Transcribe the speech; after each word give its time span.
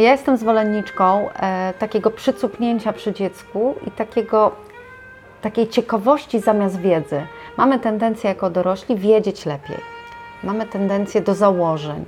ja 0.00 0.12
jestem 0.12 0.36
zwolenniczką 0.36 1.30
e, 1.30 1.74
takiego 1.78 2.10
przycupnięcia 2.10 2.92
przy 2.92 3.12
dziecku 3.12 3.74
i 3.86 3.90
takiego, 3.90 4.52
takiej 5.42 5.68
ciekawości 5.68 6.40
zamiast 6.40 6.80
wiedzy. 6.80 7.26
Mamy 7.56 7.78
tendencję 7.78 8.28
jako 8.28 8.50
dorośli 8.50 8.96
wiedzieć 8.96 9.46
lepiej. 9.46 9.76
Mamy 10.44 10.66
tendencję 10.66 11.20
do 11.20 11.34
założeń. 11.34 12.04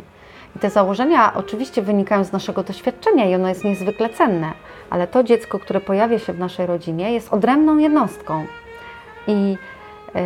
I 0.56 0.58
te 0.58 0.70
założenia 0.70 1.34
oczywiście 1.34 1.82
wynikają 1.82 2.24
z 2.24 2.32
naszego 2.32 2.62
doświadczenia 2.62 3.24
i 3.24 3.34
ono 3.34 3.48
jest 3.48 3.64
niezwykle 3.64 4.08
cenne, 4.08 4.52
ale 4.90 5.06
to 5.06 5.22
dziecko, 5.22 5.58
które 5.58 5.80
pojawia 5.80 6.18
się 6.18 6.32
w 6.32 6.38
naszej 6.38 6.66
rodzinie, 6.66 7.12
jest 7.12 7.32
odrębną 7.32 7.76
jednostką. 7.76 8.46
I 9.26 9.50
yy, 10.14 10.20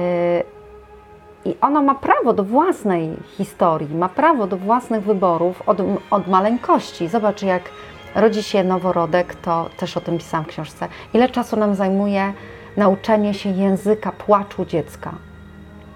i 1.44 1.54
ono 1.60 1.82
ma 1.82 1.94
prawo 1.94 2.32
do 2.32 2.44
własnej 2.44 3.16
historii, 3.36 3.94
ma 3.94 4.08
prawo 4.08 4.46
do 4.46 4.56
własnych 4.56 5.02
wyborów 5.02 5.62
od, 5.68 5.78
od 6.10 6.28
maleńkości. 6.28 7.08
Zobacz, 7.08 7.42
jak 7.42 7.62
rodzi 8.14 8.42
się 8.42 8.64
noworodek, 8.64 9.34
to 9.34 9.70
też 9.76 9.96
o 9.96 10.00
tym 10.00 10.18
pisałam 10.18 10.44
w 10.44 10.48
książce. 10.48 10.88
Ile 11.14 11.28
czasu 11.28 11.56
nam 11.56 11.74
zajmuje 11.74 12.32
nauczenie 12.76 13.34
się 13.34 13.50
języka 13.50 14.12
płaczu 14.12 14.64
dziecka? 14.64 15.12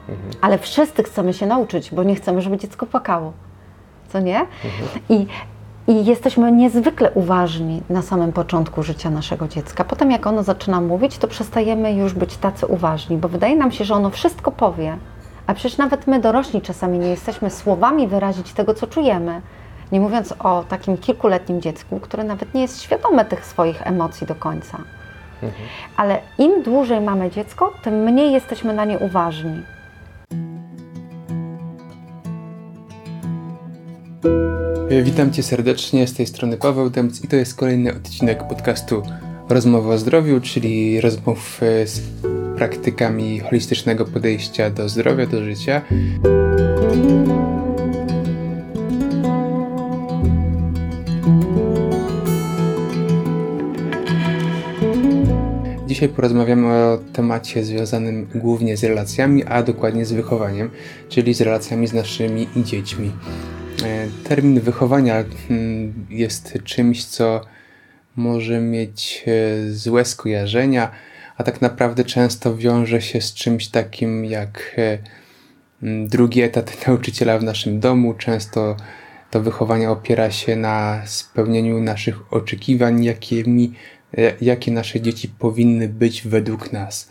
Mhm. 0.09 0.31
Ale 0.41 0.59
wszyscy 0.59 1.03
chcemy 1.03 1.33
się 1.33 1.47
nauczyć, 1.47 1.95
bo 1.95 2.03
nie 2.03 2.15
chcemy, 2.15 2.43
żeby 2.43 2.57
dziecko 2.57 2.87
płakało. 2.87 3.33
Co 4.09 4.21
nie? 4.21 4.41
Mhm. 4.41 5.01
I, 5.09 5.27
I 5.87 6.05
jesteśmy 6.05 6.53
niezwykle 6.53 7.11
uważni 7.11 7.83
na 7.91 8.03
samym 8.03 8.33
początku 8.33 8.83
życia 8.83 9.11
naszego 9.11 9.49
dziecka. 9.49 9.85
Potem, 9.85 10.11
jak 10.11 10.27
ono 10.27 10.43
zaczyna 10.43 10.81
mówić, 10.81 11.19
to 11.19 11.29
przestajemy 11.29 11.95
już 11.95 12.15
być 12.15 12.37
tacy 12.37 12.67
uważni, 12.67 13.17
bo 13.17 13.29
wydaje 13.29 13.57
nam 13.57 13.73
się, 13.73 13.85
że 13.85 13.95
ono 13.95 14.11
wszystko 14.11 14.53
powie 14.53 14.99
a 15.47 15.55
przecież 15.55 15.79
nawet 15.79 16.07
my 16.07 16.21
dorośli 16.21 16.63
czasami 16.63 16.99
nie 16.99 17.09
jesteśmy 17.09 17.51
słowami 17.51 18.09
wyrazić 18.09 18.53
tego, 18.53 18.75
co 18.75 18.87
czujemy. 18.87 19.41
Nie 19.93 20.01
mówiąc 20.01 20.35
o 20.39 20.65
takim 20.69 20.97
kilkuletnim 20.99 21.61
dziecku, 21.61 22.01
które 22.01 22.25
nawet 22.25 22.55
nie 22.55 22.63
jest 22.63 22.83
świadome 22.83 23.25
tych 23.25 23.47
swoich 23.47 23.87
emocji 23.87 24.27
do 24.27 24.35
końca. 24.35 24.79
Mhm. 25.43 25.69
Ale 25.97 26.21
im 26.39 26.63
dłużej 26.63 27.01
mamy 27.01 27.31
dziecko, 27.31 27.73
tym 27.83 27.95
mniej 27.95 28.33
jesteśmy 28.33 28.75
na 28.75 28.85
nie 28.85 28.99
uważni. 28.99 29.63
Witam 35.03 35.33
Cię 35.33 35.43
serdecznie, 35.43 36.07
z 36.07 36.15
tej 36.15 36.27
strony 36.27 36.57
Paweł 36.57 36.91
Demc 36.91 37.25
i 37.25 37.29
to 37.29 37.37
jest 37.37 37.57
kolejny 37.57 37.95
odcinek 37.95 38.49
podcastu 38.49 39.03
Rozmowa 39.49 39.95
o 39.95 39.99
zdrowiu, 39.99 40.41
czyli 40.41 41.01
rozmów 41.01 41.61
e, 41.63 41.87
z 41.87 42.01
praktykami 42.57 43.41
holistycznego 43.41 44.05
podejścia 44.05 44.71
do 44.71 44.89
zdrowia, 44.89 45.27
do 45.27 45.45
życia. 45.45 45.83
Dzisiaj 55.87 56.09
porozmawiamy 56.09 56.67
o 56.67 56.99
temacie 57.13 57.65
związanym 57.65 58.27
głównie 58.35 58.77
z 58.77 58.85
relacjami, 58.85 59.45
a 59.45 59.63
dokładnie 59.63 60.05
z 60.07 60.13
wychowaniem, 60.13 60.71
czyli 61.09 61.35
z 61.35 61.41
relacjami 61.41 61.87
z 61.87 61.93
naszymi 61.93 62.49
dziećmi. 62.57 63.13
E, 63.85 64.07
termin 64.29 64.61
wychowania 64.61 65.25
mm, 65.51 66.07
jest 66.11 66.59
czymś, 66.65 67.05
co 67.05 67.41
może 68.17 68.61
mieć 68.61 69.25
e, 69.27 69.71
złe 69.71 70.05
skojarzenia, 70.05 70.91
a 71.37 71.45
tak 71.45 71.63
naprawdę 71.63 72.05
często 72.05 72.57
wiąże 72.57 73.03
się 73.03 73.21
z 73.21 73.35
czymś 73.35 73.69
takim 73.69 74.25
jak 74.25 74.75
e, 74.79 74.99
drugi 76.09 76.43
etat 76.43 76.77
nauczyciela 76.87 77.39
w 77.39 77.45
naszym 77.45 77.81
domu. 77.81 78.15
Często 78.15 78.77
to 79.31 79.41
wychowanie 79.41 79.91
opiera 79.91 80.31
się 80.31 80.57
na 80.57 81.03
spełnieniu 81.07 81.81
naszych 81.81 82.33
oczekiwań, 82.33 83.05
jakimi, 83.05 83.73
e, 84.19 84.33
jakie 84.41 84.73
nasze 84.73 85.01
dzieci 85.01 85.29
powinny 85.29 85.89
być 85.89 86.23
według 86.23 86.73
nas. 86.73 87.09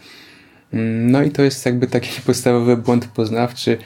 Mm, 0.74 1.12
no 1.12 1.24
i 1.24 1.32
to 1.32 1.42
jest 1.42 1.66
jakby 1.66 1.88
taki 1.88 2.22
podstawowy 2.26 2.78
błąd 2.78 3.08
poznawczy, 3.08 3.78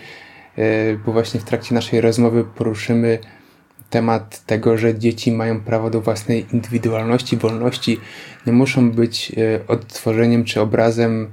bo 1.05 1.11
właśnie 1.11 1.39
w 1.39 1.43
trakcie 1.43 1.75
naszej 1.75 2.01
rozmowy 2.01 2.43
poruszymy 2.43 3.19
temat 3.89 4.45
tego, 4.45 4.77
że 4.77 4.99
dzieci 4.99 5.31
mają 5.31 5.61
prawo 5.61 5.89
do 5.89 6.01
własnej 6.01 6.45
indywidualności, 6.53 7.37
wolności, 7.37 7.99
nie 8.47 8.53
muszą 8.53 8.91
być 8.91 9.31
e, 9.31 9.67
odtworzeniem 9.67 10.43
czy 10.43 10.61
obrazem 10.61 11.31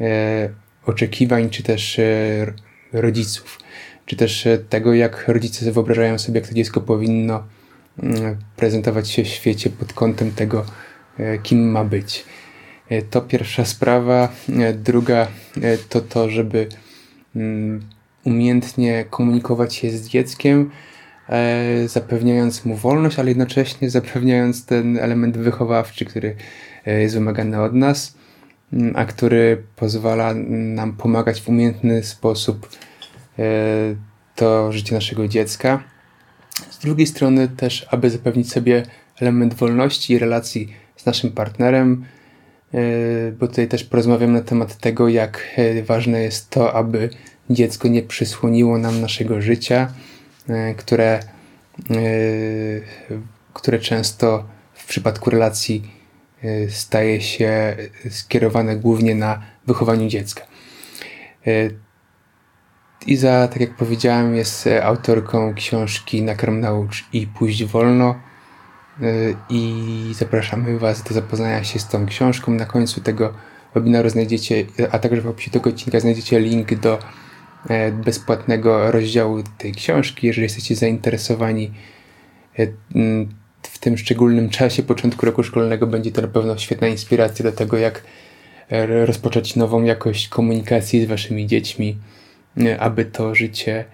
e, 0.00 0.48
oczekiwań, 0.86 1.50
czy 1.50 1.62
też 1.62 1.98
e, 1.98 2.52
rodziców, 2.92 3.58
czy 4.06 4.16
też 4.16 4.48
tego, 4.68 4.94
jak 4.94 5.28
rodzice 5.28 5.72
wyobrażają 5.72 6.18
sobie, 6.18 6.40
jak 6.40 6.48
to 6.48 6.54
dziecko 6.54 6.80
powinno 6.80 7.44
mm, 8.02 8.36
prezentować 8.56 9.10
się 9.10 9.24
w 9.24 9.28
świecie 9.28 9.70
pod 9.70 9.92
kątem 9.92 10.32
tego, 10.32 10.64
kim 11.42 11.70
ma 11.70 11.84
być. 11.84 12.24
To 13.10 13.20
pierwsza 13.20 13.64
sprawa. 13.64 14.28
Druga 14.74 15.28
to 15.88 16.00
to, 16.00 16.30
żeby 16.30 16.68
mm, 17.36 17.80
umiejętnie 18.24 19.04
komunikować 19.10 19.74
się 19.74 19.90
z 19.90 20.08
dzieckiem, 20.08 20.70
zapewniając 21.86 22.64
mu 22.64 22.76
wolność, 22.76 23.18
ale 23.18 23.28
jednocześnie 23.28 23.90
zapewniając 23.90 24.66
ten 24.66 24.98
element 24.98 25.38
wychowawczy, 25.38 26.04
który 26.04 26.36
e, 26.86 27.00
jest 27.00 27.14
wymagany 27.14 27.62
od 27.62 27.74
nas, 27.74 28.14
a 28.94 29.04
który 29.04 29.62
pozwala 29.76 30.34
nam 30.50 30.92
pomagać 30.96 31.40
w 31.40 31.48
umiejętny 31.48 32.02
sposób 32.02 32.68
e, 33.38 33.42
to 34.34 34.72
życie 34.72 34.94
naszego 34.94 35.28
dziecka. 35.28 35.82
Z 36.70 36.78
drugiej 36.78 37.06
strony 37.06 37.48
też, 37.48 37.86
aby 37.90 38.10
zapewnić 38.10 38.52
sobie 38.52 38.82
element 39.20 39.54
wolności 39.54 40.12
i 40.12 40.18
relacji 40.18 40.72
z 40.96 41.06
naszym 41.06 41.32
partnerem, 41.32 42.04
bo 43.40 43.48
tutaj 43.48 43.68
też 43.68 43.84
porozmawiam 43.84 44.32
na 44.32 44.40
temat 44.40 44.76
tego, 44.76 45.08
jak 45.08 45.56
ważne 45.86 46.22
jest 46.22 46.50
to, 46.50 46.74
aby 46.74 47.10
dziecko 47.50 47.88
nie 47.88 48.02
przysłoniło 48.02 48.78
nam 48.78 49.00
naszego 49.00 49.42
życia, 49.42 49.88
E, 49.88 50.15
które, 50.76 51.20
e, 51.90 52.00
które 53.54 53.78
często 53.78 54.44
w 54.74 54.86
przypadku 54.86 55.30
relacji 55.30 55.90
e, 56.42 56.70
staje 56.70 57.20
się 57.20 57.76
skierowane 58.10 58.76
głównie 58.76 59.14
na 59.14 59.42
wychowaniu 59.66 60.08
dziecka. 60.08 60.42
Iza, 63.06 63.48
tak 63.48 63.60
jak 63.60 63.76
powiedziałem, 63.76 64.36
jest 64.36 64.68
autorką 64.82 65.54
książki 65.54 66.22
Nakarm 66.22 66.60
naucz 66.60 67.04
i 67.12 67.26
pójść 67.26 67.64
wolno 67.64 68.20
i 69.50 70.12
zapraszamy 70.18 70.78
Was 70.78 71.02
do 71.02 71.14
zapoznania 71.14 71.64
się 71.64 71.78
z 71.78 71.88
tą 71.88 72.06
książką. 72.06 72.52
Na 72.52 72.66
końcu 72.66 73.00
tego 73.00 73.34
webinaru 73.74 74.10
znajdziecie, 74.10 74.64
a 74.90 74.98
także 74.98 75.20
w 75.20 75.26
opisie 75.26 75.50
tego 75.50 75.70
odcinka 75.70 76.00
znajdziecie 76.00 76.40
link 76.40 76.74
do 76.74 76.98
E, 76.98 77.25
bezpłatnego 78.04 78.90
rozdziału 78.90 79.42
tej 79.58 79.72
książki. 79.72 80.26
Jeżeli 80.26 80.42
jesteście 80.42 80.74
zainteresowani 80.74 81.72
e, 82.58 82.66
w 83.62 83.78
tym 83.78 83.98
szczególnym 83.98 84.48
czasie 84.48 84.82
początku 84.82 85.26
roku 85.26 85.42
szkolnego, 85.42 85.86
będzie 85.86 86.12
to 86.12 86.22
na 86.22 86.28
pewno 86.28 86.58
świetna 86.58 86.88
inspiracja 86.88 87.42
do 87.42 87.52
tego, 87.52 87.76
jak 87.76 88.02
e, 88.70 89.06
rozpocząć 89.06 89.56
nową 89.56 89.82
jakość 89.82 90.28
komunikacji 90.28 91.04
z 91.04 91.08
waszymi 91.08 91.46
dziećmi, 91.46 91.98
aby 92.78 93.04
to 93.04 93.34
życie 93.34 93.84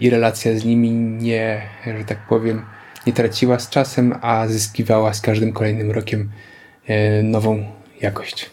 i 0.00 0.10
relacja 0.10 0.58
z 0.58 0.64
nimi 0.64 0.90
nie, 0.90 1.62
że 1.98 2.04
tak 2.04 2.26
powiem, 2.28 2.62
nie 3.06 3.12
traciła 3.12 3.58
z 3.58 3.70
czasem, 3.70 4.14
a 4.20 4.48
zyskiwała 4.48 5.14
z 5.14 5.20
każdym 5.20 5.52
kolejnym 5.52 5.90
rokiem 5.90 6.30
nową 7.22 7.64
jakość. 8.00 8.50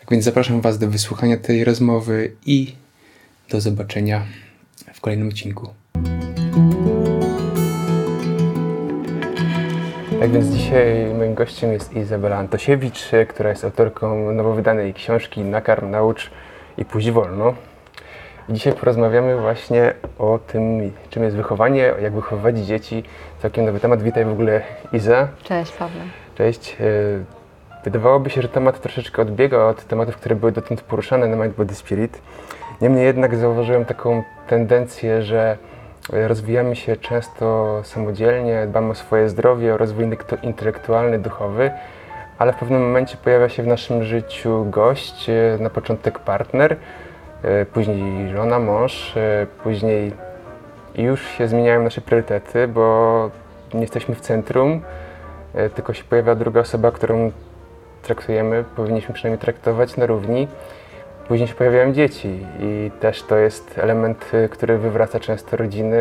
Tak 0.00 0.10
więc 0.10 0.24
zapraszam 0.24 0.60
Was 0.60 0.78
do 0.78 0.88
wysłuchania 0.88 1.36
tej 1.36 1.64
rozmowy 1.64 2.32
i 2.46 2.74
do 3.50 3.60
zobaczenia 3.60 4.22
w 4.94 5.00
kolejnym 5.00 5.28
odcinku. 5.28 5.68
Tak 10.20 10.30
więc 10.30 10.46
dzisiaj 10.46 11.14
moim 11.18 11.34
gościem 11.34 11.72
jest 11.72 11.96
Izabela 11.96 12.36
Antosiewicz, 12.36 13.10
która 13.28 13.50
jest 13.50 13.64
autorką 13.64 14.32
nowo 14.32 14.54
wydanej 14.54 14.94
książki 14.94 15.40
Nakarm, 15.40 15.90
naucz 15.90 16.30
i 16.78 16.84
pójść 16.84 17.10
wolno. 17.10 17.54
I 18.48 18.52
dzisiaj 18.52 18.72
porozmawiamy 18.72 19.40
właśnie 19.40 19.94
o 20.18 20.38
tym, 20.38 20.92
czym 21.10 21.22
jest 21.22 21.36
wychowanie, 21.36 21.92
jak 22.02 22.12
wychowywać 22.12 22.58
dzieci. 22.58 23.02
Całkiem 23.42 23.64
nowy 23.64 23.80
temat. 23.80 24.02
Witaj 24.02 24.24
w 24.24 24.32
ogóle 24.32 24.62
Iza. 24.92 25.28
Cześć 25.42 25.72
Paweł. 25.72 26.02
Cześć. 26.34 26.76
E, 26.80 26.84
wydawałoby 27.84 28.30
się, 28.30 28.42
że 28.42 28.48
temat 28.48 28.80
troszeczkę 28.80 29.22
odbiega 29.22 29.58
od 29.64 29.84
tematów, 29.84 30.16
które 30.16 30.36
były 30.36 30.52
dotąd 30.52 30.82
poruszane 30.82 31.26
na 31.26 31.36
Mind 31.36 31.56
Body 31.56 31.74
Spirit. 31.74 32.20
Niemniej 32.80 33.04
jednak 33.04 33.36
zauważyłem 33.36 33.84
taką 33.84 34.22
tendencję, 34.46 35.22
że 35.22 35.56
rozwijamy 36.12 36.76
się 36.76 36.96
często 36.96 37.80
samodzielnie, 37.84 38.66
dbamy 38.66 38.90
o 38.90 38.94
swoje 38.94 39.28
zdrowie, 39.28 39.74
o 39.74 39.76
rozwój 39.76 40.08
intelektualny, 40.42 41.18
duchowy, 41.18 41.70
ale 42.38 42.52
w 42.52 42.56
pewnym 42.56 42.82
momencie 42.82 43.16
pojawia 43.16 43.48
się 43.48 43.62
w 43.62 43.66
naszym 43.66 44.04
życiu 44.04 44.66
gość, 44.70 45.30
e, 45.30 45.58
na 45.60 45.70
początek 45.70 46.18
partner, 46.18 46.76
e, 47.42 47.66
później 47.66 48.28
żona, 48.28 48.58
mąż, 48.58 49.16
e, 49.16 49.46
później 49.62 50.12
już 50.94 51.28
się 51.28 51.48
zmieniają 51.48 51.82
nasze 51.82 52.00
priorytety, 52.00 52.68
bo 52.68 53.30
nie 53.74 53.80
jesteśmy 53.80 54.14
w 54.14 54.20
centrum, 54.20 54.80
tylko 55.74 55.94
się 55.94 56.04
pojawia 56.04 56.34
druga 56.34 56.60
osoba, 56.60 56.90
którą 56.90 57.32
traktujemy, 58.02 58.64
powinniśmy 58.76 59.14
przynajmniej 59.14 59.40
traktować 59.40 59.96
na 59.96 60.06
równi. 60.06 60.48
Później 61.30 61.48
się 61.48 61.54
pojawiają 61.54 61.92
dzieci 61.92 62.46
i 62.60 62.90
też 63.00 63.22
to 63.22 63.36
jest 63.36 63.78
element, 63.78 64.30
y, 64.34 64.48
który 64.48 64.78
wywraca 64.78 65.20
często 65.20 65.56
rodziny, 65.56 65.98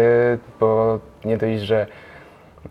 bo 0.59 0.99
nie 1.25 1.37
dość, 1.37 1.59
że 1.61 1.87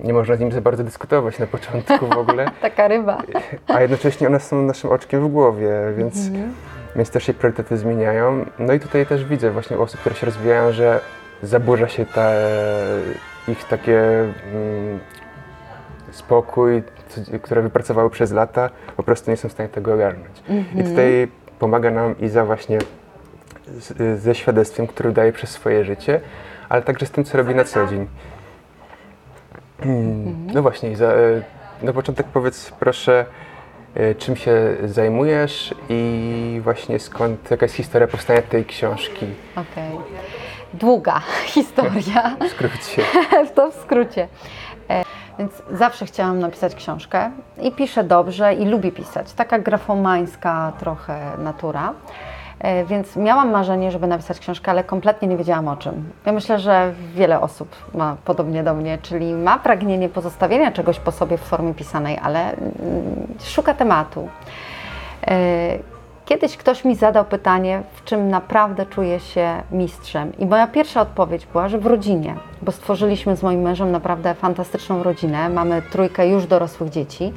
nie 0.00 0.12
można 0.12 0.36
z 0.36 0.40
nim 0.40 0.52
za 0.52 0.60
bardzo 0.60 0.84
dyskutować 0.84 1.38
na 1.38 1.46
początku 1.46 2.06
w 2.06 2.18
ogóle, 2.18 2.50
Taka 2.62 2.88
ryba. 2.88 3.22
a 3.68 3.80
jednocześnie 3.80 4.26
one 4.26 4.40
są 4.40 4.62
naszym 4.62 4.90
oczkiem 4.90 5.28
w 5.28 5.28
głowie, 5.32 5.70
więc, 5.96 6.26
Mhm. 6.28 6.52
więc 6.96 7.10
też 7.10 7.24
się 7.24 7.34
priorytety 7.34 7.76
zmieniają. 7.76 8.44
No 8.58 8.72
i 8.72 8.80
tutaj 8.80 9.06
też 9.06 9.24
widzę 9.24 9.50
właśnie 9.50 9.78
u 9.78 9.82
osób, 9.82 10.00
które 10.00 10.14
się 10.14 10.26
rozwijają, 10.26 10.72
że 10.72 11.00
zaburza 11.42 11.88
się 11.88 12.06
ta, 12.06 12.30
ich 13.48 13.64
takie 13.64 14.00
mm, 14.00 14.98
spokój, 16.10 16.82
które 17.42 17.62
wypracowały 17.62 18.10
przez 18.10 18.32
lata, 18.32 18.70
po 18.96 19.02
prostu 19.02 19.30
nie 19.30 19.36
są 19.36 19.48
w 19.48 19.52
stanie 19.52 19.68
tego 19.68 19.94
ogarnąć. 19.94 20.42
I 20.74 20.82
tutaj 20.84 21.28
pomaga 21.58 21.90
nam 21.90 22.14
Iza 22.20 22.44
właśnie 22.44 22.78
z, 23.78 24.20
ze 24.22 24.34
świadectwem, 24.34 24.86
które 24.86 25.12
daje 25.12 25.32
przez 25.32 25.50
swoje 25.50 25.84
życie, 25.84 26.20
ale 26.68 26.82
także 26.82 27.06
z 27.06 27.10
tym, 27.10 27.24
co 27.24 27.38
robi 27.38 27.54
na 27.54 27.64
co 27.64 27.86
dzień. 27.86 28.06
Mm, 29.80 30.46
No 30.54 30.62
właśnie, 30.62 30.90
Iza, 30.90 31.06
e, 31.06 31.42
na 31.82 31.92
początek 31.92 32.26
powiedz 32.26 32.70
proszę, 32.70 33.26
e, 33.94 34.14
czym 34.14 34.36
się 34.36 34.76
zajmujesz 34.84 35.74
i 35.88 36.60
właśnie 36.64 36.98
skąd, 36.98 37.50
jaka 37.50 37.64
jest 37.64 37.74
historia 37.74 38.08
powstania 38.08 38.42
tej 38.42 38.64
książki, 38.64 39.26
Okej. 39.56 39.90
Długa 40.74 41.20
historia. 41.54 42.36
w 42.40 42.48
skrócie. 42.50 43.02
to 43.54 43.70
w 43.70 43.74
skrócie. 43.74 44.28
E, 45.38 45.42
Więc 45.42 45.52
zawsze 45.72 46.06
chciałam 46.06 46.38
napisać 46.38 46.74
książkę 46.74 47.30
i 47.62 47.72
piszę 47.72 48.04
dobrze 48.04 48.54
i 48.54 48.64
lubię 48.64 48.92
pisać. 48.92 49.32
Taka 49.32 49.58
grafomańska 49.58 50.72
trochę 50.78 51.18
natura. 51.38 51.92
E, 52.60 52.84
Więc 52.84 53.16
miałam 53.16 53.50
marzenie, 53.50 53.90
żeby 53.90 54.06
napisać 54.06 54.38
książkę, 54.38 54.70
ale 54.70 54.84
kompletnie 54.84 55.28
nie 55.28 55.36
wiedziałam 55.36 55.68
o 55.68 55.76
czym. 55.76 56.10
Ja 56.26 56.32
myślę, 56.32 56.58
że 56.58 56.92
wiele 57.14 57.40
osób 57.40 57.76
ma 57.94 58.16
podobnie 58.24 58.62
do 58.64 58.74
mnie, 58.74 58.98
czyli 59.02 59.34
ma 59.34 59.58
pragnienie 59.58 60.08
pozostawienia 60.08 60.72
czegoś 60.72 61.00
po 61.00 61.12
sobie 61.12 61.38
w 61.38 61.40
formie 61.42 61.74
pisanej, 61.74 62.18
ale 62.22 62.52
mm, 62.52 62.66
szuka 63.44 63.74
tematu. 63.74 64.28
Kiedyś 66.28 66.56
ktoś 66.56 66.84
mi 66.84 66.94
zadał 66.94 67.24
pytanie, 67.24 67.82
w 67.94 68.04
czym 68.04 68.28
naprawdę 68.28 68.86
czuję 68.86 69.20
się 69.20 69.62
mistrzem. 69.70 70.32
I 70.38 70.46
moja 70.46 70.66
pierwsza 70.66 71.00
odpowiedź 71.00 71.46
była, 71.46 71.68
że 71.68 71.78
w 71.78 71.86
rodzinie, 71.86 72.34
bo 72.62 72.72
stworzyliśmy 72.72 73.36
z 73.36 73.42
moim 73.42 73.60
mężem 73.60 73.90
naprawdę 73.90 74.34
fantastyczną 74.34 75.02
rodzinę. 75.02 75.48
Mamy 75.48 75.82
trójkę 75.82 76.28
już 76.28 76.46
dorosłych 76.46 76.90
dzieci. 76.90 77.32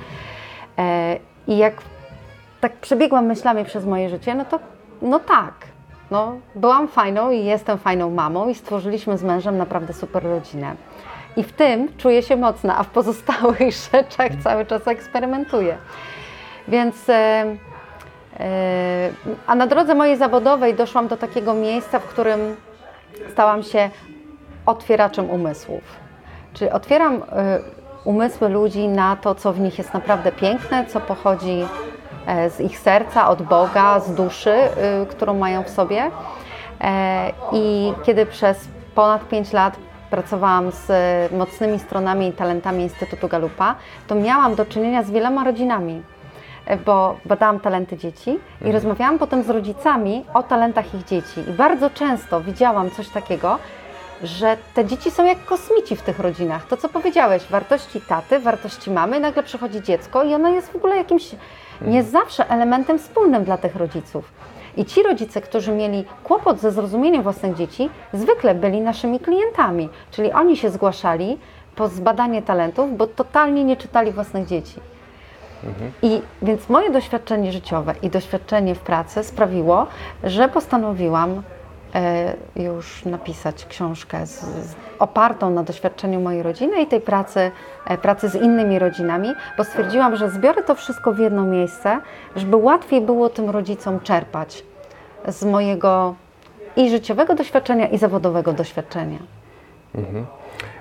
E, 0.77 1.17
I 1.47 1.57
jak 1.57 1.73
tak 2.61 2.73
przebiegłam 2.73 3.25
myślami 3.25 3.65
przez 3.65 3.85
moje 3.85 4.09
życie, 4.09 4.35
no 4.35 4.45
to 4.45 4.59
no 5.01 5.19
tak. 5.19 5.53
No, 6.11 6.35
byłam 6.55 6.87
fajną 6.87 7.31
i 7.31 7.45
jestem 7.45 7.77
fajną 7.77 8.09
mamą 8.09 8.49
i 8.49 8.55
stworzyliśmy 8.55 9.17
z 9.17 9.23
mężem 9.23 9.57
naprawdę 9.57 9.93
super 9.93 10.23
rodzinę. 10.23 10.75
I 11.37 11.43
w 11.43 11.51
tym 11.51 11.87
czuję 11.97 12.23
się 12.23 12.35
mocna, 12.35 12.77
a 12.77 12.83
w 12.83 12.89
pozostałych 12.89 13.71
rzeczach 13.91 14.31
cały 14.43 14.65
czas 14.65 14.87
eksperymentuję. 14.87 15.77
Więc 16.67 17.09
e, 17.09 17.45
a 19.47 19.55
na 19.55 19.67
drodze 19.67 19.95
mojej 19.95 20.17
zawodowej 20.17 20.75
doszłam 20.75 21.07
do 21.07 21.17
takiego 21.17 21.53
miejsca, 21.53 21.99
w 21.99 22.03
którym 22.03 22.55
stałam 23.31 23.63
się 23.63 23.89
otwieraczem 24.65 25.29
umysłów. 25.29 25.81
Czyli 26.53 26.71
otwieram 26.71 27.15
y, 27.15 27.21
umysły 28.03 28.49
ludzi 28.49 28.87
na 28.87 29.15
to, 29.15 29.35
co 29.35 29.53
w 29.53 29.59
nich 29.59 29.77
jest 29.77 29.93
naprawdę 29.93 30.31
piękne, 30.31 30.85
co 30.85 30.99
pochodzi 30.99 31.65
e, 32.25 32.49
z 32.49 32.59
ich 32.59 32.79
serca, 32.79 33.29
od 33.29 33.41
Boga, 33.41 33.99
z 33.99 34.15
duszy, 34.15 34.53
y, 35.03 35.05
którą 35.05 35.33
mają 35.33 35.63
w 35.63 35.69
sobie. 35.69 36.11
E, 36.81 37.31
I 37.51 37.93
kiedy 38.03 38.25
przez 38.25 38.67
ponad 38.95 39.27
5 39.27 39.53
lat 39.53 39.77
pracowałam 40.09 40.71
z 40.71 40.89
e, 40.89 41.35
mocnymi 41.37 41.79
stronami 41.79 42.27
i 42.27 42.33
talentami 42.33 42.83
Instytutu 42.83 43.27
Galupa, 43.27 43.75
to 44.07 44.15
miałam 44.15 44.55
do 44.55 44.65
czynienia 44.65 45.03
z 45.03 45.11
wieloma 45.11 45.43
rodzinami 45.43 46.03
bo 46.77 47.17
badałam 47.25 47.59
talenty 47.59 47.97
dzieci 47.97 48.39
i 48.65 48.71
rozmawiałam 48.71 49.19
potem 49.19 49.43
z 49.43 49.49
rodzicami 49.49 50.25
o 50.33 50.43
talentach 50.43 50.95
ich 50.95 51.05
dzieci. 51.05 51.41
I 51.49 51.53
bardzo 51.53 51.89
często 51.89 52.41
widziałam 52.41 52.91
coś 52.91 53.09
takiego, 53.09 53.59
że 54.23 54.57
te 54.73 54.85
dzieci 54.85 55.11
są 55.11 55.25
jak 55.25 55.45
kosmici 55.45 55.95
w 55.95 56.01
tych 56.01 56.19
rodzinach. 56.19 56.67
To, 56.67 56.77
co 56.77 56.89
powiedziałeś, 56.89 57.43
wartości 57.43 58.01
taty, 58.01 58.39
wartości 58.39 58.91
mamy, 58.91 59.19
nagle 59.19 59.43
przychodzi 59.43 59.81
dziecko 59.81 60.23
i 60.23 60.33
ono 60.33 60.49
jest 60.49 60.71
w 60.71 60.75
ogóle 60.75 60.97
jakimś 60.97 61.35
nie 61.81 62.03
zawsze 62.03 62.49
elementem 62.49 62.99
wspólnym 62.99 63.43
dla 63.43 63.57
tych 63.57 63.75
rodziców. 63.75 64.31
I 64.77 64.85
ci 64.85 65.03
rodzice, 65.03 65.41
którzy 65.41 65.71
mieli 65.71 66.05
kłopot 66.23 66.59
ze 66.59 66.71
zrozumieniem 66.71 67.23
własnych 67.23 67.55
dzieci, 67.55 67.89
zwykle 68.13 68.55
byli 68.55 68.81
naszymi 68.81 69.19
klientami, 69.19 69.89
czyli 70.11 70.31
oni 70.31 70.57
się 70.57 70.69
zgłaszali 70.69 71.37
po 71.75 71.87
zbadanie 71.87 72.41
talentów, 72.41 72.97
bo 72.97 73.07
totalnie 73.07 73.63
nie 73.63 73.77
czytali 73.77 74.11
własnych 74.11 74.47
dzieci. 74.47 74.90
I 76.01 76.21
więc 76.41 76.69
moje 76.69 76.91
doświadczenie 76.91 77.51
życiowe 77.51 77.95
i 78.01 78.09
doświadczenie 78.09 78.75
w 78.75 78.79
pracy 78.79 79.23
sprawiło, 79.23 79.87
że 80.23 80.49
postanowiłam 80.49 81.43
e, 81.95 82.33
już 82.55 83.05
napisać 83.05 83.65
książkę 83.65 84.27
z, 84.27 84.39
z, 84.39 84.75
opartą 84.99 85.49
na 85.49 85.63
doświadczeniu 85.63 86.19
mojej 86.19 86.43
rodziny 86.43 86.81
i 86.81 86.87
tej 86.87 87.01
pracy, 87.01 87.51
e, 87.87 87.97
pracy 87.97 88.29
z 88.29 88.35
innymi 88.35 88.79
rodzinami, 88.79 89.29
bo 89.57 89.63
stwierdziłam, 89.63 90.15
że 90.15 90.29
zbiorę 90.29 90.63
to 90.63 90.75
wszystko 90.75 91.13
w 91.13 91.19
jedno 91.19 91.43
miejsce, 91.43 91.99
żeby 92.35 92.55
łatwiej 92.55 93.01
było 93.01 93.29
tym 93.29 93.49
rodzicom 93.49 93.99
czerpać 93.99 94.63
z 95.27 95.43
mojego 95.43 96.15
i 96.75 96.89
życiowego 96.89 97.35
doświadczenia, 97.35 97.87
i 97.87 97.97
zawodowego 97.97 98.53
doświadczenia. 98.53 99.19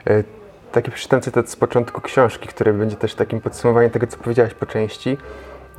E, 0.06 0.39
Taki 0.72 0.90
przeczytam 0.90 1.20
cytat 1.20 1.50
z 1.50 1.56
początku 1.56 2.00
książki, 2.00 2.48
który 2.48 2.72
będzie 2.72 2.96
też 2.96 3.14
takim 3.14 3.40
podsumowaniem 3.40 3.90
tego, 3.90 4.06
co 4.06 4.18
powiedziałaś 4.18 4.54
po 4.54 4.66
części. 4.66 5.18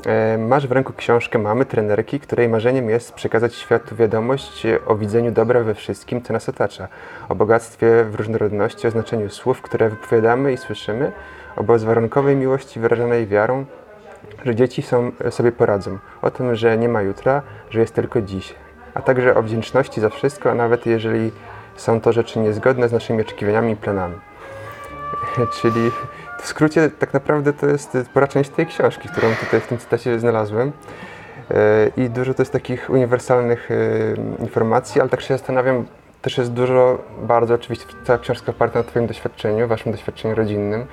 E, 0.06 0.38
Masz 0.38 0.68
w 0.68 0.72
ręku 0.72 0.94
książkę 0.94 1.40
mamy, 1.40 1.66
trenerki, 1.66 2.20
której 2.20 2.50
marzeniem 2.50 2.90
jest 2.90 3.14
przekazać 3.14 3.56
światu 3.56 3.96
wiadomość 3.96 4.68
o 4.86 4.96
widzeniu 4.96 5.32
dobra 5.32 5.60
we 5.64 5.76
wszystkim, 5.76 6.22
co 6.22 6.34
nas 6.34 6.50
otacza, 6.50 6.88
o 7.30 7.36
bogactwie 7.36 8.04
w 8.04 8.16
różnorodności, 8.16 8.88
o 8.88 8.92
znaczeniu 8.92 9.30
słów, 9.30 9.62
które 9.62 9.90
wypowiadamy 9.90 10.54
i 10.54 10.58
słyszymy, 10.58 11.12
o 11.56 11.64
bezwarunkowej 11.64 12.36
miłości 12.36 12.80
wyrażanej 12.80 13.28
wiarą, 13.28 13.66
że 14.46 14.56
dzieci 14.56 14.82
są, 14.82 15.12
sobie 15.30 15.52
poradzą, 15.52 15.98
o 16.22 16.32
tym, 16.32 16.56
że 16.56 16.78
nie 16.78 16.90
ma 16.90 17.02
jutra, 17.02 17.42
że 17.70 17.80
jest 17.80 17.96
tylko 17.96 18.22
dziś, 18.22 18.56
a 18.94 19.02
także 19.02 19.36
o 19.36 19.44
wdzięczności 19.44 20.02
za 20.02 20.10
wszystko, 20.10 20.56
nawet 20.56 20.86
jeżeli 20.86 21.32
są 21.76 22.02
to 22.02 22.14
rzeczy 22.14 22.40
niezgodne 22.40 22.90
z 22.90 22.92
naszymi 22.92 23.22
oczekiwaniami 23.22 23.72
i 23.72 23.76
planami. 23.76 24.31
Czyli 25.62 25.92
w 26.42 26.48
skrócie 26.48 26.90
tak 26.90 27.14
naprawdę 27.14 27.54
to 27.54 27.68
jest 27.68 27.98
spora 28.06 28.28
część 28.28 28.50
tej 28.50 28.68
książki, 28.68 29.10
którą 29.10 29.28
tutaj 29.36 29.60
w 29.60 29.68
tym 29.68 29.78
cytacie 29.78 30.20
znalazłem. 30.20 30.72
E, 31.52 31.92
I 31.98 32.10
dużo 32.10 32.34
to 32.34 32.42
jest 32.42 32.54
takich 32.54 32.90
uniwersalnych 32.90 33.70
e, 33.72 33.76
informacji, 34.42 35.02
ale 35.02 35.10
tak 35.10 35.22
się 35.22 35.34
zastanawiam, 35.34 35.86
też 36.22 36.38
jest 36.38 36.52
dużo, 36.54 36.98
bardzo 37.22 37.54
oczywiście 37.54 37.86
cała 38.04 38.20
książka 38.20 38.52
oparta 38.52 38.80
na 38.80 38.84
Twoim 38.84 39.08
doświadczeniu, 39.08 39.68
Waszym 39.68 39.92
doświadczeniu 39.92 40.36
rodzinnym. 40.36 40.86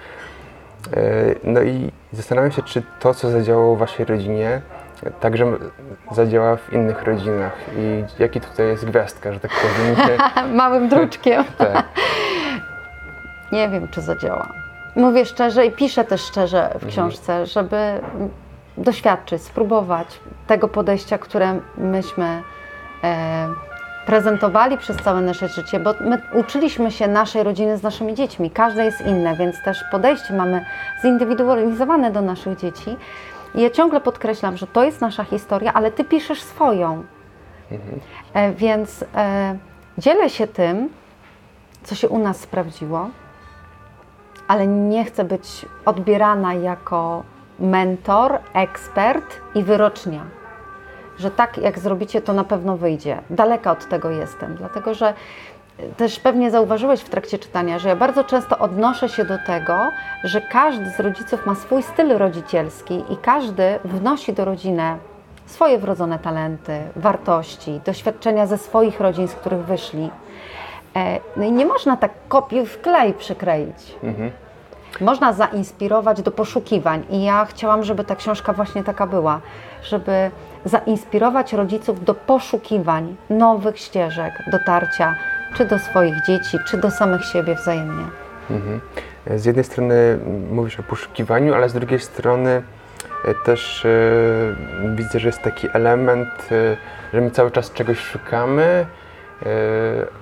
E, 0.97 1.35
No 1.45 1.63
i 1.63 1.93
zastanawiam 2.13 2.53
się, 2.53 2.63
czy 2.63 2.83
to, 3.01 3.15
co 3.15 3.31
zadziałało 3.31 3.77
w 3.77 3.79
Waszej 3.79 4.07
rodzinie, 4.07 4.63
także 5.21 5.47
zadziała 6.13 6.57
w 6.57 6.73
innych 6.73 7.03
rodzinach 7.03 7.53
i 7.77 8.05
jaki 8.19 8.41
tutaj 8.41 8.67
jest 8.67 8.85
gwiazdka, 8.85 9.33
że 9.33 9.41
tak 9.41 9.51
powiem. 9.51 10.19
Małym 10.57 10.89
druczkiem. 10.89 11.45
Tak. 11.59 11.85
Nie 13.53 13.69
wiem, 13.69 13.89
czy 13.89 14.01
zadziała. 14.01 14.53
Mówię 14.97 15.25
szczerze 15.25 15.67
i 15.67 15.73
piszę 15.73 16.05
też 16.05 16.21
szczerze 16.21 16.71
w 16.81 16.87
książce, 16.87 17.47
żeby 17.47 18.01
doświadczyć, 18.77 19.43
spróbować 19.43 20.21
tego 20.47 20.69
podejścia, 20.69 21.19
które 21.19 21.61
myśmy 21.77 22.43
e, 23.05 23.49
prezentowali 24.07 24.79
przez 24.79 24.97
całe 24.97 25.21
nasze 25.21 25.49
życie, 25.49 25.81
bo 25.81 25.95
my 26.01 26.23
uczyliśmy 26.35 26.91
się 26.91 27.09
naszej 27.09 27.43
rodziny 27.43 27.77
z 27.77 27.83
naszymi 27.83 28.15
dziećmi. 28.15 28.51
Każde 28.51 28.85
jest 28.85 29.01
inne, 29.01 29.37
więc 29.37 29.63
też 29.63 29.85
podejście 29.91 30.35
mamy 30.35 30.65
zindywidualizowane 31.03 32.11
do 32.11 32.21
naszych 32.21 32.57
dzieci. 32.57 32.97
I 33.55 33.61
ja 33.61 33.71
ciągle 33.71 34.01
podkreślam, 34.01 34.57
że 34.57 34.67
to 34.67 34.85
jest 34.85 35.01
nasza 35.01 35.25
historia, 35.25 35.73
ale 35.73 35.91
ty 35.91 36.05
piszesz 36.05 36.43
swoją. 36.43 37.05
E, 38.35 38.53
więc 38.53 39.05
e, 39.15 39.57
dzielę 39.99 40.31
się 40.31 40.47
tym, 40.47 40.89
co 41.83 41.95
się 41.95 42.09
u 42.09 42.19
nas 42.19 42.41
sprawdziło, 42.41 43.11
ale 44.49 44.67
nie 44.67 45.05
chcę 45.05 45.25
być 45.25 45.67
odbierana 45.85 46.55
jako 46.55 47.23
mentor, 47.61 48.39
ekspert 48.55 49.41
i 49.55 49.63
wyrocznia. 49.63 50.21
Że 51.19 51.31
tak 51.31 51.59
jak 51.59 51.79
zrobicie, 51.79 52.21
to 52.21 52.33
na 52.33 52.45
pewno 52.45 52.77
wyjdzie. 52.77 53.19
Daleka 53.31 53.73
od 53.73 53.89
tego 53.89 54.11
jestem, 54.11 54.55
dlatego 54.55 54.95
że 54.95 55.15
też 55.97 56.21
pewnie 56.21 56.51
zauważyłeś 56.51 57.01
w 57.01 57.09
trakcie 57.09 57.39
czytania, 57.39 57.79
że 57.79 57.89
ja 57.89 57.97
bardzo 57.97 58.25
często 58.25 58.59
odnoszę 58.59 59.09
się 59.09 59.25
do 59.25 59.39
tego, 59.47 59.91
że 60.25 60.41
każdy 60.41 60.91
z 60.91 61.01
rodziców 61.01 61.47
ma 61.47 61.55
swój 61.55 61.83
styl 61.83 62.19
rodzicielski 62.19 63.05
i 63.11 63.17
każdy 63.17 63.79
wnosi 63.85 64.33
do 64.33 64.45
rodziny 64.45 64.97
swoje 65.47 65.79
wrodzone 65.79 66.19
talenty, 66.19 66.81
wartości, 66.97 67.81
doświadczenia 67.85 68.47
ze 68.47 68.59
swoich 68.59 69.01
rodzin, 69.01 69.29
z 69.29 69.35
których 69.35 69.65
wyszli. 69.65 70.11
E, 70.99 71.21
No 71.37 71.45
i 71.45 71.53
nie 71.53 71.67
można 71.67 71.97
tak 71.97 72.11
kopiuj 72.29 72.67
w 72.67 72.81
klej 72.81 73.15
przykleić. 73.15 73.97
Można 75.01 75.33
zainspirować 75.33 76.23
do 76.23 76.31
poszukiwań 76.31 77.05
i 77.11 77.25
ja 77.25 77.45
chciałam, 77.45 77.85
żeby 77.85 78.05
ta 78.05 78.17
książka 78.17 78.53
właśnie 78.53 78.85
taka 78.85 79.07
była, 79.07 79.41
żeby 79.83 80.31
zainspirować 80.65 81.53
rodziców 81.53 82.05
do 82.05 82.15
poszukiwań 82.15 83.17
nowych 83.31 83.79
ścieżek 83.79 84.33
dotarcia, 84.53 85.15
czy 85.57 85.65
do 85.65 85.79
swoich 85.79 86.15
dzieci, 86.27 86.59
czy 86.67 86.77
do 86.77 86.91
samych 86.91 87.25
siebie 87.25 87.55
wzajemnie. 87.55 88.05
Mhm. 88.51 88.81
Z 89.37 89.45
jednej 89.45 89.65
strony 89.65 90.19
mówisz 90.51 90.81
o 90.81 90.83
poszukiwaniu, 90.83 91.55
ale 91.55 91.69
z 91.69 91.73
drugiej 91.73 92.01
strony 92.01 92.63
e, 93.25 93.35
też 93.35 93.85
e, 93.85 93.91
widzę, 94.95 95.19
że 95.19 95.29
jest 95.29 95.43
taki 95.43 95.69
element, 95.73 96.29
e, 96.53 96.77
że 97.15 97.21
my 97.21 97.31
cały 97.31 97.51
czas 97.51 97.73
czegoś 97.73 97.99
szukamy, 97.99 98.87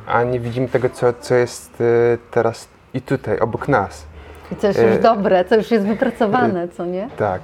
a 0.06 0.22
nie 0.22 0.40
widzimy 0.40 0.68
tego, 0.68 0.90
co, 0.90 1.12
co 1.20 1.34
jest 1.34 1.80
e, 1.80 1.84
teraz 2.30 2.68
i 2.94 3.00
tutaj, 3.00 3.38
obok 3.38 3.68
nas. 3.68 4.06
I 4.52 4.56
co 4.56 4.66
jest 4.66 4.82
już 4.82 4.92
E, 4.92 4.98
dobre, 4.98 5.44
co 5.44 5.56
już 5.56 5.70
jest 5.70 5.86
wypracowane, 5.86 6.68
co 6.68 6.84
nie? 6.84 7.08
Tak. 7.16 7.40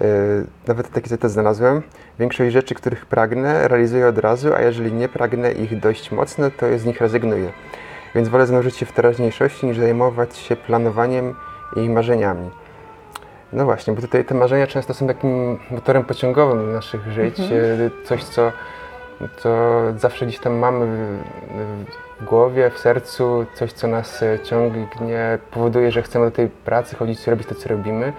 E, 0.00 0.04
Nawet 0.66 0.90
taki 0.90 1.08
cytat 1.08 1.30
znalazłem. 1.30 1.82
Większość 2.18 2.52
rzeczy, 2.52 2.74
których 2.74 3.06
pragnę, 3.06 3.68
realizuję 3.68 4.08
od 4.08 4.18
razu, 4.18 4.54
a 4.54 4.60
jeżeli 4.62 4.92
nie 4.92 5.08
pragnę 5.08 5.52
ich 5.52 5.80
dość 5.80 6.10
mocno, 6.12 6.50
to 6.50 6.78
z 6.78 6.84
nich 6.84 7.00
rezygnuję. 7.00 7.52
Więc 8.14 8.28
wolę 8.28 8.46
zanurzyć 8.46 8.76
się 8.76 8.86
w 8.86 8.92
teraźniejszości, 8.92 9.66
niż 9.66 9.78
zajmować 9.78 10.36
się 10.36 10.56
planowaniem 10.56 11.34
i 11.76 11.88
marzeniami. 11.88 12.50
No 13.52 13.64
właśnie, 13.64 13.92
bo 13.94 14.00
tutaj 14.00 14.24
te 14.24 14.34
marzenia 14.34 14.66
często 14.66 14.94
są 14.94 15.06
takim 15.06 15.58
motorem 15.70 16.04
pociągowym 16.04 16.72
naszych 16.72 17.12
żyć. 17.12 17.40
Mhm. 17.40 17.60
E, 17.62 18.06
Coś, 18.06 18.24
co, 18.24 18.52
co 19.36 19.48
zawsze 19.96 20.26
gdzieś 20.26 20.38
tam 20.40 20.52
mamy 20.54 20.86
w, 22.20 22.24
głowie, 22.24 22.70
w 22.70 22.78
sercu, 22.78 23.46
coś, 23.54 23.72
co 23.72 23.86
nas 23.88 24.22
e, 24.22 24.38
ciągnie, 24.40 25.38
powoduje, 25.50 25.92
że 25.92 26.02
chcemy 26.02 26.24
do 26.24 26.30
tej 26.30 26.48
pracy 26.48 26.96
chodzić, 26.96 27.26
robić 27.26 27.48
to, 27.48 27.54
co 27.54 27.68
robimy. 27.68 28.12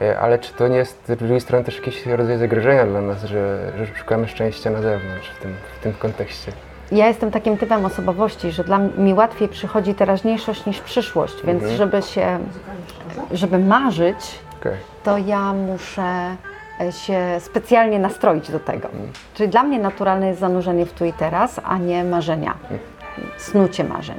E, 0.00 0.18
Ale 0.20 0.38
czy 0.38 0.52
to 0.54 0.68
nie 0.68 0.76
jest 0.76 1.02
z 1.08 1.16
drugiej 1.18 1.40
strony 1.40 1.64
też 1.64 1.76
jakiś 1.76 2.06
rodzaj 2.06 2.38
zagrożenia 2.38 2.86
dla 2.86 3.00
nas, 3.00 3.24
że, 3.24 3.72
że 3.78 3.86
szukamy 3.86 4.28
szczęścia 4.28 4.70
na 4.70 4.82
zewnątrz 4.82 5.28
w 5.30 5.42
tym, 5.42 5.54
w 5.80 5.82
tym 5.82 5.92
kontekście? 5.92 6.52
Ja 6.92 7.08
jestem 7.08 7.30
takim 7.30 7.56
typem 7.58 7.84
osobowości, 7.84 8.50
że 8.50 8.64
dla 8.64 8.78
mi 8.78 9.14
łatwiej 9.14 9.48
przychodzi 9.48 9.94
teraźniejszość 9.94 10.66
niż 10.66 10.80
przyszłość, 10.80 11.34
więc 11.44 11.62
Mhm. 11.62 11.76
żeby 11.78 12.02
się, 12.02 12.38
żeby 13.32 13.58
marzyć, 13.58 14.38
Okej. 14.60 14.76
to 15.04 15.18
ja 15.18 15.52
muszę 15.52 16.36
się 16.90 17.20
specjalnie 17.38 17.98
nastroić 17.98 18.50
do 18.50 18.60
tego. 18.60 18.88
Czyli 19.34 19.48
dla 19.48 19.62
mnie 19.62 19.78
naturalne 19.78 20.28
jest 20.28 20.40
zanurzenie 20.40 20.86
w 20.86 20.92
tu 20.92 21.04
i 21.04 21.12
teraz, 21.12 21.60
a 21.64 21.78
nie 21.78 22.04
marzenia, 22.04 22.54
snucie 23.36 23.84
marzeń. 23.84 24.16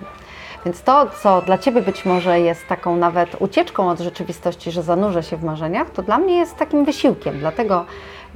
Więc 0.66 0.82
to, 0.82 1.08
co 1.22 1.42
dla 1.42 1.58
Ciebie 1.58 1.82
być 1.82 2.06
może 2.06 2.40
jest 2.40 2.68
taką 2.68 2.96
nawet 2.96 3.42
ucieczką 3.42 3.90
od 3.90 4.00
rzeczywistości, 4.00 4.72
że 4.72 4.84
zanurzę 4.84 5.24
się 5.24 5.38
w 5.38 5.44
marzeniach, 5.44 5.90
to 5.90 6.04
dla 6.04 6.18
mnie 6.18 6.38
jest 6.38 6.58
takim 6.58 6.86
wysiłkiem, 6.86 7.40
dlatego 7.40 7.86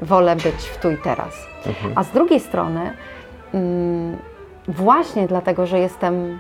wolę 0.02 0.36
być 0.36 0.56
w 0.56 0.78
tu 0.78 0.92
i 0.92 0.98
teraz. 0.98 1.48
A 1.96 2.04
z 2.04 2.12
drugiej 2.12 2.40
strony, 2.40 2.94
mm, 3.54 4.18
właśnie 4.68 5.28
dlatego, 5.28 5.66
że 5.66 5.80
jestem, 5.80 6.40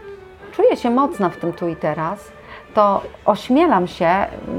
czuję 0.51 0.77
się 0.77 0.89
mocna 0.89 1.29
w 1.29 1.37
tym 1.37 1.53
tu 1.53 1.67
i 1.67 1.75
teraz, 1.75 2.31
to 2.73 3.01
ośmielam 3.25 3.87
się 3.87 4.09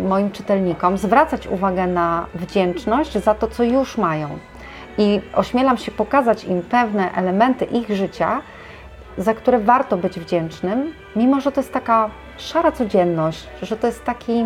moim 0.09 0.30
czytelnikom 0.30 0.99
zwracać 0.99 1.47
uwagę 1.47 1.87
na 1.87 2.26
wdzięczność 2.35 3.18
za 3.18 3.35
to, 3.35 3.49
co 3.49 3.62
już 3.62 3.99
mają. 3.99 4.38
I 4.99 5.21
ośmielam 5.35 5.76
się 5.76 5.92
pokazać 5.92 6.44
im 6.44 6.62
pewne 6.62 7.12
elementy 7.12 7.64
ich 7.64 7.90
życia, 7.90 8.40
za 9.18 9.35
które 9.35 9.59
warto 9.59 9.97
być 9.97 10.21
wdzięcznym, 10.21 10.92
mimo 11.16 11.40
że 11.40 11.52
to 11.52 11.61
jest 11.61 11.73
taka 11.73 12.11
szara 12.37 12.73
codzienność, 12.73 13.49
że 13.62 13.76
to 13.76 13.87
jest 13.87 14.04
taki 14.04 14.44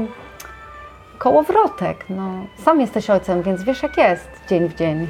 kołowrotek. 1.18 2.04
No, 2.10 2.30
sam 2.56 2.80
jesteś 2.80 3.10
ojcem, 3.10 3.42
więc 3.42 3.62
wiesz 3.62 3.82
jak 3.82 3.96
jest 3.96 4.28
dzień 4.48 4.68
w 4.68 4.75
dzień. 4.75 5.08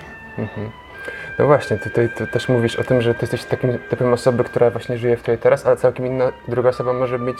No 1.39 1.47
właśnie, 1.47 1.79
tutaj 1.79 2.09
też 2.33 2.49
mówisz 2.49 2.77
o 2.77 2.85
tym, 2.85 3.03
że 3.03 3.15
ty 3.15 3.21
jesteś 3.21 3.45
takim 3.45 3.79
typem 3.91 4.13
osoby, 4.13 4.45
która 4.45 4.71
właśnie 4.71 4.99
żyje 4.99 5.17
w 5.17 5.21
tutaj 5.21 5.39
teraz, 5.39 5.67
ale 5.67 5.77
całkiem 5.77 6.07
inna 6.07 6.33
druga 6.49 6.69
osoba 6.69 6.93
może 6.93 7.19
mieć 7.19 7.39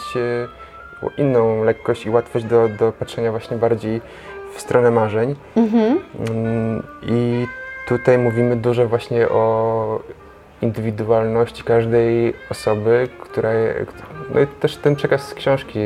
e, 1.03 1.21
inną 1.21 1.63
lekkość 1.63 2.05
i 2.05 2.09
łatwość 2.09 2.45
do, 2.45 2.69
do 2.69 2.91
patrzenia 2.91 3.31
właśnie 3.31 3.57
bardziej 3.57 4.01
w 4.53 4.61
stronę 4.61 4.91
marzeń. 4.91 5.35
Mm, 6.29 6.83
I 7.01 7.47
tutaj 7.87 8.17
mówimy 8.17 8.55
dużo 8.55 8.87
właśnie 8.87 9.29
o 9.29 9.99
indywidualności 10.61 11.63
każdej 11.63 12.33
osoby, 12.49 13.07
która, 13.19 13.49
no 14.33 14.39
i 14.39 14.47
też 14.47 14.75
ten 14.75 14.95
przekaz 14.95 15.27
z 15.27 15.33
książki 15.33 15.79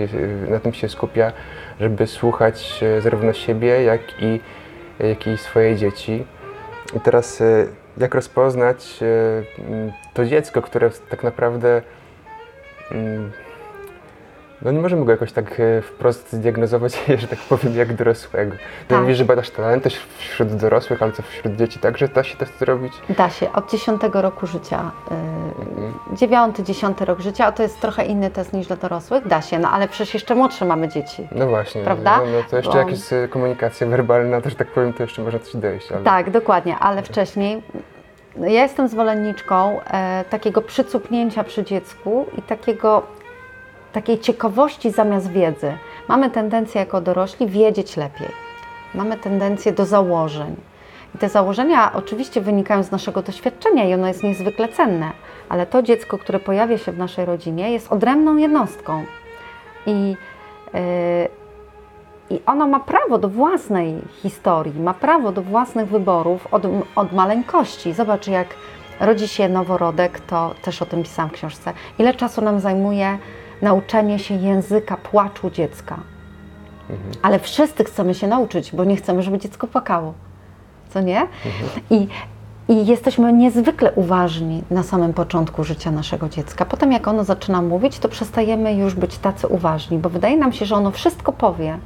na 0.49 0.59
tym 0.59 0.73
się 0.73 0.89
skupia, 0.89 1.31
żeby 1.79 2.07
słuchać 2.07 2.83
e, 2.83 3.01
zarówno 3.01 3.33
siebie, 3.33 3.83
jak 3.83 4.01
i, 4.21 4.39
jak 4.99 5.27
i 5.27 5.37
swoje 5.37 5.75
dzieci. 5.75 6.23
I 6.95 6.99
teraz 6.99 7.41
e, 7.41 7.65
jak 7.97 8.15
rozpoznać 8.15 8.99
e, 9.01 9.43
to 10.13 10.25
dziecko, 10.25 10.61
które 10.61 10.89
tak 11.09 11.23
naprawdę 11.23 11.81
mm, 12.91 13.31
no 14.63 14.71
nie 14.71 14.79
możemy 14.79 15.05
go 15.05 15.11
jakoś 15.11 15.31
tak 15.31 15.59
e, 15.59 15.81
wprost 15.81 16.33
zdiagnozować, 16.33 17.03
że 17.21 17.27
tak 17.27 17.39
powiem, 17.39 17.75
jak 17.77 17.93
dorosłego. 17.93 18.51
Ty 18.51 18.59
Tak. 18.87 19.01
mówisz, 19.01 19.17
że 19.17 19.25
badasz 19.25 19.49
talenty 19.49 19.89
wśród 20.17 20.55
dorosłych, 20.55 21.03
ale 21.03 21.11
co 21.11 21.23
wśród 21.23 21.55
dzieci 21.55 21.79
także 21.79 22.07
da 22.07 22.23
się 22.23 22.37
to 22.37 22.45
zrobić? 22.59 22.93
Da 23.09 23.29
się, 23.29 23.53
od 23.53 23.71
10 23.71 24.01
roku 24.13 24.47
życia, 24.47 24.91
yy, 26.11 26.17
9, 26.17 26.57
10 26.57 27.01
rok 27.01 27.19
życia, 27.19 27.45
a 27.45 27.51
to 27.51 27.63
jest 27.63 27.81
trochę 27.81 28.05
inny 28.05 28.29
test 28.29 28.53
niż 28.53 28.67
dla 28.67 28.75
dorosłych, 28.75 29.27
da 29.27 29.41
się, 29.41 29.59
no 29.59 29.69
ale 29.69 29.87
przecież 29.87 30.13
jeszcze 30.13 30.35
młodsze 30.35 30.65
mamy 30.65 30.87
dzieci. 30.87 31.27
No 31.31 31.47
właśnie. 31.47 31.81
Prawda? 31.83 32.17
No, 32.17 32.23
no 32.25 32.43
to 32.49 32.57
jeszcze 32.57 32.71
Bo- 32.71 32.77
jak 32.77 32.89
jest 32.89 33.13
e, 33.13 33.27
komunikacja 33.27 33.87
werbalna, 33.87 34.41
to 34.41 34.49
że 34.49 34.55
tak 34.55 34.67
powiem, 34.67 34.93
to 34.93 35.03
jeszcze 35.03 35.21
można 35.21 35.39
coś 35.39 35.55
dojść. 35.55 35.91
Ale... 35.91 36.01
Tak, 36.03 36.29
dokładnie, 36.31 36.75
ale 36.79 37.03
wcześniej 37.03 37.61
no, 38.35 38.47
ja 38.47 38.61
jestem 38.63 38.87
zwolenniczką 38.87 39.81
e, 39.81 40.23
takiego 40.29 40.61
przycupnięcia 40.61 41.43
przy 41.43 41.63
dziecku 41.63 42.25
i 42.37 42.41
takiego, 42.41 43.03
takiej 43.93 44.19
ciekawości 44.19 44.91
zamiast 44.91 45.31
wiedzy. 45.31 45.77
Mamy 46.07 46.29
tendencję 46.29 46.79
jako 46.79 47.01
dorośli 47.01 47.47
wiedzieć 47.47 47.97
lepiej. 47.97 48.29
Mamy 48.95 49.17
tendencję 49.17 49.71
do 49.71 49.85
założeń. 49.85 50.55
I 51.15 51.17
te 51.17 51.29
założenia 51.29 51.91
oczywiście 51.93 52.41
wynikają 52.41 52.83
z 52.83 52.91
naszego 52.91 53.21
doświadczenia 53.21 53.83
i 53.83 53.93
ono 53.93 54.07
jest 54.07 54.23
niezwykle 54.23 54.67
cenne, 54.67 55.11
ale 55.49 55.65
to 55.65 55.81
dziecko, 55.81 56.17
które 56.17 56.39
pojawia 56.39 56.77
się 56.77 56.91
w 56.91 56.97
naszej 56.97 57.25
rodzinie, 57.25 57.71
jest 57.71 57.91
odrębną 57.91 58.37
jednostką. 58.37 59.05
I 59.85 60.15
e, 60.73 61.43
i 62.29 62.41
ono 62.45 62.67
ma 62.67 62.79
prawo 62.79 63.17
do 63.17 63.29
własnej 63.29 64.01
historii, 64.21 64.79
ma 64.79 64.93
prawo 64.93 65.31
do 65.31 65.41
własnych 65.41 65.87
wyborów 65.87 66.53
od, 66.53 66.63
od 66.95 67.13
maleńkości. 67.13 67.93
Zobacz, 67.93 68.27
jak 68.27 68.47
rodzi 68.99 69.27
się 69.27 69.49
noworodek, 69.49 70.19
to 70.19 70.55
też 70.61 70.81
o 70.81 70.85
tym 70.85 71.03
pisałam 71.03 71.29
w 71.29 71.33
książce. 71.33 71.73
Ile 71.99 72.13
czasu 72.13 72.41
nam 72.41 72.59
zajmuje 72.59 73.17
nauczenie 73.63 74.19
się 74.19 74.33
języka 74.33 74.97
płaczu 74.97 75.49
dziecka? 75.49 75.99
Ale 77.21 77.39
wszyscy 77.39 77.83
chcemy 77.83 78.13
się 78.13 78.27
nauczyć, 78.27 78.71
bo 78.75 78.83
nie 78.83 78.95
chcemy, 78.95 79.23
żeby 79.23 79.37
dziecko 79.37 79.67
płakało. 79.67 80.13
Co 80.89 81.01
nie? 81.01 81.27
I, 81.89 82.07
I 82.67 82.85
jesteśmy 82.85 83.33
niezwykle 83.33 83.91
uważni 83.91 84.63
na 84.71 84.83
samym 84.83 85.13
początku 85.13 85.63
życia 85.63 85.91
naszego 85.91 86.29
dziecka. 86.29 86.65
Potem, 86.65 86.91
jak 86.91 87.07
ono 87.07 87.23
zaczyna 87.23 87.61
mówić, 87.61 87.99
to 87.99 88.09
przestajemy 88.09 88.73
już 88.73 88.95
być 88.95 89.17
tacy 89.17 89.47
uważni, 89.47 89.97
bo 89.97 90.09
wydaje 90.09 90.37
nam 90.37 90.53
się, 90.53 90.65
że 90.65 90.75
ono 90.75 90.91
wszystko 90.91 91.31
powie. 91.31 91.77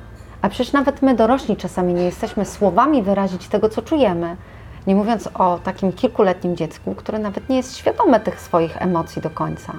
A 0.41 0.49
przecież 0.49 0.73
nawet 0.73 1.01
my, 1.01 1.15
dorośli, 1.15 1.55
czasami 1.55 1.93
nie 1.93 2.03
jesteśmy 2.03 2.45
słowami 2.45 3.03
wyrazić 3.03 3.47
tego, 3.47 3.69
co 3.69 3.81
czujemy. 3.81 4.37
Nie 4.87 4.95
mówiąc 4.95 5.29
o 5.33 5.59
takim 5.63 5.91
kilkuletnim 5.93 6.55
dziecku, 6.55 6.95
które 6.95 7.19
nawet 7.19 7.49
nie 7.49 7.57
jest 7.57 7.77
świadome 7.77 8.19
tych 8.19 8.41
swoich 8.41 8.81
emocji 8.81 9.21
do 9.21 9.29
końca. 9.29 9.73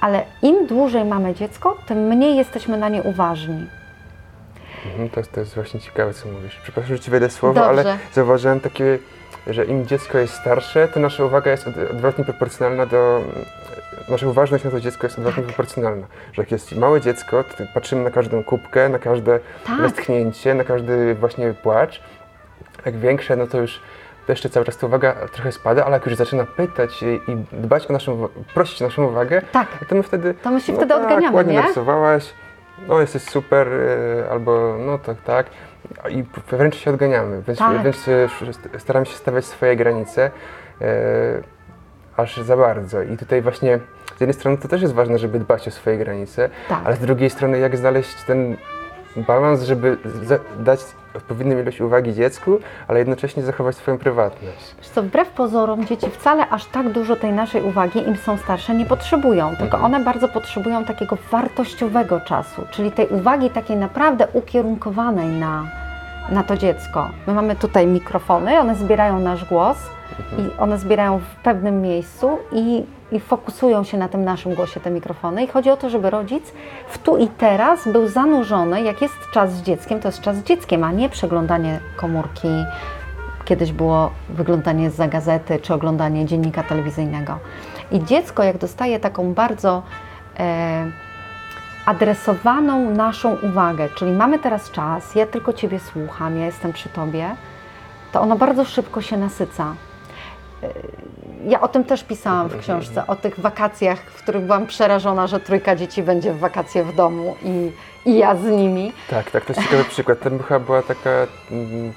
Ale 0.00 0.22
im 0.42 0.66
dłużej 0.66 1.04
mamy 1.04 1.34
dziecko, 1.34 1.76
tym 1.86 1.98
mniej 1.98 2.36
jesteśmy 2.36 2.76
na 2.76 2.88
nie 2.88 3.02
uważni. 3.02 3.66
Mhm, 4.86 5.08
to, 5.10 5.20
jest- 5.20 5.32
to 5.32 5.40
jest 5.40 5.54
właśnie 5.54 5.80
ciekawe, 5.80 6.14
co 6.14 6.28
mówisz. 6.28 6.60
Przepraszam, 6.62 6.96
że 6.96 7.02
ci 7.02 7.10
wejdę 7.10 7.30
słowo, 7.30 7.54
Dobrze. 7.54 7.68
ale 7.68 7.98
zauważyłem 8.12 8.60
takie, 8.60 8.98
że 9.46 9.64
im 9.64 9.86
dziecko 9.86 10.18
jest 10.18 10.34
starsze, 10.34 10.88
to 10.88 11.00
nasza 11.00 11.24
uwaga 11.24 11.50
jest 11.50 11.68
od- 11.68 11.90
odwrotnie 11.90 12.24
proporcjonalna 12.24 12.86
do... 12.86 13.20
Nasza 14.08 14.26
uważność 14.26 14.64
na 14.64 14.70
to 14.70 14.80
dziecko 14.80 15.06
jest 15.06 15.18
odwrotnie 15.18 15.42
Tak. 15.42 15.54
proporcjonalna. 15.54 16.06
Że 16.32 16.42
jak 16.42 16.50
jest 16.52 16.72
małe 16.76 17.00
dziecko, 17.00 17.44
to 17.44 17.64
patrzymy 17.74 18.02
na 18.04 18.10
każdą 18.10 18.44
kubkę, 18.44 18.88
na 18.88 18.98
każde 18.98 19.40
Tak. 19.66 19.80
westchnięcie, 19.80 20.54
na 20.54 20.64
każdy 20.64 21.14
właśnie 21.14 21.54
płacz. 21.62 22.00
Jak 22.86 22.96
większe, 22.98 23.36
no 23.36 23.46
to 23.46 23.58
już 23.60 23.80
jeszcze 24.32 24.48
cały 24.50 24.66
czas 24.66 24.76
ta 24.76 24.86
uwaga 24.86 25.12
trochę 25.32 25.52
spada, 25.52 25.84
ale 25.84 25.92
jak 25.94 26.06
już 26.06 26.14
zaczyna 26.14 26.44
pytać 26.44 27.02
i, 27.02 27.20
dbać 27.52 27.86
o 27.86 27.92
naszą, 27.92 28.28
prosić 28.54 28.82
o 28.82 28.84
naszą 28.84 29.04
uwagę, 29.04 29.42
Tak. 29.52 29.68
to 29.88 29.94
my 29.94 30.02
wtedy... 30.02 30.34
To 30.34 30.50
my 30.50 30.60
się 30.60 30.72
no 30.72 30.78
wtedy 30.78 30.94
tak, 30.94 31.02
odganiamy, 31.02 31.36
ładnie 31.36 31.52
nie? 31.52 31.60
narysowałaś, 31.60 32.34
no 32.88 33.00
jesteś 33.00 33.22
super, 33.22 33.68
y, 33.68 34.24
albo 34.30 34.76
no 34.78 34.98
tak, 34.98 35.16
tak. 35.24 35.46
I 36.08 36.24
wręcz 36.50 36.76
się 36.76 36.90
odganiamy, 36.90 37.42
wręcz, 37.42 37.58
Tak. 37.58 37.82
wręcz 37.82 37.96
staramy 38.78 39.06
się 39.06 39.14
stawiać 39.14 39.44
swoje 39.44 39.76
granice, 39.76 40.30
y, 40.82 40.84
aż 42.16 42.36
za 42.36 42.56
bardzo. 42.56 43.02
I 43.02 43.16
tutaj 43.16 43.42
właśnie 43.42 43.78
z 44.16 44.20
jednej 44.20 44.34
strony 44.34 44.58
to 44.58 44.68
też 44.68 44.82
jest 44.82 44.94
ważne, 44.94 45.18
żeby 45.18 45.38
dbać 45.38 45.68
o 45.68 45.70
swoje 45.70 45.98
granice, 45.98 46.50
Tak. 46.68 46.78
ale 46.84 46.96
z 46.96 46.98
drugiej 46.98 47.30
strony 47.30 47.58
jak 47.58 47.76
znaleźć 47.76 48.22
ten 48.24 48.56
balans, 49.16 49.62
żeby 49.62 49.96
dać 50.58 50.80
odpowiednią 51.16 51.58
ilość 51.58 51.80
uwagi 51.80 52.14
dziecku, 52.14 52.58
ale 52.88 52.98
jednocześnie 52.98 53.42
zachować 53.42 53.76
swoją 53.76 53.98
prywatność. 53.98 54.74
Wiesz 54.78 54.88
co, 54.88 55.02
wbrew 55.02 55.28
pozorom 55.30 55.86
dzieci 55.86 56.06
wcale 56.10 56.48
aż 56.48 56.64
tak 56.64 56.88
dużo 56.92 57.16
tej 57.16 57.32
naszej 57.32 57.62
uwagi, 57.62 58.08
im 58.08 58.16
są 58.16 58.36
starsze, 58.36 58.74
nie 58.74 58.86
potrzebują, 58.86 59.48
tylko 59.56 59.76
Mhm. 59.76 59.84
one 59.84 60.04
bardzo 60.04 60.28
potrzebują 60.28 60.84
takiego 60.84 61.16
wartościowego 61.30 62.20
czasu, 62.20 62.62
czyli 62.70 62.90
tej 62.92 63.06
uwagi 63.08 63.50
takiej 63.50 63.76
naprawdę 63.76 64.26
ukierunkowanej 64.32 65.28
na, 65.28 65.64
na 66.30 66.42
to 66.42 66.56
dziecko. 66.56 67.08
My 67.26 67.34
mamy 67.34 67.56
tutaj 67.56 67.86
mikrofony, 67.86 68.58
one 68.60 68.74
zbierają 68.74 69.18
nasz 69.18 69.44
głos 69.44 69.76
i 70.38 70.60
one 70.60 70.78
zbierają 70.78 71.18
w 71.18 71.42
pewnym 71.42 71.80
miejscu 71.82 72.38
i, 72.52 72.84
i 73.12 73.20
fokusują 73.20 73.84
się 73.84 73.98
na 73.98 74.08
tym 74.08 74.24
naszym 74.24 74.54
głosie 74.54 74.80
te 74.80 74.90
mikrofony 74.90 75.44
i 75.44 75.46
chodzi 75.46 75.70
o 75.70 75.76
to, 75.76 75.90
żeby 75.90 76.10
rodzic 76.10 76.52
w 76.88 76.98
tu 76.98 77.16
i 77.16 77.28
teraz 77.28 77.88
był 77.88 78.08
zanurzony, 78.08 78.82
jak 78.82 79.02
jest 79.02 79.14
czas 79.32 79.52
z 79.52 79.62
dzieckiem, 79.62 80.00
to 80.00 80.08
jest 80.08 80.20
czas 80.20 80.36
z 80.36 80.42
dzieckiem, 80.42 80.84
a 80.84 80.92
nie 80.92 81.08
przeglądanie 81.08 81.80
komórki, 81.96 82.48
Kiedyś 83.46 83.72
było 83.72 84.10
wyglądanie 84.28 84.90
za 84.90 85.08
gazety 85.08 85.58
czy 85.58 85.74
oglądanie 85.74 86.26
dziennika 86.26 86.62
telewizyjnego. 86.62 87.38
I 87.90 88.04
dziecko, 88.04 88.42
jak 88.42 88.58
dostaje 88.58 89.00
taką 89.00 89.34
bardzo 89.34 89.82
e, 90.38 90.90
adresowaną 91.86 92.90
naszą 92.90 93.36
uwagę, 93.36 93.88
czyli 93.88 94.12
mamy 94.12 94.38
teraz 94.38 94.70
czas, 94.70 95.14
ja 95.14 95.26
tylko 95.26 95.52
Ciebie 95.52 95.80
słucham, 95.80 96.38
ja 96.38 96.46
jestem 96.46 96.72
przy 96.72 96.88
Tobie, 96.88 97.36
to 98.12 98.20
ono 98.20 98.36
bardzo 98.36 98.64
szybko 98.64 99.02
się 99.02 99.16
nasyca. 99.16 99.74
Ja 101.44 101.60
o 101.60 101.68
tym 101.68 101.84
też 101.84 102.04
pisałam 102.04 102.48
w 102.48 102.58
książce, 102.62 103.06
o 103.06 103.16
tych 103.16 103.40
wakacjach, 103.40 103.98
w 104.00 104.22
których 104.22 104.42
byłam 104.44 104.66
przerażona, 104.66 105.26
że 105.26 105.40
trójka 105.40 105.76
dzieci 105.76 106.02
będzie 106.02 106.32
w 106.32 106.38
wakacje 106.38 106.84
w 106.84 106.96
domu 106.96 107.36
i, 107.42 107.70
i 108.10 108.18
ja 108.18 108.36
z 108.36 108.44
nimi. 108.44 108.92
Tak, 109.10 109.30
tak, 109.30 109.44
to 109.44 109.52
jest 109.52 109.62
ciekawy 109.64 109.84
przykład. 109.84 110.20
Tam 110.20 110.38
chyba 110.38 110.60
była 110.60 110.82
taka, 110.82 111.10
mm, 111.50 111.92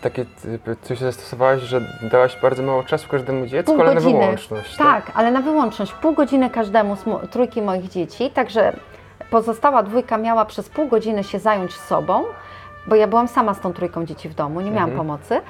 takie 0.00 0.24
typy, 0.24 0.76
coś 0.82 0.98
zastosowałaś, 0.98 1.60
że 1.62 1.80
dałaś 2.02 2.36
bardzo 2.42 2.62
mało 2.62 2.82
czasu 2.82 3.08
każdemu 3.08 3.46
dziecku, 3.46 3.72
Pół 3.72 3.80
ale 3.82 3.94
na 3.94 4.00
godziny. 4.00 4.20
wyłączność. 4.20 4.76
Tak, 4.76 5.10
ale 5.14 5.30
na 5.30 5.40
wyłączność. 5.40 5.92
Pół 5.92 6.12
godziny 6.14 6.50
każdemu 6.50 6.96
z 6.96 7.06
mo- 7.06 7.18
trójki 7.30 7.62
moich 7.62 7.88
dzieci, 7.88 8.30
także 8.30 8.72
pozostała 9.30 9.82
dwójka 9.82 10.18
miała 10.18 10.44
przez 10.44 10.68
pół 10.68 10.88
godziny 10.88 11.24
się 11.24 11.38
zająć 11.38 11.72
sobą, 11.74 12.24
bo 12.86 12.94
ja 12.96 13.06
byłam 13.06 13.28
sama 13.28 13.54
z 13.54 13.60
tą 13.60 13.72
trójką 13.72 14.06
dzieci 14.06 14.28
w 14.28 14.34
domu, 14.34 14.60
nie 14.60 14.70
miałam 14.70 14.90
Mhm. 14.90 14.98
pomocy. 15.06 15.40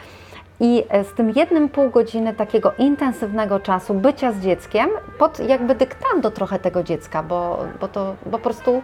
I 0.62 0.84
e, 0.88 1.04
z 1.04 1.12
tym 1.12 1.32
jednym 1.36 1.68
pół 1.68 1.90
godziny 1.90 2.34
takiego 2.34 2.72
intensywnego 2.78 3.60
czasu 3.60 3.94
bycia 3.94 4.32
z 4.32 4.40
dzieckiem, 4.40 4.90
pod 5.18 5.40
jakby 5.40 5.74
dyktando 5.74 6.30
trochę 6.30 6.58
tego 6.58 6.82
dziecka, 6.82 7.22
bo, 7.22 7.58
bo 7.80 7.88
to 7.88 8.14
bo 8.26 8.30
po 8.30 8.38
prostu, 8.38 8.82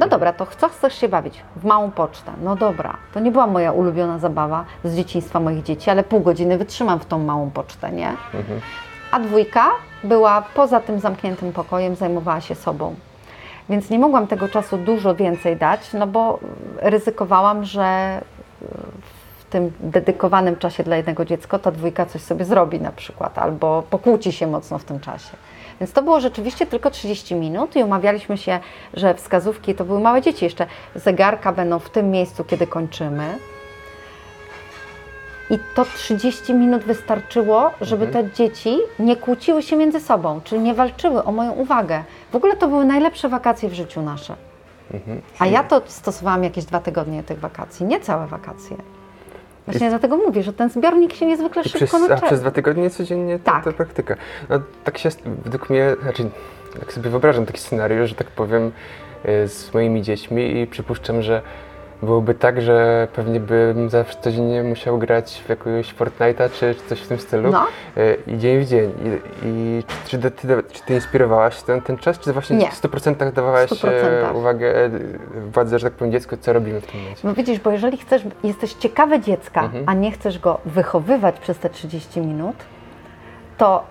no 0.00 0.08
dobra, 0.08 0.32
to 0.32 0.46
co 0.58 0.68
chcesz 0.68 0.94
się 0.94 1.08
bawić? 1.08 1.42
W 1.56 1.64
małą 1.64 1.90
pocztę. 1.90 2.32
No 2.42 2.56
dobra, 2.56 2.96
to 3.14 3.20
nie 3.20 3.30
była 3.30 3.46
moja 3.46 3.72
ulubiona 3.72 4.18
zabawa 4.18 4.64
z 4.84 4.96
dzieciństwa 4.96 5.40
moich 5.40 5.62
dzieci, 5.62 5.90
ale 5.90 6.04
pół 6.04 6.20
godziny 6.20 6.58
wytrzymam 6.58 7.00
w 7.00 7.06
tą 7.06 7.18
małą 7.18 7.50
pocztę, 7.50 7.92
nie? 7.92 8.08
Mhm. 8.34 8.60
a 9.10 9.20
dwójka 9.20 9.66
była 10.04 10.42
poza 10.54 10.80
tym 10.80 11.00
zamkniętym 11.00 11.52
pokojem, 11.52 11.96
zajmowała 11.96 12.40
się 12.40 12.54
sobą. 12.54 12.94
Więc 13.68 13.90
nie 13.90 13.98
mogłam 13.98 14.26
tego 14.26 14.48
czasu 14.48 14.78
dużo 14.78 15.14
więcej 15.14 15.56
dać, 15.56 15.92
no 15.92 16.06
bo 16.06 16.38
ryzykowałam, 16.76 17.64
że 17.64 18.20
w 19.02 19.15
tym 19.56 19.72
dedykowanym 19.80 20.56
czasie 20.56 20.82
dla 20.82 20.96
jednego 20.96 21.24
dziecka 21.24 21.58
ta 21.58 21.70
dwójka 21.70 22.06
coś 22.06 22.22
sobie 22.22 22.44
zrobi 22.44 22.80
na 22.80 22.92
przykład, 22.92 23.38
albo 23.38 23.82
pokłóci 23.90 24.32
się 24.32 24.46
mocno 24.46 24.78
w 24.78 24.84
tym 24.84 25.00
czasie. 25.00 25.36
Więc 25.80 25.92
to 25.92 26.02
było 26.02 26.20
rzeczywiście 26.20 26.66
tylko 26.66 26.90
30 26.90 27.34
minut 27.34 27.76
i 27.76 27.84
umawialiśmy 27.84 28.38
się, 28.38 28.60
że 28.94 29.14
wskazówki 29.14 29.74
to 29.74 29.84
były 29.84 30.00
małe 30.00 30.22
dzieci 30.22 30.44
jeszcze. 30.44 30.66
Zegarka 30.94 31.52
będą 31.52 31.78
w 31.78 31.90
tym 31.90 32.10
miejscu, 32.10 32.44
kiedy 32.44 32.66
kończymy. 32.66 33.38
I 35.50 35.58
to 35.74 35.84
30 35.84 36.54
minut 36.54 36.82
wystarczyło, 36.82 37.70
żeby 37.80 38.06
Mhm. 38.06 38.24
te 38.30 38.34
dzieci 38.34 38.78
nie 38.98 39.16
kłóciły 39.16 39.62
się 39.62 39.76
między 39.76 40.00
sobą, 40.00 40.40
czyli 40.44 40.60
nie 40.60 40.74
walczyły 40.74 41.24
o 41.24 41.32
moją 41.32 41.52
uwagę. 41.52 42.04
W 42.32 42.36
ogóle 42.36 42.56
to 42.56 42.68
były 42.68 42.84
najlepsze 42.84 43.28
wakacje 43.28 43.68
w 43.68 43.74
życiu 43.74 44.02
nasze. 44.02 44.36
Mhm. 44.94 45.22
A 45.38 45.46
ja 45.46 45.64
to 45.64 45.82
stosowałam 45.86 46.44
jakieś 46.44 46.64
dwa 46.64 46.80
tygodnie 46.80 47.22
tych 47.22 47.40
wakacji, 47.40 47.86
nie 47.86 48.00
całe 48.00 48.26
wakacje. 48.26 48.76
Właśnie 49.66 49.88
dlatego 49.88 50.16
mówię, 50.16 50.42
że 50.42 50.52
ten 50.52 50.70
zbiornik 50.70 51.14
się 51.14 51.26
niezwykle 51.26 51.64
szybko 51.64 51.98
przez, 51.98 52.10
a 52.10 52.26
przez 52.26 52.40
dwa 52.40 52.50
tygodnie 52.50 52.90
codziennie 52.90 53.38
ta, 53.38 53.52
Tak. 53.52 53.64
ta 53.64 53.72
praktyka. 53.72 54.16
No, 54.48 54.60
tak 54.84 54.98
się, 54.98 55.08
według 55.44 55.70
mnie, 55.70 55.96
znaczy, 56.02 56.30
tak 56.80 56.92
sobie 56.92 57.10
wyobrażam 57.10 57.46
taki 57.46 57.60
scenariusz, 57.60 58.08
że 58.08 58.14
tak 58.14 58.26
powiem, 58.26 58.72
y, 59.44 59.48
z 59.48 59.74
moimi 59.74 60.02
dziećmi 60.02 60.60
i 60.60 60.66
przypuszczam, 60.66 61.22
że 61.22 61.42
byłoby 62.02 62.34
tak, 62.34 62.62
że 62.62 63.08
pewnie 63.12 63.40
bym 63.40 63.90
zawsze 63.90 64.16
codziennie 64.20 64.62
musiał 64.62 64.98
grać 64.98 65.42
w 65.46 65.48
jakiegoś 65.48 65.94
Fortnite'a 65.94 66.50
czy, 66.50 66.74
czy 66.74 66.88
coś 66.88 67.00
w 67.00 67.08
tym 67.08 67.18
stylu. 67.18 67.50
No. 67.50 67.66
Y, 67.96 68.16
I 68.26 68.38
dzień 68.38 68.60
w 68.64 68.68
dzień. 68.68 68.90
I, 69.04 69.46
i 69.46 69.82
czy, 70.06 70.18
czy, 70.18 70.30
ty, 70.30 70.48
czy 70.72 70.82
ty 70.82 70.94
inspirowałaś 70.94 71.62
ten, 71.62 71.80
ten 71.82 71.96
czas, 71.98 72.18
czy 72.18 72.32
właśnie 72.32 72.56
Nie. 72.56 72.70
w 72.70 72.82
100% 72.82 73.32
dawałaś 73.32 73.70
100%. 73.70 73.88
e, 73.88 74.32
uwagę, 74.34 74.84
e, 74.84 74.90
władze, 75.52 75.78
że 75.78 75.86
tak 75.90 75.98
powiem, 75.98 76.12
dziecku, 76.12 76.36
co 76.36 76.52
robimy 76.52 76.80
w 76.80 76.86
tym 76.86 77.00
momencie? 77.00 77.20
No 77.24 77.34
widzisz, 77.34 77.58
bo 77.60 77.70
jeżeli 77.70 77.98
chcesz, 77.98 78.22
jesteś 78.44 78.72
ciekawy 78.72 79.20
dziecka, 79.20 79.62
Mhm. 79.62 79.84
a 79.86 79.94
nie 79.94 80.12
chcesz 80.12 80.38
go 80.38 80.58
wychowywać 80.64 81.40
przez 81.40 81.58
te 81.58 81.70
30 81.70 82.20
minut, 82.20 82.56
to 83.58 83.84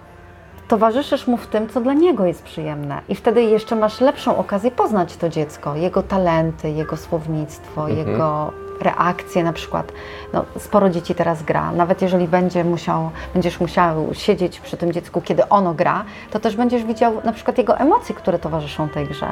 towarzyszysz 0.67 1.27
mu 1.27 1.37
w 1.37 1.47
tym, 1.47 1.69
co 1.69 1.81
dla 1.81 1.93
niego 1.93 2.25
jest 2.25 2.43
przyjemne. 2.43 3.01
I 3.09 3.15
wtedy 3.15 3.43
jeszcze 3.43 3.75
masz 3.75 4.01
lepszą 4.01 4.37
okazję 4.37 4.71
poznać 4.71 5.17
to 5.17 5.29
dziecko, 5.29 5.75
jego 5.75 6.03
talenty, 6.03 6.69
jego 6.69 6.97
słownictwo, 6.97 7.89
Mhm. 7.89 8.07
jego 8.09 8.51
reakcje 8.81 9.43
na 9.43 9.53
przykład. 9.53 9.91
No, 10.33 10.45
sporo 10.59 10.89
dzieci 10.89 11.15
teraz 11.15 11.43
gra. 11.43 11.71
Nawet 11.71 12.01
jeżeli 12.01 12.27
będzie 12.27 12.63
musiał, 12.63 13.09
będziesz 13.33 13.59
musiał 13.59 13.95
siedzieć 14.13 14.59
przy 14.59 14.77
tym 14.77 14.91
dziecku, 14.93 15.21
kiedy 15.21 15.49
ono 15.49 15.73
gra, 15.73 16.03
to 16.31 16.39
też 16.39 16.55
będziesz 16.55 16.83
widział 16.83 17.13
na 17.23 17.33
przykład 17.33 17.57
jego 17.57 17.77
emocje, 17.77 18.15
które 18.15 18.39
towarzyszą 18.39 18.89
tej 18.89 19.07
grze. 19.07 19.31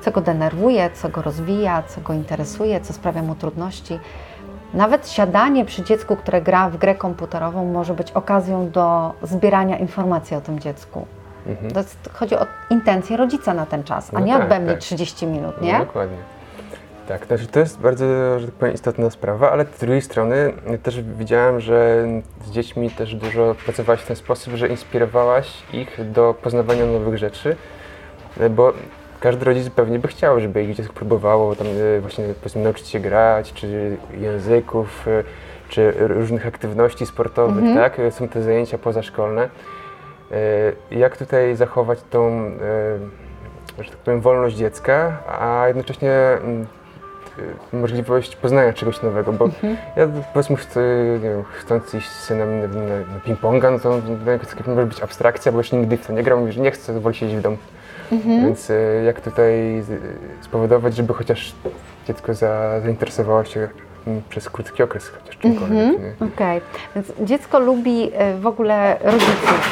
Co 0.00 0.10
go 0.10 0.20
denerwuje, 0.20 0.90
co 0.94 1.08
go 1.08 1.22
rozwija, 1.22 1.82
co 1.82 2.00
go 2.00 2.12
interesuje, 2.12 2.80
co 2.80 2.92
sprawia 2.92 3.22
mu 3.22 3.34
trudności. 3.34 3.98
Nawet 4.74 5.08
siadanie 5.08 5.64
przy 5.64 5.82
dziecku, 5.82 6.16
które 6.16 6.42
gra 6.42 6.70
w 6.70 6.76
grę 6.76 6.94
komputerową, 6.94 7.64
może 7.64 7.94
być 7.94 8.12
okazją 8.12 8.70
do 8.70 9.12
zbierania 9.22 9.78
informacji 9.78 10.36
o 10.36 10.40
tym 10.40 10.60
dziecku. 10.60 11.06
Mhm. 11.46 11.70
To 11.70 11.80
jest, 11.80 12.10
chodzi 12.12 12.34
o 12.34 12.46
intencję 12.70 13.16
rodzica 13.16 13.54
na 13.54 13.66
ten 13.66 13.84
czas, 13.84 14.14
a 14.14 14.18
No 14.18 14.26
nie 14.26 14.32
tak, 14.32 14.42
odbędzie 14.42 14.72
tak. 14.72 14.80
30 14.80 15.26
minut, 15.26 15.54
No, 15.60 15.66
nie? 15.66 15.78
dokładnie. 15.78 16.16
Tak, 17.08 17.26
znaczy 17.26 17.46
to 17.46 17.60
jest 17.60 17.78
bardzo, 17.80 18.38
że 18.38 18.46
tak 18.46 18.54
powiem, 18.54 18.74
istotna 18.74 19.10
sprawa, 19.10 19.50
ale 19.50 19.64
z 19.64 19.78
drugiej 19.80 20.02
strony 20.02 20.52
też 20.82 21.02
widziałem, 21.02 21.60
że 21.60 22.06
z 22.44 22.50
dziećmi 22.50 22.90
też 22.90 23.14
dużo 23.14 23.54
pracowałaś 23.64 24.00
w 24.00 24.06
ten 24.06 24.16
sposób, 24.16 24.54
że 24.54 24.68
inspirowałaś 24.68 25.62
ich 25.72 26.10
do 26.12 26.34
poznawania 26.42 26.86
nowych 26.86 27.18
rzeczy, 27.18 27.56
bo 28.50 28.72
każdy 29.20 29.44
rodzic 29.44 29.70
pewnie 29.70 29.98
by 29.98 30.08
chciał, 30.08 30.40
żeby 30.40 30.64
ich 30.64 30.74
dziecko 30.76 30.92
próbowało 30.92 31.56
tam 31.56 31.66
y, 31.66 32.00
właśnie 32.00 32.24
powiedzmy 32.40 32.62
nauczyć 32.62 32.88
się 32.88 33.00
grać, 33.00 33.52
czy 33.52 33.96
języków, 34.18 35.08
y, 35.08 35.24
czy 35.68 35.92
różnych 35.98 36.46
aktywności 36.46 37.06
sportowych, 37.06 37.64
Mhm. 37.64 37.76
tak? 37.76 38.12
Są 38.14 38.28
te 38.28 38.42
zajęcia 38.42 38.78
pozaszkolne. 38.78 39.48
Y, 40.32 40.96
Jak 40.96 41.16
tutaj 41.16 41.56
zachować 41.56 41.98
tą, 42.10 42.50
że 43.78 43.90
tak 43.90 43.98
powiem, 43.98 44.20
wolność 44.20 44.56
dziecka, 44.56 45.18
a 45.40 45.64
jednocześnie 45.68 46.12
mm, 46.12 46.66
możliwość 47.72 48.36
poznania 48.36 48.72
czegoś 48.72 49.02
nowego, 49.02 49.32
bo 49.32 49.44
Mhm. 49.44 49.76
ja 49.96 50.08
powiedzmy 50.34 50.56
chcę, 50.56 50.80
nie 51.22 51.30
wiem, 51.30 51.44
chcąc 51.52 51.94
iść 51.94 52.08
z 52.08 52.24
synem 52.24 52.60
na, 52.60 52.66
na, 52.66 53.20
ping-ponga, 53.26 53.72
no 53.72 53.78
to 53.78 53.94
niego 54.30 54.44
to 54.64 54.70
może 54.70 54.86
być 54.86 55.02
abstrakcja, 55.02 55.52
bo 55.52 55.58
już 55.58 55.72
nigdy 55.72 55.96
w 55.96 56.06
to 56.06 56.12
nie 56.12 56.22
grał, 56.22 56.40
mówi, 56.40 56.52
że 56.52 56.60
nie 56.60 56.70
chce, 56.70 57.00
woli 57.00 57.14
siedzieć 57.16 57.36
w 57.36 57.40
domu. 57.40 57.56
Mhm. 58.12 58.44
Więc 58.44 58.70
y, 58.70 59.02
jak 59.06 59.20
tutaj 59.20 59.82
z- 59.82 60.44
spowodować, 60.44 60.96
żeby 60.96 61.14
chociaż 61.14 61.52
dziecko 62.06 62.34
za, 62.34 62.80
zainteresowało 62.80 63.44
się 63.44 63.68
przez 64.28 64.50
krótki 64.50 64.82
okres 64.82 65.08
chociaż 65.08 65.38
czymkolwiek, 65.38 65.78
Mhm. 65.78 66.30
Okej, 66.34 66.60
więc 66.94 67.12
dziecko 67.20 67.58
lubi 67.58 68.10
e, 68.14 68.34
w 68.38 68.46
ogóle 68.46 68.96
rodziców. 69.04 69.70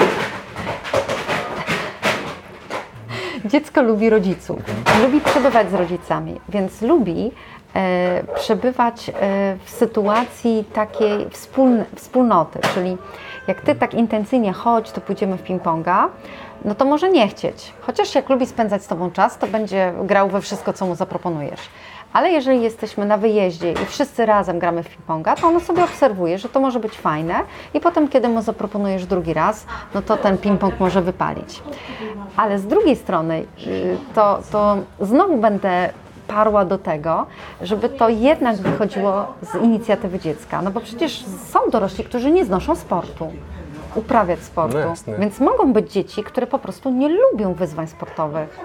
Dziecko 3.44 3.82
lubi 3.82 4.10
rodziców, 4.10 4.58
lubi 5.02 5.20
przebywać 5.20 5.70
z 5.70 5.74
rodzicami, 5.74 6.40
więc 6.48 6.82
lubi 6.82 7.30
e, 7.76 8.22
przebywać 8.34 9.08
e, 9.08 9.12
w 9.64 9.70
sytuacji 9.70 10.64
takiej 10.72 11.26
wspóln- 11.26 11.84
wspólnoty, 11.96 12.58
czyli 12.74 12.96
jak 13.48 13.60
ty 13.60 13.74
tak 13.74 13.94
intensywnie 13.94 14.52
chodź, 14.52 14.90
to 14.92 15.00
pójdziemy 15.00 15.36
w 15.36 15.42
ping-ponga, 15.44 16.06
no 16.64 16.74
to 16.74 16.84
może 16.84 17.10
nie 17.10 17.28
chcieć. 17.28 17.72
Chociaż 17.80 18.14
jak 18.14 18.28
lubi 18.28 18.46
spędzać 18.46 18.82
z 18.82 18.86
tobą 18.86 19.10
czas, 19.10 19.38
to 19.38 19.46
będzie 19.46 19.92
grał 20.02 20.28
we 20.28 20.40
wszystko, 20.40 20.72
co 20.72 20.86
mu 20.86 20.94
zaproponujesz. 20.94 21.60
Ale 22.12 22.30
jeżeli 22.30 22.62
jesteśmy 22.62 23.06
na 23.06 23.18
wyjeździe 23.18 23.72
i 23.72 23.86
wszyscy 23.86 24.26
razem 24.26 24.58
gramy 24.58 24.82
w 24.82 24.88
ping-ponga, 24.88 25.40
to 25.40 25.46
on 25.46 25.60
sobie 25.60 25.84
obserwuje, 25.84 26.38
że 26.38 26.48
to 26.48 26.60
może 26.60 26.80
być 26.80 26.92
fajne 26.92 27.34
i 27.74 27.80
potem, 27.80 28.08
kiedy 28.08 28.28
mu 28.28 28.42
zaproponujesz 28.42 29.06
drugi 29.06 29.34
raz, 29.34 29.66
no 29.94 30.02
to 30.02 30.16
ten 30.16 30.36
ping-pong 30.36 30.72
może 30.80 31.02
wypalić. 31.02 31.62
Ale 32.36 32.58
z 32.58 32.66
drugiej 32.66 32.96
strony, 32.96 33.46
y, 33.66 33.96
to, 34.14 34.38
to 34.52 34.76
znowu 35.00 35.36
będę 35.36 35.90
parła 36.28 36.64
do 36.64 36.78
tego, 36.78 37.26
żeby 37.60 37.88
to 37.88 38.08
jednak 38.08 38.56
wychodziło 38.56 39.26
z 39.42 39.54
inicjatywy 39.54 40.18
dziecka. 40.18 40.62
No 40.62 40.70
bo 40.70 40.80
przecież 40.80 41.24
są 41.48 41.58
dorośli, 41.70 42.04
którzy 42.04 42.30
nie 42.30 42.44
znoszą 42.44 42.76
sportu, 42.76 43.32
uprawiać 43.94 44.40
sportu. 44.40 44.78
No 44.78 44.86
jasne. 44.86 45.18
Więc 45.18 45.40
mogą 45.40 45.72
być 45.72 45.92
dzieci, 45.92 46.22
które 46.24 46.46
po 46.46 46.58
prostu 46.58 46.90
nie 46.90 47.08
lubią 47.08 47.54
wyzwań 47.54 47.86
sportowych. 47.86 48.60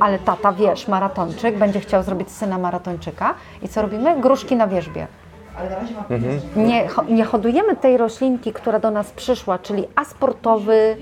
Ale 0.00 0.18
tata, 0.18 0.52
wiesz, 0.52 0.88
maratończyk, 0.88 1.58
będzie 1.58 1.80
chciał 1.80 2.02
zrobić 2.02 2.30
syna 2.30 2.58
maratończyka 2.58 3.34
i 3.62 3.68
co 3.68 3.82
robimy? 3.82 4.20
Gruszki 4.20 4.56
na 4.56 4.66
wierzbie. 4.66 5.06
Nie, 6.56 6.88
ho- 6.88 7.04
nie 7.08 7.24
hodujemy 7.24 7.76
tej 7.76 7.96
roślinki, 7.96 8.52
która 8.52 8.78
do 8.78 8.90
nas 8.90 9.10
przyszła, 9.10 9.58
czyli 9.58 9.84
asportowy 9.96 10.96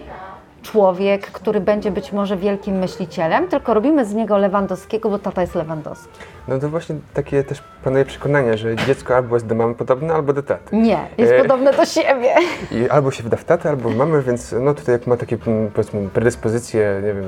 człowiek, 0.64 1.26
który 1.26 1.60
będzie 1.60 1.90
być 1.90 2.12
może 2.12 2.36
wielkim 2.36 2.74
myślicielem, 2.78 3.48
tylko 3.48 3.74
robimy 3.74 4.04
z 4.04 4.14
niego 4.14 4.38
Lewandowskiego, 4.38 5.10
bo 5.10 5.18
tata 5.18 5.40
jest 5.40 5.54
Lewandowski. 5.54 6.18
No 6.48 6.58
to 6.58 6.68
właśnie 6.68 6.96
takie 7.14 7.44
też 7.44 7.62
panuje 7.84 8.04
przekonanie, 8.04 8.58
że 8.58 8.76
dziecko 8.76 9.16
albo 9.16 9.36
jest 9.36 9.46
do 9.46 9.54
mamy 9.54 9.74
podobne, 9.74 10.14
albo 10.14 10.32
do 10.32 10.42
taty. 10.42 10.76
Nie, 10.76 10.98
jest 11.18 11.32
E. 11.32 11.42
podobne 11.42 11.72
do 11.72 11.84
siebie. 11.84 12.34
I 12.72 12.88
albo 12.90 13.10
się 13.10 13.22
wda 13.22 13.36
w 13.36 13.44
tatę, 13.44 13.70
albo 13.70 13.88
w 13.88 13.96
mamę, 13.96 14.22
więc 14.22 14.54
no 14.60 14.74
tutaj 14.74 14.92
jak 14.92 15.06
ma 15.06 15.16
takie 15.16 15.36
powiedzmy 15.74 16.08
predyspozycje, 16.08 17.00
nie 17.04 17.14
wiem, 17.14 17.24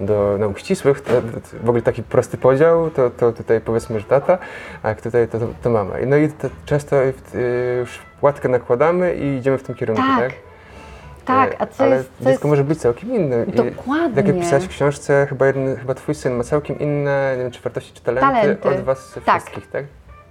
do 0.00 0.36
nauk 0.38 0.58
ścisłych, 0.58 1.00
to, 1.00 1.12
w 1.62 1.68
ogóle 1.68 1.82
taki 1.82 2.02
prosty 2.02 2.36
podział, 2.36 2.90
to, 2.90 3.10
to 3.10 3.32
tutaj 3.32 3.60
powiedzmy, 3.60 4.00
że 4.00 4.06
tata, 4.06 4.38
a 4.82 4.88
jak 4.88 5.00
tutaj 5.00 5.28
to, 5.28 5.38
to, 5.38 5.46
to 5.62 5.70
mama. 5.70 5.98
I 5.98 6.06
No 6.06 6.16
i 6.16 6.28
to 6.28 6.48
często 6.66 6.96
y, 7.02 7.14
już 7.80 7.98
łatkę 8.22 8.48
nakładamy 8.48 9.14
i 9.14 9.36
idziemy 9.36 9.58
w 9.58 9.62
tym 9.62 9.74
kierunku, 9.74 10.02
tak? 10.02 10.20
Tak. 10.20 10.53
Tak, 11.24 11.56
a 11.58 11.66
co 11.66 11.84
Ale 11.84 11.96
jest, 11.96 12.08
co 12.08 12.14
dziecko 12.18 12.30
jest 12.30 12.44
może 12.44 12.64
być 12.64 12.78
całkiem 12.78 13.14
inne. 13.14 13.44
I 13.44 13.52
Dokładnie. 13.52 14.16
Tak 14.16 14.26
jak 14.26 14.36
pisałeś 14.38 14.64
w 14.64 14.68
książce, 14.68 15.26
chyba, 15.28 15.46
jeden, 15.46 15.76
chyba 15.76 15.94
twój 15.94 16.14
syn 16.14 16.34
ma 16.36 16.44
całkiem 16.44 16.78
inne, 16.78 17.34
nie 17.36 17.42
wiem, 17.42 17.52
czy 17.52 17.60
wartości, 17.62 17.92
czy 17.94 18.02
talenty, 18.02 18.30
Talenty. 18.30 18.68
od 18.68 18.80
was 18.80 19.18
Tak. 19.26 19.40
wszystkich, 19.42 19.70
tak? 19.70 19.84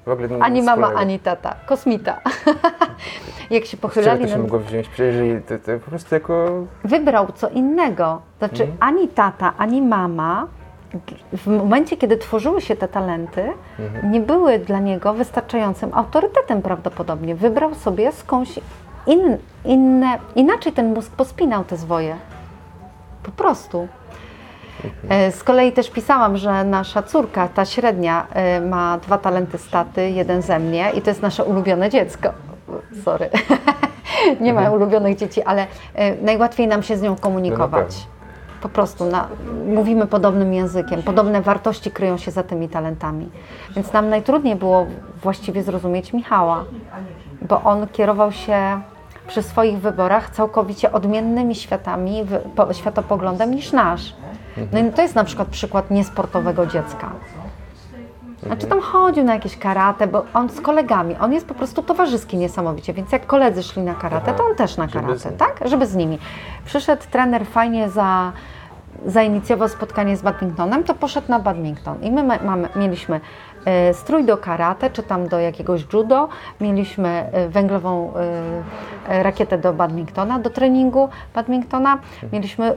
W 0.06 0.10
ogóle 0.10 0.28
ani 0.42 0.62
mama, 0.62 0.72
wspólnego. 0.74 1.00
ani 1.00 1.20
tata, 1.20 1.56
kosmita. 1.66 2.22
Jak 3.50 3.66
się 3.66 3.78
Z 3.78 3.80
pochylali, 3.80 4.22
to 4.22 4.28
się 4.28 4.38
mogło 4.38 4.60
wziąć? 4.60 4.88
Przecież 4.90 5.16
jeżeli 5.16 5.42
to, 5.42 5.58
to 5.58 5.80
po 5.80 5.90
prostu 5.90 6.16
jako... 6.16 6.50
wybrał 6.84 7.28
co 7.36 7.50
innego. 7.50 8.22
Znaczy 8.40 8.64
Mhm. 8.64 8.78
ani 8.80 9.08
tata, 9.08 9.54
ani 9.58 9.82
mama 9.82 10.48
w 11.34 11.48
momencie, 11.48 11.98
kiedy 11.98 12.18
tworzyły 12.18 12.62
się 12.62 12.76
te 12.76 12.88
talenty, 12.88 13.44
Mhm. 13.80 14.12
nie 14.12 14.20
były 14.20 14.60
dla 14.60 14.80
niego 14.80 15.14
wystarczającym 15.14 15.90
autorytetem 15.94 16.62
prawdopodobnie. 16.62 17.36
Wybrał 17.36 17.76
sobie 17.76 18.12
skądś 18.12 18.60
in, 19.08 19.38
inne, 19.66 20.20
inaczej 20.36 20.72
ten 20.74 20.94
mózg 20.94 21.12
pospinał 21.12 21.64
te 21.64 21.78
zwoje. 21.78 22.16
Po 23.24 23.32
prostu. 23.32 23.88
E, 25.10 25.32
Z 25.32 25.44
kolei 25.44 25.72
też 25.72 25.90
pisałam, 25.90 26.38
że 26.38 26.64
nasza 26.64 27.04
córka, 27.04 27.48
ta 27.48 27.66
średnia, 27.66 28.28
e, 28.34 28.62
ma 28.62 28.98
dwa 28.98 29.18
talenty 29.18 29.58
staty, 29.58 30.10
jeden 30.10 30.42
ze 30.42 30.60
mnie 30.60 30.92
i 30.92 31.02
to 31.02 31.10
jest 31.10 31.22
nasze 31.22 31.44
ulubione 31.44 31.90
dziecko. 31.90 32.30
Sorry. 33.06 33.30
Nie 34.42 34.54
ma 34.54 34.72
ulubionych 34.72 35.18
dzieci, 35.18 35.44
ale 35.44 35.68
e, 35.96 36.16
najłatwiej 36.16 36.68
nam 36.68 36.84
się 36.84 36.98
z 36.98 37.02
nią 37.02 37.16
komunikować. 37.16 37.88
pewno. 37.88 38.14
Po 38.62 38.70
prostu 38.70 39.06
na, 39.06 39.28
mówimy 39.66 40.08
podobnym 40.08 40.54
językiem, 40.54 41.04
podobne 41.04 41.42
wartości 41.42 41.92
kryją 41.92 42.18
się 42.18 42.32
za 42.32 42.44
tymi 42.44 42.70
talentami. 42.70 43.30
Więc 43.76 43.94
nam 43.94 44.10
najtrudniej 44.10 44.56
było 44.56 44.86
właściwie 45.22 45.64
zrozumieć 45.64 46.14
Michała, 46.14 46.64
bo 47.42 47.62
on 47.62 47.88
kierował 47.88 48.32
się 48.32 48.82
przy 49.28 49.44
swoich 49.44 49.80
wyborach 49.80 50.30
całkowicie 50.30 50.92
odmiennymi 50.92 51.56
światami, 51.56 52.26
światopoglądem 52.72 53.56
niż 53.56 53.72
nasz. 53.72 54.16
No 54.72 54.80
i 54.80 54.92
to 54.92 55.02
jest 55.02 55.16
na 55.16 55.24
przykład 55.24 55.48
przykład 55.48 55.92
niesportowego 55.92 56.66
dziecka. 56.66 57.12
Znaczy 58.46 58.68
tam 58.68 58.82
chodził 58.82 59.24
na 59.24 59.34
jakieś 59.34 59.58
karate, 59.58 60.08
bo 60.08 60.26
on 60.34 60.50
z 60.50 60.62
kolegami, 60.62 61.16
on 61.16 61.34
jest 61.34 61.48
po 61.48 61.54
prostu 61.54 61.84
towarzyski 61.84 62.38
niesamowicie, 62.38 62.94
więc 62.94 63.12
jak 63.12 63.26
koledzy 63.26 63.64
szli 63.64 63.82
na 63.82 63.96
karate, 63.96 64.34
to 64.34 64.46
on 64.46 64.56
też 64.56 64.78
na 64.78 64.88
karate, 64.88 65.32
tak? 65.32 65.60
Żeby 65.66 65.86
z 65.86 65.96
nimi. 65.96 66.20
Przyszedł 66.66 67.04
trener 67.12 67.46
fajnie 67.46 67.90
za, 67.90 68.32
zainicjował 69.06 69.70
spotkanie 69.70 70.18
z 70.18 70.22
badmintonem, 70.22 70.84
to 70.84 70.94
poszedł 70.94 71.28
na 71.30 71.40
badminton. 71.40 72.04
I 72.04 72.12
my 72.12 72.24
ma, 72.24 72.38
mamy, 72.44 72.70
mieliśmy 72.76 73.22
strój 73.94 74.26
do 74.26 74.38
karate, 74.38 74.90
czy 74.90 75.04
tam 75.04 75.28
do 75.28 75.40
jakiegoś 75.40 75.86
judo, 75.94 76.30
mieliśmy 76.62 77.10
e, 77.10 77.50
węglową 77.50 78.14
e, 78.16 79.14
e, 79.14 79.24
rakietę 79.24 79.58
do 79.58 79.74
badmintona, 79.74 80.40
do 80.40 80.50
treningu 80.50 81.10
badmintona, 81.36 82.00
mieliśmy 82.34 82.66
e, 82.66 82.76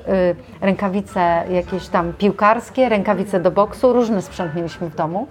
rękawice 0.61 1.45
jakieś 1.51 1.89
tam 1.89 2.13
piłkarskie, 2.13 2.89
rękawice 2.89 3.41
do 3.41 3.51
boksu, 3.51 3.93
różny 3.93 4.23
sprzęt 4.23 4.55
mieliśmy 4.55 4.91
w 4.91 4.97
domu. 4.97 5.27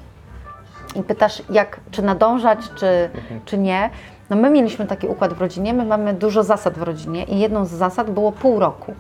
I 0.96 1.04
pytasz, 1.04 1.44
jak, 1.50 1.80
czy 1.92 2.02
nadążać, 2.02 2.60
czy, 2.76 3.10
czy 3.46 3.58
nie. 3.58 3.90
No 4.30 4.36
my 4.36 4.50
mieliśmy 4.50 4.86
taki 4.86 5.08
układ 5.08 5.34
w 5.34 5.42
rodzinie, 5.42 5.74
my 5.74 5.86
mamy 5.86 6.14
dużo 6.14 6.44
zasad 6.44 6.78
w 6.78 6.82
rodzinie 6.82 7.24
i 7.24 7.40
jedną 7.40 7.66
z 7.66 7.70
zasad 7.70 8.12
było 8.12 8.32
pół 8.32 8.60
roku. 8.60 8.94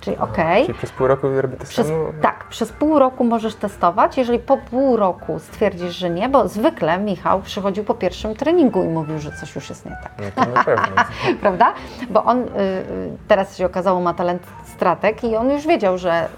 Czyli 0.00 0.16
okej, 0.18 0.66
Czyli 0.66 0.78
przez 0.78 0.90
pół 0.92 1.06
roku 1.06 1.28
robię 1.40 1.56
to 1.56 1.64
przez, 1.64 1.86
samo? 1.86 2.04
tak, 2.22 2.44
przez 2.48 2.72
pół 2.72 2.98
roku 2.98 3.24
możesz 3.24 3.54
testować, 3.54 4.18
jeżeli 4.18 4.38
po 4.38 4.56
pół 4.56 4.96
roku 4.96 5.38
stwierdzisz, 5.38 5.96
że 5.96 6.10
nie, 6.10 6.28
bo 6.28 6.48
zwykle 6.48 6.98
Michał 6.98 7.40
przychodził 7.42 7.84
po 7.84 7.94
pierwszym 7.94 8.34
treningu 8.34 8.84
i 8.84 8.88
mówił, 8.88 9.18
że 9.18 9.32
coś 9.32 9.54
już 9.54 9.68
jest 9.68 9.84
nie 9.86 9.96
tak 10.02 10.12
No 10.18 10.44
to 10.44 10.50
na 10.50 10.64
pewno. 10.64 10.86
prawda? 11.42 11.72
Bo 12.10 12.24
on 12.24 12.40
y, 12.40 12.44
y, 12.44 12.46
teraz 13.28 13.56
się 13.56 13.66
okazało 13.66 14.00
ma 14.00 14.14
talent 14.14 14.42
strateg 14.64 15.24
i 15.24 15.36
on 15.36 15.50
już 15.50 15.66
wiedział, 15.66 15.98
że 15.98 16.28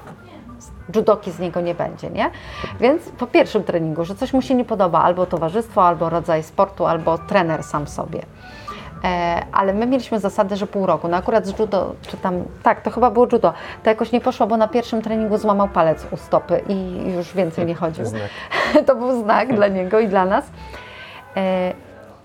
judoki 0.94 1.30
z 1.32 1.38
niego 1.38 1.60
nie 1.60 1.74
będzie, 1.74 2.10
nie? 2.10 2.30
Więc 2.80 3.08
po 3.08 3.26
pierwszym 3.26 3.64
treningu, 3.64 4.04
że 4.04 4.14
coś 4.14 4.32
mu 4.32 4.42
się 4.42 4.54
nie 4.54 4.64
podoba, 4.64 5.02
albo 5.02 5.26
towarzystwo, 5.26 5.84
albo 5.86 6.10
rodzaj 6.10 6.42
sportu, 6.42 6.86
albo 6.86 7.18
trener 7.18 7.62
sam 7.62 7.86
sobie. 7.86 8.22
E, 9.04 9.42
ale 9.52 9.74
my 9.74 9.86
mieliśmy 9.86 10.20
zasadę, 10.20 10.56
że 10.56 10.66
pół 10.66 10.86
roku. 10.86 11.08
No 11.08 11.16
akurat 11.16 11.46
z 11.46 11.58
judo, 11.58 11.94
czy 12.02 12.16
tam, 12.16 12.44
tak, 12.62 12.80
to 12.80 12.90
chyba 12.90 13.10
było 13.10 13.26
judo, 13.32 13.52
to 13.82 13.90
jakoś 13.90 14.12
nie 14.12 14.20
poszło, 14.20 14.46
bo 14.46 14.56
na 14.56 14.68
pierwszym 14.68 15.02
treningu 15.02 15.38
złamał 15.38 15.68
palec 15.68 16.06
u 16.10 16.16
stopy 16.16 16.60
i 16.68 17.10
już 17.12 17.34
więcej 17.34 17.66
nie 17.66 17.74
chodził. 17.74 18.04
To 18.86 18.94
był 18.94 19.22
znak 19.22 19.54
dla 19.56 19.68
niego 19.68 20.00
i 20.00 20.08
dla 20.08 20.24
nas. 20.24 20.44
E, 21.36 21.72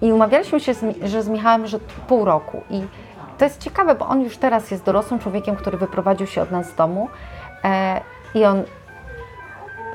I 0.02 0.14
umawialiśmy 0.14 0.60
się, 0.60 0.74
z, 0.74 0.86
że 1.04 1.24
z 1.24 1.30
Michałem, 1.30 1.68
że 1.68 1.80
pół 2.08 2.26
roku. 2.26 2.62
I 2.70 2.82
to 3.38 3.46
jest 3.46 3.60
ciekawe, 3.60 3.96
bo 3.96 4.08
on 4.08 4.22
już 4.22 4.38
teraz 4.38 4.72
jest 4.72 4.84
dorosłym 4.84 5.20
człowiekiem, 5.20 5.56
który 5.56 5.78
wyprowadził 5.78 6.28
się 6.28 6.42
od 6.42 6.52
nas 6.52 6.70
z 6.70 6.76
domu 6.76 7.10
e, 7.64 8.02
i 8.36 8.46
on 8.46 8.64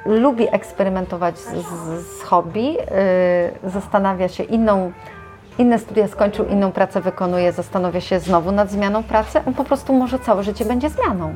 lubi 0.07 0.55
eksperymentować 0.55 1.39
z, 1.39 1.67
z, 1.67 2.07
z 2.19 2.23
hobby, 2.23 2.77
zastanawia 3.65 4.29
się 4.29 4.43
inną, 4.43 4.93
inne 5.59 5.79
studia 5.79 6.09
skończył, 6.09 6.47
inną 6.47 6.73
pracę 6.73 7.01
wykonuje, 7.01 7.53
zastanawia 7.53 8.01
się 8.01 8.21
znowu 8.21 8.53
nad 8.53 8.71
zmianą 8.71 9.03
pracy, 9.03 9.41
on 9.47 9.55
po 9.55 9.65
prostu 9.65 9.93
może 9.93 10.19
całe 10.19 10.43
życie 10.43 10.65
będzie 10.65 10.91
zmianą. 10.91 11.35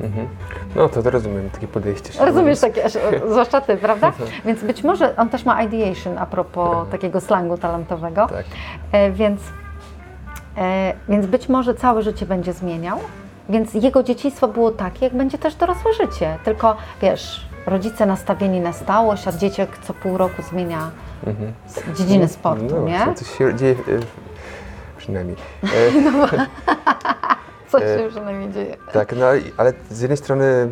Mhm. 0.00 0.28
No 0.76 0.88
to, 0.88 1.02
to 1.02 1.10
rozumiem 1.10 1.50
takie 1.50 1.68
podejście. 1.68 2.24
Rozumiesz 2.24 2.60
takie, 2.60 2.88
zwłaszcza 3.30 3.60
ty, 3.60 3.76
prawda? 3.76 4.12
Więc 4.44 4.64
być 4.64 4.84
może 4.84 5.16
on 5.16 5.28
też 5.28 5.44
ma 5.44 5.62
ideation 5.62 6.18
a 6.18 6.26
propos 6.26 6.88
takiego 6.90 7.20
slangu 7.20 7.58
talentowego. 7.58 8.26
Tak. 8.26 8.44
E, 8.92 9.10
więc, 9.10 9.40
e, 10.58 10.92
więc 11.08 11.26
być 11.26 11.48
może 11.48 11.74
całe 11.74 12.02
życie 12.02 12.26
będzie 12.26 12.52
zmieniał. 12.52 12.98
Więc 13.48 13.74
jego 13.74 14.02
dzieciństwo 14.02 14.48
było 14.48 14.70
takie, 14.70 15.04
jak 15.04 15.16
będzie 15.16 15.38
też 15.38 15.54
dorosłe 15.54 15.92
życie. 15.92 16.38
Tylko 16.44 16.76
wiesz, 17.02 17.46
rodzice 17.66 18.06
nastawieni 18.06 18.60
na 18.60 18.72
stałość, 18.72 19.28
a 19.28 19.32
dzieciak 19.32 19.68
co 19.78 19.94
pół 19.94 20.16
roku 20.16 20.42
zmienia 20.42 20.90
Mhm. 21.26 21.52
z 21.66 21.98
dziedziny 21.98 22.28
sportu, 22.28 22.64
no, 22.70 22.88
nie? 22.88 22.98
właśnie, 22.98 23.14
Coś 23.14 23.38
się 23.38 23.54
dzieje, 23.54 23.72
e, 23.74 24.00
przynajmniej. 24.96 25.36
E, 25.64 25.68
Co 27.70 27.84
e, 27.84 27.98
się 27.98 28.08
przynajmniej 28.08 28.52
dzieje. 28.52 28.76
tak, 28.92 29.12
no 29.16 29.26
ale 29.56 29.72
z 29.90 30.00
jednej 30.00 30.16
strony 30.16 30.68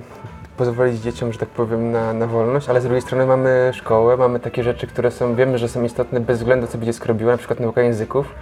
pozwolić 0.56 1.00
dzieciom, 1.00 1.32
że 1.32 1.38
tak 1.38 1.48
powiem, 1.48 1.92
na, 1.92 2.12
na 2.12 2.26
wolność, 2.26 2.68
ale 2.68 2.80
z 2.80 2.84
drugiej 2.84 3.02
strony 3.02 3.26
mamy 3.26 3.70
szkołę, 3.74 4.16
mamy 4.16 4.40
takie 4.40 4.62
rzeczy, 4.62 4.86
które 4.86 5.10
są, 5.10 5.34
wiemy, 5.34 5.58
że 5.58 5.68
są 5.68 5.84
istotne 5.84 6.20
bez 6.20 6.38
względu, 6.38 6.66
co 6.66 6.78
by 6.78 6.86
dziecko 6.86 7.06
robiło, 7.08 7.30
na 7.30 7.38
przykład 7.38 7.60
nauka 7.60 7.82
języków. 7.82 8.34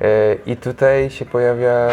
E, 0.00 0.34
I 0.46 0.56
tutaj 0.56 1.10
się 1.10 1.24
pojawia 1.24 1.88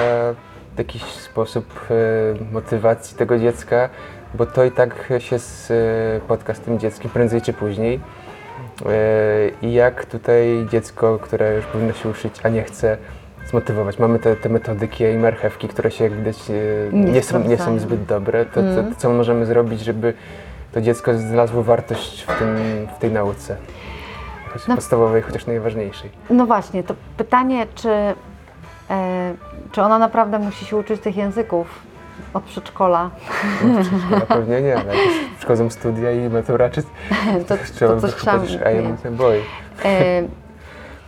jakiś 0.78 1.04
sposób 1.04 1.66
e, 1.92 2.54
motywacji 2.54 3.18
tego 3.18 3.40
dziecka, 3.40 3.90
bo 4.34 4.46
to 4.46 4.66
i 4.66 4.72
tak 4.72 5.14
się 5.20 5.40
spotka 5.40 6.54
z 6.54 6.60
tym 6.60 6.80
dzieckiem 6.80 7.12
prędzej 7.12 7.42
czy 7.42 7.54
później. 7.54 8.00
I 9.62 9.74
jak 9.74 10.06
tutaj 10.06 10.66
dziecko, 10.72 11.20
które 11.22 11.56
już 11.56 11.66
powinno 11.66 11.94
się 11.94 12.10
uczyć, 12.10 12.34
a 12.44 12.50
nie 12.50 12.64
chce, 12.64 12.98
zmotywować. 13.50 14.00
Mamy 14.00 14.20
te, 14.20 14.36
te 14.36 14.50
metodyki 14.50 15.04
i 15.04 15.18
marchewki, 15.18 15.68
które 15.68 15.92
się 15.92 16.04
jak 16.04 16.14
widać 16.14 16.38
e, 16.50 16.54
Nie 16.96 17.12
nie, 17.12 17.24
są, 17.24 17.40
nie 17.44 17.58
są 17.58 17.80
zbyt 17.80 18.06
dobre. 18.06 18.46
To, 18.46 18.54
to, 18.54 18.60
Mhm. 18.62 18.94
to 18.94 19.00
co 19.00 19.10
możemy 19.10 19.46
zrobić, 19.46 19.82
żeby 19.82 20.14
to 20.72 20.82
dziecko 20.82 21.14
znalazło 21.18 21.64
wartość 21.64 22.24
w, 22.24 22.40
tym, 22.40 22.56
w 22.96 23.00
tej 23.00 23.12
nauce? 23.12 23.56
Choć 24.54 24.68
No. 24.68 24.76
podstawowej, 24.76 25.22
chociaż 25.22 25.46
najważniejszej. 25.46 26.10
No 26.30 26.46
właśnie, 26.46 26.84
to 26.84 26.96
pytanie, 27.18 27.68
czy, 27.76 27.90
e, 27.90 29.34
czy 29.72 29.82
ona 29.82 30.00
naprawdę 30.00 30.40
musi 30.40 30.66
się 30.66 30.78
uczyć 30.78 31.02
tych 31.02 31.18
języków 31.18 31.80
od 32.34 32.44
przedszkola? 32.44 33.10
W 33.62 33.82
przedszkolu 33.82 34.22
pewnie 34.28 34.62
nie, 34.62 34.76
ale 34.76 34.94
przychodzą 35.38 35.70
studia 35.70 36.12
i 36.12 36.30
matura, 36.30 36.70
czy 36.70 36.84
To, 37.48 37.56
trzeba 37.74 37.96
to 37.96 38.02
coś 38.02 38.26
a 38.66 38.70
ja 38.70 38.82
bym 38.82 38.98
się 38.98 39.12
boję. 39.12 39.42
E, 39.86 40.24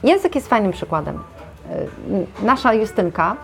Język 0.03 0.35
jest 0.35 0.47
fajnym 0.47 0.71
przykładem. 0.71 1.19
E, 2.41 2.45
Nasza 2.45 2.73
Justynka 2.73 3.35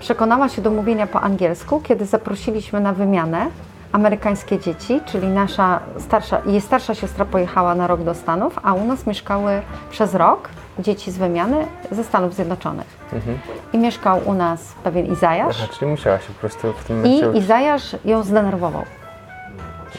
przekonała 0.00 0.48
się 0.48 0.62
do 0.62 0.70
mówienia 0.70 1.06
po 1.06 1.20
angielsku, 1.20 1.80
kiedy 1.80 2.06
zaprosiliśmy 2.06 2.80
na 2.80 2.92
wymianę 2.92 3.46
amerykańskie 3.92 4.58
dzieci, 4.58 5.00
czyli 5.06 5.28
nasza 5.28 5.80
starsza, 5.98 6.40
jej 6.46 6.60
starsza 6.60 6.94
siostra 6.94 7.24
pojechała 7.24 7.74
na 7.74 7.86
rok 7.86 8.02
do 8.02 8.14
Stanów, 8.14 8.58
a 8.62 8.72
u 8.72 8.84
nas 8.84 9.06
mieszkały 9.06 9.62
przez 9.90 10.14
rok 10.14 10.48
dzieci 10.78 11.10
z 11.10 11.18
wymiany 11.18 11.66
ze 11.90 12.04
Stanów 12.04 12.34
Zjednoczonych. 12.34 12.86
Mhm. 13.12 13.38
I 13.72 13.78
mieszkał 13.78 14.20
u 14.26 14.32
nas 14.34 14.72
pewien 14.84 15.12
Izajasz. 15.12 15.56
Aha, 15.62 15.72
czyli 15.78 15.90
musiała 15.90 16.18
się 16.18 16.26
po 16.28 16.40
prostu 16.40 16.72
w 16.72 16.84
tym 16.84 16.96
momencie 16.96 17.30
I. 17.34 17.38
Izajasz 17.38 17.96
ją 18.04 18.22
zdenerwował, 18.22 18.82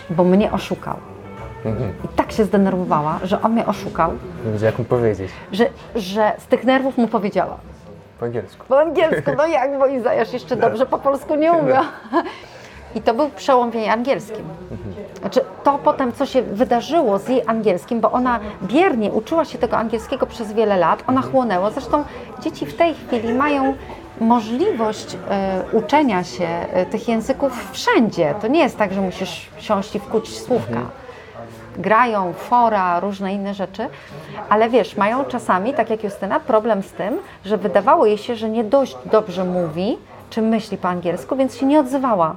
bo 0.10 0.24
mnie 0.24 0.52
oszukał. 0.52 0.96
Mhm. 1.66 1.94
I 2.06 2.08
tak 2.08 2.32
się 2.32 2.46
zdenerwowała, 2.46 3.20
że 3.24 3.42
on 3.42 3.52
mnie 3.52 3.66
oszukał, 3.66 4.12
Nie 4.46 4.52
wiedziała, 4.52 4.66
jak 4.72 4.80
mu 4.80 4.86
powiedzieć 4.86 5.32
że, 5.52 5.66
że 5.96 6.32
z 6.38 6.46
tych 6.46 6.64
nerwów 6.64 6.98
mu 6.98 7.08
powiedziała. 7.08 7.58
po 8.20 8.26
angielsku. 8.26 8.66
Po 8.68 8.80
angielsku, 8.80 9.32
no 9.38 9.48
jak, 9.48 9.80
bo 9.80 9.88
Izajasz 9.88 10.34
jeszcze 10.34 10.56
dobrze 10.56 10.86
po 10.86 10.98
polsku 11.00 11.36
nie 11.36 11.54
umiał. 11.54 11.84
I 12.95 13.01
to 13.01 13.13
był 13.13 13.30
przełom 13.30 13.71
w 13.71 13.75
jej 13.75 13.89
angielskim. 13.89 14.45
Znaczy, 15.19 15.41
to 15.63 15.80
potem, 15.84 16.13
co 16.13 16.25
się 16.25 16.41
wydarzyło 16.41 17.19
z 17.19 17.27
jej 17.30 17.41
angielskim, 17.47 17.99
bo 17.99 18.12
ona 18.12 18.39
biernie 18.63 19.12
uczyła 19.12 19.45
się 19.45 19.58
tego 19.58 19.77
angielskiego 19.77 20.25
przez 20.25 20.54
wiele 20.54 20.77
lat, 20.77 21.04
ona 21.08 21.21
chłonęła. 21.21 21.71
Zresztą 21.71 22.04
dzieci 22.43 22.65
w 22.65 22.75
tej 22.75 22.93
chwili 22.93 23.34
mają 23.34 23.73
możliwość 24.19 25.17
e, 25.30 25.63
uczenia 25.71 26.23
się 26.23 26.47
e, 26.47 26.86
tych 26.86 27.08
języków 27.08 27.71
wszędzie. 27.71 28.36
To 28.41 28.47
nie 28.47 28.60
jest 28.60 28.77
tak, 28.77 28.93
że 28.93 29.01
musisz 29.01 29.49
siąść 29.60 29.95
i 29.95 29.99
wkuć 29.99 30.39
słówka 30.39 30.82
grają, 31.77 32.34
fora, 32.34 32.99
różne 32.99 33.34
inne 33.34 33.54
rzeczy, 33.54 33.88
ale 34.49 34.69
wiesz, 34.69 34.97
mają 34.97 35.25
czasami, 35.25 35.73
tak 35.73 35.89
jak 35.89 36.04
Justyna, 36.04 36.39
problem 36.39 36.84
z 36.84 36.91
tym, 36.91 37.19
że 37.45 37.58
wydawało 37.58 38.06
jej 38.06 38.17
się, 38.17 38.36
że 38.36 38.49
nie 38.49 38.63
dość 38.63 38.97
dobrze 39.06 39.43
mówi, 39.43 39.97
czy 40.32 40.41
myśli 40.41 40.78
po 40.78 40.89
angielsku, 40.89 41.36
więc 41.36 41.58
się 41.58 41.65
nie 41.65 41.80
odzywała. 41.80 42.36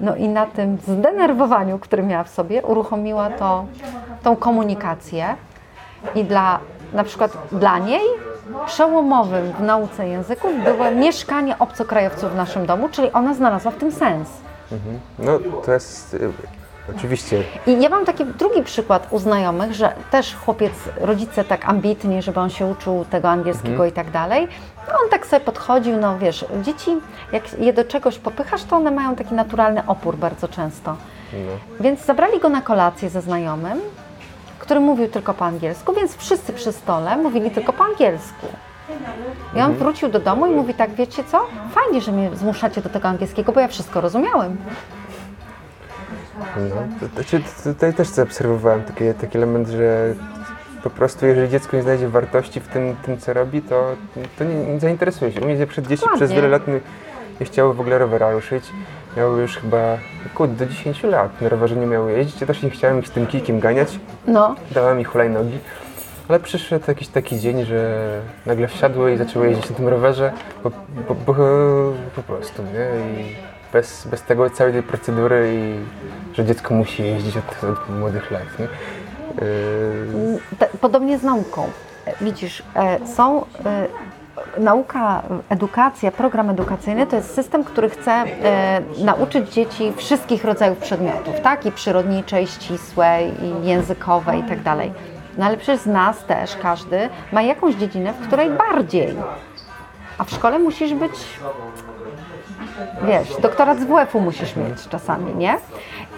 No 0.00 0.16
i 0.16 0.28
na 0.28 0.46
tym 0.46 0.78
zdenerwowaniu, 0.88 1.78
który 1.78 2.02
miała 2.02 2.24
w 2.24 2.30
sobie, 2.30 2.62
uruchomiła 2.62 3.30
to, 3.30 3.64
tą 4.22 4.36
komunikację 4.36 5.34
i 6.14 6.24
dla, 6.24 6.58
na 6.92 7.04
przykład 7.04 7.32
dla 7.52 7.78
niej 7.78 8.02
przełomowym 8.66 9.52
w 9.52 9.60
nauce 9.62 10.08
języków 10.08 10.50
było 10.64 10.90
mieszkanie 10.90 11.58
obcokrajowców 11.58 12.32
w 12.32 12.36
naszym 12.36 12.66
domu, 12.66 12.88
czyli 12.88 13.12
ona 13.12 13.34
znalazła 13.34 13.70
w 13.70 13.76
tym 13.76 13.92
sens. 13.92 14.28
Mhm. 14.72 15.00
No 15.18 15.38
to 15.64 15.72
jest 15.72 16.14
y, 16.14 16.32
oczywiście 16.96 17.44
I 17.66 17.82
ja 17.82 17.88
mam 17.88 18.04
taki 18.04 18.24
drugi 18.24 18.62
przykład 18.62 19.06
u 19.10 19.18
znajomych, 19.18 19.74
że 19.74 19.92
też 20.10 20.34
chłopiec, 20.34 20.72
rodzice 21.00 21.44
tak 21.44 21.68
ambitni, 21.68 22.22
żeby 22.22 22.40
on 22.40 22.50
się 22.50 22.66
uczył 22.66 23.04
tego 23.10 23.28
angielskiego 23.28 23.86
i 23.86 23.92
tak 23.92 24.10
dalej. 24.10 24.48
No 24.88 24.94
on 25.04 25.10
tak 25.10 25.26
sobie 25.26 25.40
podchodził, 25.40 25.96
no 25.96 26.18
wiesz, 26.18 26.44
dzieci, 26.62 26.90
jak 27.32 27.58
je 27.58 27.72
do 27.72 27.84
czegoś 27.84 28.18
popychasz, 28.18 28.64
to 28.64 28.76
one 28.76 28.90
mają 28.90 29.16
taki 29.16 29.34
naturalny 29.34 29.82
opór 29.86 30.16
bardzo 30.16 30.48
często. 30.48 30.96
no, 31.32 31.38
Więc 31.80 32.04
zabrali 32.04 32.40
go 32.40 32.48
na 32.48 32.60
kolację 32.60 33.10
ze 33.10 33.20
znajomym, 33.20 33.80
który 34.58 34.80
mówił 34.80 35.08
tylko 35.08 35.34
po 35.34 35.44
angielsku, 35.44 35.92
więc 35.92 36.16
wszyscy 36.16 36.52
przy 36.52 36.72
stole 36.72 37.16
mówili 37.16 37.50
tylko 37.50 37.72
po 37.72 37.84
angielsku. 37.84 38.46
I 39.56 39.60
on 39.60 39.74
wrócił 39.74 40.08
do 40.08 40.20
domu 40.20 40.46
i 40.46 40.50
mówi 40.50 40.74
tak, 40.74 40.94
wiecie 40.94 41.24
co, 41.24 41.46
fajnie, 41.70 42.00
że 42.00 42.12
mnie 42.12 42.30
zmuszacie 42.34 42.80
do 42.80 42.88
tego 42.88 43.08
angielskiego, 43.08 43.52
bo 43.52 43.60
ja 43.60 43.68
wszystko 43.68 44.00
rozumiałem. 44.00 44.56
No. 46.56 46.76
To, 47.00 47.22
to, 47.22 47.38
to, 47.64 47.72
tutaj 47.72 47.94
też 47.94 48.08
zaobserwowałem 48.08 48.82
taki, 48.82 49.04
taki 49.20 49.38
element, 49.38 49.68
że 49.68 50.14
po 50.82 50.90
prostu 50.90 51.26
jeżeli 51.26 51.48
dziecko 51.48 51.76
nie 51.76 51.82
znajdzie 51.82 52.08
wartości 52.08 52.60
w 52.60 52.68
tym, 52.68 52.96
tym 53.02 53.18
co 53.18 53.32
robi, 53.32 53.62
to, 53.62 53.96
to 54.38 54.44
nie, 54.44 54.54
nie 54.54 54.80
zainteresuje 54.80 55.32
się. 55.32 55.40
U 55.40 55.44
mnie 55.44 55.66
przed 55.66 55.86
dzieci 55.86 56.00
Dokładnie. 56.00 56.26
przez 56.26 56.32
wiele 56.32 56.48
lat 56.48 56.68
nie, 56.68 56.80
nie 57.40 57.46
chciały 57.46 57.74
w 57.74 57.80
ogóle 57.80 57.98
rowera 57.98 58.32
ruszyć. 58.32 58.64
Miały 59.16 59.42
już 59.42 59.56
chyba 59.56 59.98
kurde, 60.34 60.66
do 60.66 60.72
10 60.72 61.02
lat. 61.02 61.40
Na 61.40 61.48
rowerze 61.48 61.76
nie 61.76 61.86
miały 61.86 62.12
jeździć. 62.12 62.40
Ja 62.40 62.46
też 62.46 62.62
nie 62.62 62.70
chciałem 62.70 62.98
ich 62.98 63.08
z 63.08 63.10
tym 63.10 63.26
kijkiem 63.26 63.60
ganiać. 63.60 63.98
No, 64.26 64.54
Dałem 64.70 64.98
mi 64.98 65.04
hulajnogi. 65.04 65.58
Ale 66.28 66.40
przyszedł 66.40 66.84
jakiś 66.88 67.08
taki 67.08 67.40
dzień, 67.40 67.64
że 67.64 68.20
nagle 68.46 68.68
wsiadły 68.68 69.12
i 69.12 69.16
zaczęły 69.16 69.48
jeździć 69.48 69.70
na 69.70 69.76
tym 69.76 69.88
rowerze 69.88 70.32
po, 70.62 70.70
po, 71.08 71.14
po, 71.14 71.34
po 72.16 72.22
prostu, 72.22 72.62
nie? 72.62 73.22
I 73.22 73.36
bez, 73.74 74.06
bez 74.06 74.22
tego 74.22 74.50
całej 74.50 74.72
tej 74.72 74.82
procedury 74.82 75.54
i 75.54 75.78
że 76.36 76.44
dziecko 76.44 76.74
musi 76.74 77.02
jeździć 77.02 77.36
od, 77.36 77.64
od 77.70 77.98
młodych 77.98 78.30
lat, 78.30 78.42
nie? 78.58 78.68
Te- 80.58 80.78
Podobnie 80.80 81.18
z 81.18 81.22
nauką. 81.22 81.68
Widzisz, 82.20 82.62
e, 82.76 83.06
są 83.06 83.40
e, 83.40 83.86
nauka, 84.60 85.22
edukacja, 85.48 86.12
program 86.12 86.50
edukacyjny 86.50 87.06
to 87.06 87.16
jest 87.16 87.34
system, 87.34 87.64
który 87.64 87.90
chce 87.90 88.12
e, 88.12 88.80
nauczyć 88.98 89.50
dzieci 89.52 89.92
wszystkich 89.96 90.44
rodzajów 90.44 90.78
przedmiotów, 90.78 91.40
tak? 91.40 91.66
I 91.66 91.72
przyrodniczej, 91.72 92.46
ścisłej, 92.46 93.32
i 93.44 93.66
językowej 93.66 94.40
i 94.40 94.42
tak 94.42 94.62
dalej. 94.62 94.92
No 95.38 95.46
ale 95.46 95.56
przecież 95.56 95.80
z 95.80 95.86
nas 95.86 96.24
też 96.24 96.56
każdy 96.56 97.08
ma 97.32 97.42
jakąś 97.42 97.74
dziedzinę, 97.74 98.12
w 98.12 98.26
której 98.26 98.50
bardziej. 98.50 99.14
A 100.18 100.24
w 100.24 100.30
szkole 100.30 100.58
musisz 100.58 100.94
być 100.94 101.12
wiesz, 103.02 103.40
doktorat 103.42 103.80
z 103.80 103.84
WF-u 103.84 104.20
musisz 104.20 104.56
mieć 104.56 104.88
czasami, 104.88 105.34
nie? 105.34 105.58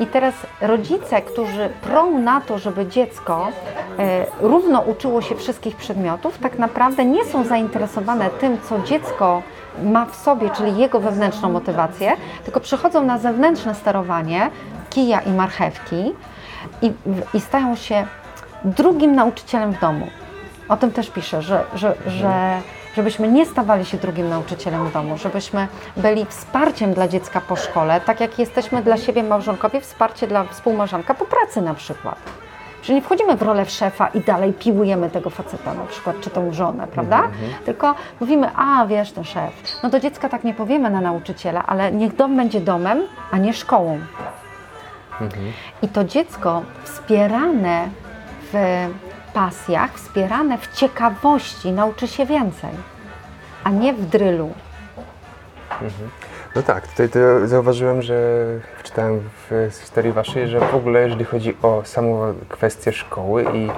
I 0.01 0.07
teraz 0.07 0.35
rodzice, 0.61 1.23
którzy 1.23 1.69
prą 1.83 2.19
na 2.19 2.41
to, 2.41 2.59
żeby 2.59 2.87
dziecko 2.87 3.49
e, 3.99 4.27
równo 4.41 4.81
uczyło 4.81 5.23
się 5.23 5.37
wszystkich 5.37 5.77
przedmiotów, 5.77 6.39
tak 6.39 6.59
naprawdę 6.59 7.05
nie 7.05 7.25
są 7.25 7.45
zainteresowane 7.45 8.31
tym, 8.31 8.59
co 8.69 8.79
dziecko 8.79 9.43
ma 9.83 10.07
w 10.07 10.17
sobie, 10.17 10.51
czyli 10.51 10.77
jego 10.77 11.01
wewnętrzną 11.01 11.53
motywację, 11.53 12.13
tylko 12.45 12.61
przychodzą 12.61 13.05
na 13.05 13.19
zewnętrzne 13.19 13.75
sterowanie 13.75 14.51
kija 14.91 15.21
i 15.21 15.31
marchewki 15.31 16.15
i, 16.83 16.93
i 17.35 17.41
stają 17.41 17.77
się 17.77 18.07
drugim 18.65 19.15
nauczycielem 19.15 19.73
w 19.73 19.81
domu. 19.81 20.07
O 20.69 20.77
tym 20.77 20.93
też 20.93 21.11
piszę, 21.11 21.43
że, 21.43 21.65
że, 21.75 21.95
że 22.07 22.61
żebyśmy 22.97 23.29
nie 23.29 23.47
stawali 23.47 23.85
się 23.85 23.97
drugim 23.97 24.29
nauczycielem 24.29 24.89
w 24.89 24.93
domu, 24.93 25.19
żebyśmy 25.19 25.69
byli 25.97 26.27
wsparciem 26.27 26.95
dla 26.95 27.09
dziecka 27.09 27.41
po 27.41 27.57
szkole, 27.57 28.01
tak 28.01 28.21
jak 28.21 28.39
jesteśmy 28.39 28.83
dla 28.83 28.97
siebie 28.97 29.23
małżonkowie 29.23 29.81
wsparcie 29.81 30.27
dla 30.27 30.45
współmałżonka 30.45 31.15
po 31.15 31.25
pracy 31.25 31.63
na 31.63 31.75
przykład. 31.75 32.19
Że 32.83 32.95
nie 32.95 33.03
wchodzimy 33.03 33.37
w 33.37 33.43
rolę 33.43 33.67
szefa 33.67 34.07
i 34.07 34.21
dalej 34.21 34.53
piłujemy 34.53 35.11
tego 35.11 35.31
faceta 35.31 35.75
na 35.75 35.85
przykład, 35.85 36.21
czy 36.21 36.31
tą 36.31 36.53
żonę, 36.53 36.87
prawda? 36.87 37.23
Tylko 37.65 37.95
mówimy, 38.21 38.51
a 38.57 38.87
wiesz, 38.87 39.13
ten 39.13 39.25
szef. 39.25 39.53
No 39.83 39.91
do 39.91 40.01
dziecka 40.01 40.29
tak 40.29 40.45
nie 40.45 40.55
powiemy 40.55 40.91
na 40.91 41.01
nauczyciela, 41.01 41.67
ale 41.67 41.93
niech 41.93 42.17
dom 42.17 42.37
będzie 42.37 42.61
domem, 42.61 43.03
a 43.31 43.39
nie 43.39 43.53
szkołą. 43.55 43.99
I 45.83 45.89
to 45.89 46.05
dziecko 46.05 46.63
wspierane 46.85 47.89
w 48.53 48.55
pasjach, 49.37 49.95
wspierane 49.95 50.59
w 50.59 50.73
ciekawości 50.73 51.73
nauczy 51.73 52.09
się 52.09 52.27
więcej, 52.27 52.71
a 53.65 53.71
nie 53.71 53.95
w 53.95 54.07
drylu. 54.07 54.51
No 56.55 56.63
tak, 56.63 56.89
tutaj 56.89 57.09
to 57.09 57.49
zauważyłem, 57.49 58.03
że 58.03 58.45
czytałem 58.83 59.21
w 59.51 59.71
historii 59.81 60.13
waszej, 60.13 60.49
że 60.49 60.61
w 60.61 60.75
ogóle 60.75 61.01
jeżeli 61.01 61.25
chodzi 61.25 61.57
o 61.63 61.83
samą 61.85 62.35
kwestię 62.49 62.93
szkoły 62.93 63.45
i 63.55 63.69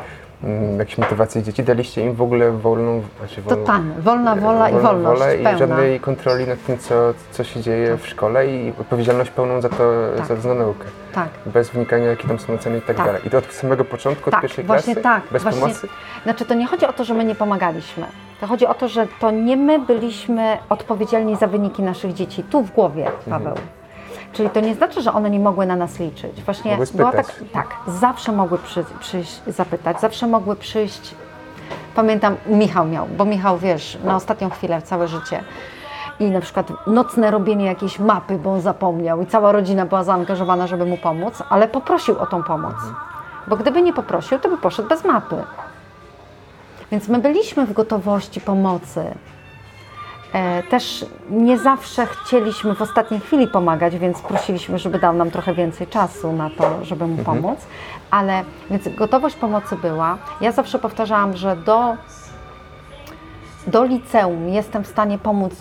jakieś 0.79 0.99
motywacje 0.99 1.43
dzieci, 1.43 1.63
daliście 1.63 2.03
im 2.05 2.15
w 2.15 2.23
ogóle 2.23 2.51
wolną, 2.53 3.03
znaczy 3.19 3.43
wolną, 3.43 3.61
Totalnie. 3.65 3.95
Wolna 3.99 4.37
wola 4.37 4.71
i 4.71 4.73
wolność 4.73 5.21
wolę 5.21 5.37
i 5.37 5.43
pełna. 5.43 5.59
żadnej 5.59 6.01
kontroli 6.01 6.47
nad 6.47 6.65
tym, 6.67 6.79
co, 6.79 6.95
co 7.31 7.45
się 7.45 7.61
dzieje 7.61 7.97
w 7.97 8.07
szkole 8.09 8.47
i 8.47 8.73
odpowiedzialność 8.81 9.31
pełną 9.31 9.61
za 9.61 9.69
to, 9.69 9.93
Tak. 10.17 10.27
za, 10.27 10.37
za 10.37 10.55
naukę. 10.55 10.85
Tak. 11.15 11.29
Bez 11.47 11.71
wnikania, 11.71 12.05
jakie 12.07 12.29
tam 12.29 12.39
są 12.39 12.55
oceny 12.55 12.79
i 12.79 12.83
tak, 12.83 12.97
Tak. 12.97 13.07
dalej. 13.07 13.23
I 13.27 13.31
to 13.31 13.39
od 13.39 13.53
samego 13.53 13.85
początku, 13.85 14.25
od 14.29 14.33
Tak, 14.33 14.41
pierwszej 14.43 14.65
właśnie 14.65 14.95
klasy? 14.95 15.03
tak. 15.23 15.33
Bez 15.33 15.43
właśnie, 15.43 15.61
pomocy? 15.61 15.89
Znaczy 16.25 16.45
to 16.45 16.55
nie 16.55 16.67
chodzi 16.67 16.87
o 16.87 16.93
to, 16.93 17.05
że 17.05 17.15
my 17.15 17.25
nie 17.25 17.35
pomagaliśmy. 17.35 18.05
To 18.41 18.47
chodzi 18.47 18.67
o 18.67 18.75
to, 18.75 18.89
że 18.89 19.07
to 19.21 19.31
nie 19.31 19.57
my 19.57 19.79
byliśmy 19.79 20.59
odpowiedzialni 20.69 21.37
za 21.37 21.47
wyniki 21.47 21.83
naszych 21.83 22.13
dzieci 22.15 22.43
tu 22.43 22.63
w 22.63 22.71
głowie, 22.73 23.11
Paweł. 23.31 23.55
Czyli 24.33 24.51
to 24.51 24.61
nie 24.61 24.75
znaczy, 24.75 25.03
że 25.03 25.13
one 25.13 25.31
nie 25.31 25.39
mogły 25.39 25.67
na 25.67 25.77
nas 25.77 25.99
liczyć. 25.99 26.43
Właśnie 26.43 26.71
Mogły 26.71 26.87
była 26.95 27.13
tak, 27.13 27.27
tak, 27.53 27.77
zawsze 27.87 28.33
mogły 28.33 28.59
przy, 28.59 28.85
przyjść, 29.01 29.41
zapytać, 29.47 30.01
zawsze 30.01 30.27
mogły 30.27 30.57
przyjść. 30.57 31.15
Pamiętam, 31.95 32.37
Michał 32.47 32.87
miał, 32.87 33.07
bo 33.07 33.25
Michał, 33.25 33.59
wiesz, 33.59 33.99
na 34.05 34.17
ostatnią 34.17 34.51
chwilę, 34.51 34.83
całe 34.83 35.09
życie. 35.09 35.45
I 36.21 36.25
na 36.31 36.41
przykład 36.41 36.73
nocne 36.87 37.31
robienie 37.31 37.67
jakiejś 37.67 37.99
mapy, 37.99 38.39
bo 38.39 38.53
on 38.53 38.61
zapomniał 38.61 39.23
i 39.23 39.27
cała 39.27 39.53
rodzina 39.53 39.87
była 39.87 40.05
zaangażowana, 40.05 40.67
żeby 40.67 40.87
mu 40.87 40.97
pomóc, 40.97 41.43
ale 41.51 41.69
poprosił 41.69 42.19
o 42.19 42.27
tą 42.27 42.43
pomoc. 42.43 42.77
Bo 43.47 43.57
gdyby 43.57 43.83
nie 43.83 43.93
poprosił, 43.93 44.39
to 44.39 44.49
by 44.49 44.59
poszedł 44.59 44.89
bez 44.89 45.05
mapy. 45.05 45.37
Więc 46.93 47.09
my 47.09 47.19
byliśmy 47.19 47.67
w 47.67 47.73
gotowości 47.73 48.41
pomocy. 48.41 49.15
E, 50.33 50.63
też 50.63 51.07
nie 51.31 51.59
zawsze 51.59 52.07
chcieliśmy 52.07 52.75
w 52.75 52.83
ostatniej 52.83 53.21
chwili 53.21 53.47
pomagać, 53.47 53.97
więc 53.99 54.21
prosiliśmy, 54.21 54.79
żeby 54.79 54.99
dał 54.99 55.15
nam 55.15 55.31
trochę 55.31 55.55
więcej 55.55 55.87
czasu 55.87 56.33
na 56.33 56.51
to, 56.51 56.85
żeby 56.85 57.07
mu 57.07 57.25
pomóc. 57.25 57.59
Ale 58.11 58.45
więc 58.71 58.89
gotowość 58.97 59.37
pomocy 59.37 59.77
była. 59.77 60.19
Ja 60.41 60.53
zawsze 60.53 60.79
powtarzałam, 60.79 61.37
że 61.37 61.57
do, 61.57 61.97
do 63.67 63.85
liceum 63.85 64.49
jestem 64.49 64.85
w 64.85 64.87
stanie 64.87 65.19
pomóc 65.19 65.53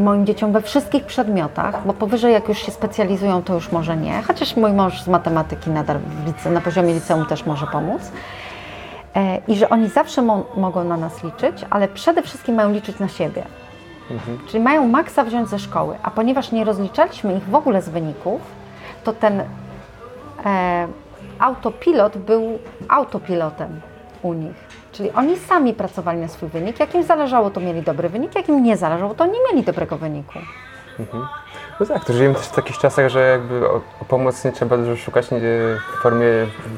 moim 0.00 0.26
dzieciom 0.26 0.52
we 0.52 0.60
wszystkich 0.62 1.04
przedmiotach, 1.04 1.86
bo 1.86 1.92
powyżej 1.92 2.32
jak 2.32 2.48
już 2.48 2.58
się 2.58 2.72
specjalizują, 2.72 3.42
to 3.42 3.54
już 3.54 3.72
może 3.72 3.96
nie. 3.96 4.22
Chociaż 4.22 4.56
mój 4.56 4.72
mąż 4.72 5.02
z 5.02 5.08
matematyki 5.08 5.70
nadal 5.70 5.98
lice, 6.26 6.50
na 6.50 6.60
poziomie 6.60 6.94
liceum 6.94 7.26
też 7.26 7.46
może 7.46 7.66
pomóc. 7.66 8.02
E, 9.16 9.38
I 9.48 9.56
że 9.56 9.68
oni 9.68 9.88
zawsze 9.88 10.22
mo- 10.22 10.44
mogą 10.56 10.84
na 10.84 10.96
nas 10.96 11.24
liczyć, 11.24 11.64
ale 11.70 11.88
przede 11.88 12.22
wszystkim 12.22 12.54
mają 12.54 12.72
liczyć 12.72 12.98
na 12.98 13.08
siebie. 13.08 13.42
Czyli 14.46 14.64
mają 14.64 14.88
maksa 14.88 15.24
wziąć 15.24 15.48
ze 15.48 15.58
szkoły, 15.58 15.96
a 16.02 16.10
ponieważ 16.10 16.52
nie 16.52 16.64
rozliczaliśmy 16.64 17.36
ich 17.36 17.44
w 17.44 17.54
ogóle 17.54 17.82
z 17.82 17.88
wyników, 17.88 18.40
to 19.04 19.12
ten 19.12 19.42
e, 20.44 20.88
autopilot 21.38 22.18
był 22.18 22.58
autopilotem 22.88 23.80
u 24.22 24.32
nich. 24.32 24.66
Czyli 24.92 25.10
oni 25.10 25.36
sami 25.36 25.74
pracowali 25.74 26.20
na 26.20 26.28
swój 26.28 26.48
wynik. 26.48 26.80
Jak 26.80 26.94
im 26.94 27.02
zależało, 27.02 27.50
to 27.50 27.60
mieli 27.60 27.82
dobry 27.82 28.08
wynik, 28.08 28.34
jak 28.34 28.48
im 28.48 28.62
nie 28.62 28.76
zależało, 28.76 29.14
to 29.14 29.26
nie 29.26 29.38
mieli 29.50 29.64
dobrego 29.64 29.96
wyniku. 29.96 30.38
No 31.80 31.86
tak, 31.86 32.04
to 32.04 32.12
żyjemy 32.12 32.34
też 32.34 32.46
w 32.46 32.54
takich 32.54 32.78
czasach, 32.78 33.08
że 33.08 33.20
jakby 33.20 33.68
o, 33.68 33.80
o 34.02 34.04
pomoc 34.08 34.44
nie 34.44 34.52
trzeba 34.52 34.76
dużo 34.76 34.96
szukać 34.96 35.30
nie, 35.30 35.38
w 35.38 36.02
formie, 36.02 36.26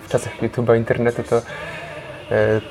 w 0.02 0.08
czasach 0.08 0.42
YouTube'a, 0.42 0.76
internetu, 0.76 1.22
to, 1.22 1.40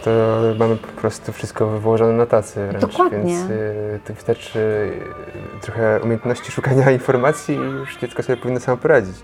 to 0.04 0.12
mamy 0.60 0.76
po 0.76 1.02
prostu 1.02 1.34
wszystko 1.34 1.67
wyłożone 1.67 2.13
na 2.13 2.26
tacy 2.26 2.67
wręcz, 2.67 2.82
Dokładnie. 2.82 3.20
więc 3.20 3.52
e, 3.52 4.00
to 4.06 4.13
wystarczy 4.13 4.91
e, 5.58 5.62
trochę 5.62 6.00
umiejętności 6.04 6.52
szukania 6.52 6.91
informacji 7.02 7.56
i 7.56 7.60
już 7.60 7.98
dziecko 7.98 8.24
sobie 8.24 8.38
powinno 8.38 8.60
samo 8.60 8.78
poradzić. 8.78 9.15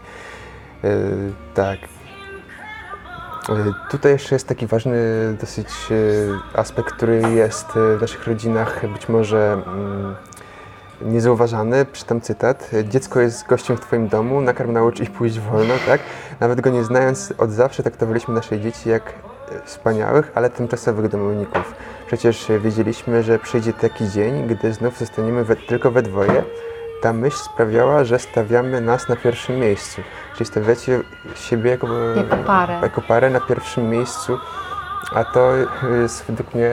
E, 0.84 0.89
tak. 1.54 1.80
E, 3.50 3.74
Tutaj 3.91 4.12
jeszcze 4.12 4.36
jest 4.36 4.48
taki 4.48 4.67
ważny 4.67 4.98
dosyć 5.41 5.67
e, 5.67 6.60
aspekt, 6.60 6.91
który 6.93 7.22
jest 7.22 7.69
e, 7.78 7.98
w 7.98 8.02
naszych 8.02 8.28
rodzinach 8.28 8.91
być 8.93 9.10
może 9.10 9.62
mm, 9.67 10.15
niezauważany. 11.02 11.86
Przytam 11.86 12.22
cytat. 12.22 12.72
Dziecko 12.89 13.19
jest 13.19 13.48
gościem 13.48 13.78
w 13.78 13.80
Twoim 13.80 14.08
domu, 14.08 14.41
nakarm 14.41 14.72
naucz 14.72 15.00
i 15.00 15.06
pójść 15.06 15.39
wolno, 15.39 15.74
tak? 15.86 16.02
Nawet 16.39 16.62
go 16.62 16.69
nie 16.69 16.84
znając, 16.84 17.34
od 17.38 17.52
zawsze 17.52 17.84
traktowaliśmy 17.84 18.34
nasze 18.34 18.60
dzieci 18.60 18.89
jak 18.89 19.04
e, 19.10 19.33
wspaniałych, 19.65 20.32
ale 20.36 20.49
tymczasowych 20.49 21.08
domowników. 21.08 21.75
Przecież 22.08 22.51
wiedzieliśmy, 22.60 23.23
że 23.23 23.39
przyjdzie 23.39 23.73
taki 23.73 24.10
dzień, 24.10 24.47
gdy 24.47 24.73
znów 24.73 24.97
zostaniemy 24.99 25.43
we, 25.43 25.56
tylko 25.56 25.91
we 25.91 26.01
dwoje. 26.01 26.43
Ta 27.01 27.13
myśl 27.13 27.38
sprawiała, 27.38 28.03
że 28.03 28.19
stawiamy 28.19 28.82
nas 28.82 29.10
na 29.10 29.15
pierwszym 29.15 29.60
miejscu. 29.60 30.01
Czyli 30.34 30.45
stawiacie 30.45 30.99
siebie 31.36 31.71
jako, 31.71 31.88
Jako 32.15 32.36
parę. 32.38 32.79
jako 32.82 33.01
parę 33.01 33.29
na 33.29 33.39
pierwszym 33.39 33.89
miejscu. 33.89 34.38
A 35.16 35.24
to 35.24 35.52
jest 36.02 36.26
według 36.26 36.54
mnie 36.56 36.72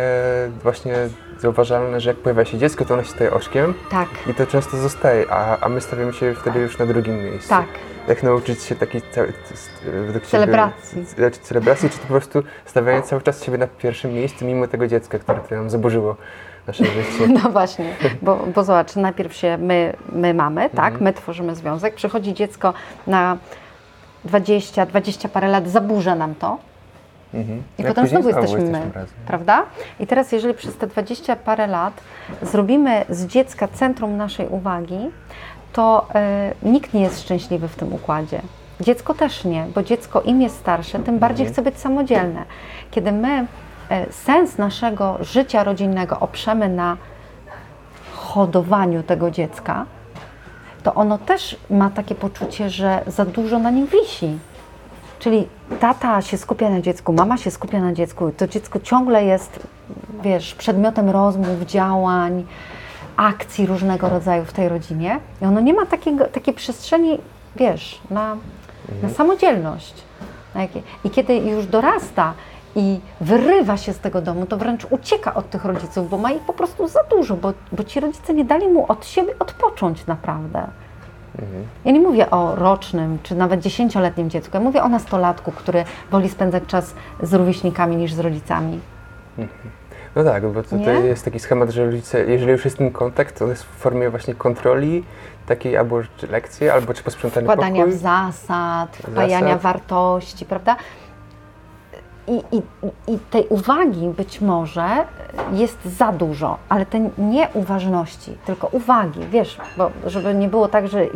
właśnie 0.62 0.94
zauważalne, 1.38 2.00
że 2.00 2.10
jak 2.10 2.16
pojawia 2.18 2.44
się 2.44 2.58
dziecko, 2.58 2.84
to 2.84 2.94
ono 2.94 3.02
się 3.02 3.10
staje 3.10 3.32
oczkiem 3.32 3.74
Tak, 3.90 4.08
i 4.30 4.34
to 4.34 4.46
często 4.46 4.76
zostaje, 4.76 5.30
a, 5.32 5.58
a 5.60 5.68
my 5.68 5.80
stawiamy 5.80 6.12
się 6.12 6.34
wtedy 6.34 6.60
już 6.60 6.78
na 6.78 6.86
drugim 6.86 7.24
miejscu. 7.24 7.48
tak. 7.48 7.66
Jak 8.08 8.22
nauczyć 8.22 8.62
się 8.62 8.74
takiej 8.76 9.02
całej 9.12 9.32
według 9.84 10.24
ciebie- 10.24 10.28
Celebracji. 10.30 11.04
ce- 11.06 11.30
celebracji, 11.30 11.90
czy 11.90 11.96
to 11.98 12.02
po 12.02 12.08
prostu 12.08 12.42
stawianie 12.64 13.02
cały 13.02 13.22
czas 13.22 13.44
siebie 13.44 13.58
na 13.58 13.66
pierwszym 13.66 14.12
miejscu, 14.14 14.44
mimo 14.44 14.66
tego 14.66 14.86
dziecka, 14.86 15.18
które 15.18 15.38
tutaj 15.40 15.58
nam 15.58 15.70
zaburzyło 15.70 16.16
nasze 16.66 16.84
życie. 16.96 17.28
No 17.42 17.50
właśnie, 17.50 17.94
bo, 18.22 18.36
bo 18.54 18.64
zobacz, 18.64 18.96
najpierw 18.96 19.34
się 19.34 19.58
my, 19.58 19.92
my 20.12 20.34
mamy, 20.34 20.70
tak, 20.70 20.84
Mhm. 20.86 21.04
my 21.04 21.12
tworzymy 21.12 21.54
związek, 21.54 21.94
przychodzi 21.94 22.34
dziecko 22.34 22.74
na 23.06 23.36
20, 24.24 24.86
20 24.86 25.28
parę 25.28 25.48
lat, 25.48 25.68
zaburza 25.68 26.14
nam 26.14 26.34
to, 26.34 26.58
Mhm. 27.34 27.62
I 27.78 27.82
Jak 27.82 27.88
potem 27.88 28.04
później 28.04 28.22
znowu 28.22 28.40
jesteśmy 28.40 28.70
my, 28.70 28.92
razem. 28.94 29.14
prawda? 29.26 29.62
I 30.00 30.06
teraz, 30.06 30.32
jeżeli 30.32 30.54
przez 30.54 30.76
te 30.76 30.86
20 30.86 31.36
parę 31.36 31.66
lat 31.66 32.00
zrobimy 32.42 33.04
z 33.08 33.26
dziecka 33.26 33.68
centrum 33.68 34.16
naszej 34.16 34.48
uwagi, 34.48 34.98
to 35.72 36.06
e, 36.14 36.52
nikt 36.62 36.94
nie 36.94 37.00
jest 37.00 37.22
szczęśliwy 37.22 37.68
w 37.68 37.76
tym 37.76 37.92
układzie. 37.92 38.40
Dziecko 38.80 39.14
też 39.14 39.44
nie, 39.44 39.66
bo 39.74 39.82
dziecko 39.82 40.20
im 40.22 40.42
jest 40.42 40.56
starsze, 40.56 40.98
tym 40.98 41.18
bardziej 41.18 41.46
chce 41.46 41.62
być 41.62 41.78
samodzielne. 41.78 42.44
Kiedy 42.90 43.12
my 43.12 43.46
e, 43.90 44.12
sens 44.12 44.58
naszego 44.58 45.18
życia 45.20 45.64
rodzinnego 45.64 46.20
oprzemy 46.20 46.68
na 46.68 46.96
hodowaniu 48.14 49.02
tego 49.02 49.30
dziecka, 49.30 49.86
to 50.82 50.94
ono 50.94 51.18
też 51.18 51.56
ma 51.70 51.90
takie 51.90 52.14
poczucie, 52.14 52.70
że 52.70 53.02
za 53.06 53.24
dużo 53.24 53.58
na 53.58 53.70
nim 53.70 53.86
wisi. 53.86 54.38
Czyli 55.20 55.48
tata 55.80 56.22
się 56.22 56.38
skupia 56.38 56.70
na 56.70 56.80
dziecku, 56.80 57.12
mama 57.12 57.36
się 57.36 57.50
skupia 57.50 57.80
na 57.80 57.92
dziecku, 57.92 58.32
to 58.36 58.48
dziecko 58.48 58.80
ciągle 58.80 59.24
jest, 59.24 59.60
wiesz, 60.22 60.54
przedmiotem 60.54 61.10
rozmów, 61.10 61.62
działań, 61.66 62.46
akcji 63.16 63.66
różnego 63.66 64.08
rodzaju 64.08 64.44
w 64.44 64.52
tej 64.52 64.68
rodzinie. 64.68 65.20
I 65.42 65.44
ono 65.44 65.60
nie 65.60 65.74
ma 65.74 65.86
takiego, 65.86 66.24
takiej 66.24 66.54
przestrzeni, 66.54 67.18
wiesz, 67.56 68.00
na, 68.10 68.36
na 69.02 69.08
samodzielność. 69.08 69.94
Na 70.54 70.62
jakie, 70.62 70.82
I 71.04 71.10
kiedy 71.10 71.36
już 71.36 71.66
dorasta 71.66 72.34
i 72.76 73.00
wyrywa 73.20 73.76
się 73.76 73.92
z 73.92 73.98
tego 73.98 74.22
domu, 74.22 74.46
to 74.46 74.56
wręcz 74.56 74.86
ucieka 74.90 75.34
od 75.34 75.50
tych 75.50 75.64
rodziców, 75.64 76.10
bo 76.10 76.18
ma 76.18 76.32
ich 76.32 76.42
po 76.42 76.52
prostu 76.52 76.88
za 76.88 77.00
dużo, 77.10 77.36
bo, 77.36 77.52
bo 77.72 77.84
ci 77.84 78.00
rodzice 78.00 78.34
nie 78.34 78.44
dali 78.44 78.68
mu 78.68 78.92
od 78.92 79.06
siebie 79.06 79.34
odpocząć 79.38 80.06
naprawdę. 80.06 80.66
Ja 81.84 81.92
nie 81.92 82.00
mówię 82.00 82.30
o 82.30 82.54
rocznym 82.56 83.18
czy 83.22 83.34
nawet 83.34 83.60
dziesięcioletnim 83.60 84.30
dziecku, 84.30 84.50
ja 84.56 84.60
mówię 84.62 84.82
o 84.82 84.88
nastolatku, 84.88 85.52
który 85.52 85.84
woli 86.10 86.28
spędzać 86.28 86.62
czas 86.66 86.94
z 87.22 87.34
rówieśnikami 87.34 87.96
niż 87.96 88.12
z 88.12 88.18
rodzicami. 88.18 88.80
No 90.16 90.24
tak, 90.24 90.46
bo 90.52 90.62
tutaj 90.62 90.80
Nie? 90.80 90.92
jest 90.92 91.24
taki 91.24 91.38
schemat, 91.38 91.70
że 91.70 91.86
rodzice, 91.86 92.24
jeżeli 92.24 92.52
już 92.52 92.64
jest 92.64 92.78
ten 92.78 92.90
kontakt, 92.90 93.38
to 93.38 93.46
jest 93.46 93.62
w 93.62 93.66
formie 93.66 94.10
właśnie 94.10 94.34
kontroli 94.34 95.04
takiej 95.46 95.76
albo 95.76 96.00
lekcji, 96.30 96.68
albo 96.68 96.94
czy 96.94 97.02
posprzątany 97.02 97.44
Wkładania 97.46 97.84
pokój. 97.84 97.98
zasad, 97.98 98.96
wpajania 98.96 99.46
Zasad. 99.46 99.62
wartości, 99.62 100.44
prawda? 100.44 100.76
I, 102.30 102.56
i, 102.56 102.62
I 103.12 103.18
tej 103.18 103.46
uwagi 103.48 104.08
być 104.08 104.40
może 104.40 104.88
jest 105.52 105.84
za 105.84 106.12
dużo, 106.12 106.58
ale 106.68 106.86
tej 106.86 107.10
nie 107.18 107.48
uważności, 107.54 108.36
tylko 108.46 108.66
uwagi, 108.66 109.20
wiesz, 109.30 109.58
bo 109.76 109.90
żeby 110.06 110.34
nie 110.34 110.48
było 110.48 110.68
tak, 110.68 110.88
że 110.88 111.06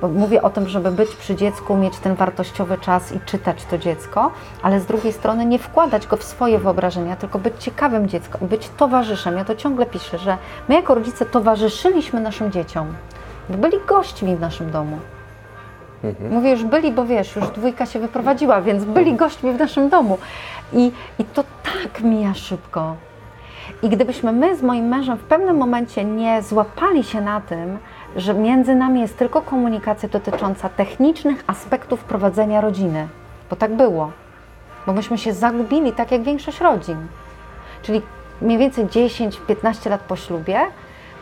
bo 0.00 0.08
mówię 0.08 0.42
o 0.42 0.50
tym, 0.50 0.68
żeby 0.68 0.90
być 0.90 1.16
przy 1.16 1.34
dziecku, 1.34 1.76
mieć 1.76 1.98
ten 1.98 2.14
wartościowy 2.14 2.78
czas 2.78 3.12
i 3.12 3.20
czytać 3.20 3.64
to 3.64 3.78
dziecko, 3.78 4.30
ale 4.62 4.80
z 4.80 4.86
drugiej 4.86 5.12
strony 5.12 5.46
nie 5.46 5.58
wkładać 5.58 6.06
go 6.06 6.16
w 6.16 6.24
swoje 6.24 6.58
wyobrażenia, 6.58 7.16
tylko 7.16 7.38
być 7.38 7.54
ciekawym 7.64 8.08
dzieckiem, 8.08 8.48
być 8.48 8.68
towarzyszem. 8.68 9.36
Ja 9.36 9.44
to 9.44 9.54
ciągle 9.54 9.86
piszę, 9.86 10.18
że 10.18 10.38
my 10.68 10.74
jako 10.74 10.94
rodzice 10.94 11.26
towarzyszyliśmy 11.26 12.20
naszym 12.20 12.52
dzieciom, 12.52 12.86
byli 13.48 13.78
gośćmi 13.86 14.36
w 14.36 14.40
naszym 14.40 14.70
domu. 14.70 14.98
Mówię, 16.30 16.50
już 16.50 16.64
byli, 16.64 16.92
bo 16.92 17.06
wiesz, 17.06 17.36
już 17.36 17.48
dwójka 17.48 17.86
się 17.86 17.98
wyprowadziła, 17.98 18.60
więc 18.60 18.84
byli 18.84 19.14
gośćmi 19.14 19.52
w 19.52 19.58
naszym 19.58 19.88
domu. 19.88 20.18
I, 20.72 20.92
I 21.18 21.24
to 21.24 21.44
tak 21.62 22.00
mija 22.00 22.34
szybko. 22.34 22.96
I 23.82 23.88
gdybyśmy 23.88 24.32
my 24.32 24.56
z 24.56 24.62
moim 24.62 24.84
mężem 24.88 25.16
w 25.18 25.24
pewnym 25.24 25.56
momencie 25.56 26.04
nie 26.04 26.42
złapali 26.42 27.04
się 27.04 27.20
na 27.20 27.40
tym, 27.40 27.78
że 28.16 28.34
między 28.34 28.74
nami 28.74 29.00
jest 29.00 29.18
tylko 29.18 29.42
komunikacja 29.42 30.08
dotycząca 30.08 30.68
technicznych 30.68 31.44
aspektów 31.46 32.04
prowadzenia 32.04 32.60
rodziny, 32.60 33.08
bo 33.50 33.56
tak 33.56 33.74
było, 33.74 34.10
bo 34.86 34.92
myśmy 34.92 35.18
się 35.18 35.32
zagubili, 35.32 35.92
tak 35.92 36.12
jak 36.12 36.22
większość 36.22 36.60
rodzin. 36.60 36.96
Czyli 37.82 38.02
mniej 38.42 38.58
więcej 38.58 38.86
10-15 38.86 39.90
lat 39.90 40.00
po 40.00 40.16
ślubie, 40.16 40.60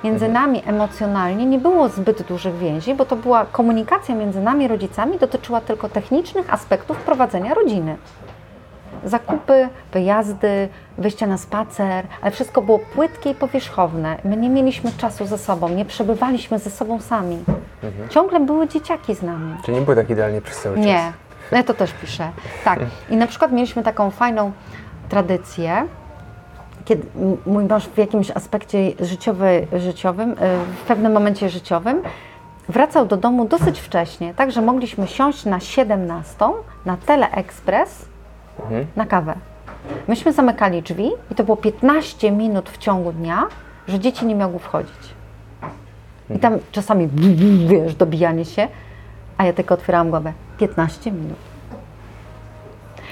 między 0.04 0.28
nami 0.28 0.62
emocjonalnie 0.66 1.46
nie 1.46 1.58
było 1.58 1.88
zbyt 1.88 2.22
dużych 2.22 2.58
więzi, 2.58 2.94
bo 2.94 3.04
to 3.04 3.16
była 3.16 3.44
komunikacja 3.44 4.14
między 4.14 4.40
nami 4.40 4.68
rodzicami, 4.68 5.18
dotyczyła 5.18 5.60
tylko 5.60 5.88
technicznych 5.88 6.54
aspektów 6.54 6.96
prowadzenia 6.96 7.54
rodziny. 7.54 7.96
Zakupy, 9.04 9.68
wyjazdy, 9.92 10.68
wyjścia 10.98 11.26
na 11.26 11.38
spacer, 11.38 12.06
ale 12.22 12.30
wszystko 12.30 12.62
było 12.62 12.78
płytkie 12.78 13.30
i 13.30 13.34
powierzchowne. 13.34 14.16
My 14.24 14.36
nie 14.36 14.50
mieliśmy 14.50 14.92
czasu 14.92 15.26
ze 15.26 15.38
sobą, 15.38 15.68
nie 15.68 15.84
przebywaliśmy 15.84 16.58
ze 16.58 16.70
sobą 16.70 17.00
sami. 17.00 17.38
Ciągle 18.10 18.40
były 18.40 18.68
dzieciaki 18.68 19.14
z 19.14 19.22
nami. 19.22 19.54
Czyli 19.64 19.78
nie 19.78 19.84
było 19.84 19.96
tak 19.96 20.10
idealnie 20.10 20.40
przez 20.40 20.62
cały 20.62 20.76
czas. 20.76 20.86
Nie, 20.86 21.12
ja 21.52 21.62
to 21.62 21.74
też 21.74 21.92
piszę. 21.92 22.30
Tak. 22.64 22.78
I 23.10 23.16
na 23.16 23.26
przykład 23.26 23.52
mieliśmy 23.52 23.82
taką 23.82 24.10
fajną 24.10 24.52
tradycję, 25.08 25.86
kiedy 26.84 27.06
mój 27.46 27.64
mąż 27.64 27.86
w 27.86 27.98
jakimś 27.98 28.30
aspekcie 28.30 28.92
życiowy, 29.00 29.66
życiowym, 29.72 30.30
y, 30.30 30.34
w 30.84 30.86
pewnym 30.88 31.12
momencie 31.12 31.48
życiowym, 31.48 32.02
wracał 32.68 33.06
do 33.06 33.16
domu 33.16 33.48
dosyć 33.48 33.80
wcześnie, 33.80 34.34
tak 34.34 34.52
że 34.52 34.62
mogliśmy 34.62 35.06
siąść 35.06 35.44
na 35.44 35.60
17 35.60 36.36
na 36.86 36.96
Teleexpress 36.96 38.14
Mhm. 38.60 38.86
na 38.96 39.06
kawę. 39.06 39.34
Myśmy 40.08 40.32
zamykali 40.32 40.82
drzwi 40.82 41.10
i 41.30 41.34
to 41.34 41.44
było 41.44 41.56
15 41.56 42.30
minut 42.32 42.70
w 42.70 42.78
ciągu 42.78 43.12
dnia, 43.12 43.42
że 43.88 43.98
dzieci 44.00 44.26
nie 44.26 44.34
mogły 44.34 44.58
wchodzić. 44.58 45.14
I 46.30 46.38
tam 46.38 46.58
czasami, 46.72 47.08
wiesz, 47.68 47.94
dobijanie 47.94 48.44
się, 48.44 48.68
a 49.38 49.44
ja 49.44 49.52
tylko 49.52 49.74
otwierałam 49.74 50.10
głowę. 50.10 50.32
15 50.58 51.12
minut. 51.12 51.36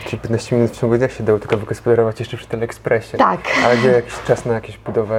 Czyli 0.04 0.22
15 0.22 0.56
minut 0.56 0.70
w 0.70 0.80
ciągu 0.80 0.96
dnia 0.98 1.08
się 1.08 1.24
dało 1.24 1.38
tylko 1.38 1.56
wygospodarować 1.56 2.20
jeszcze 2.20 2.36
przy 2.36 2.46
Teleekspresie. 2.46 3.18
Tak. 3.18 3.40
Ale 3.64 3.76
gdzie 3.76 3.88
jakiś 3.88 4.14
czas 4.26 4.44
na 4.46 4.54
jakąś 4.54 4.78
budowę 4.78 5.18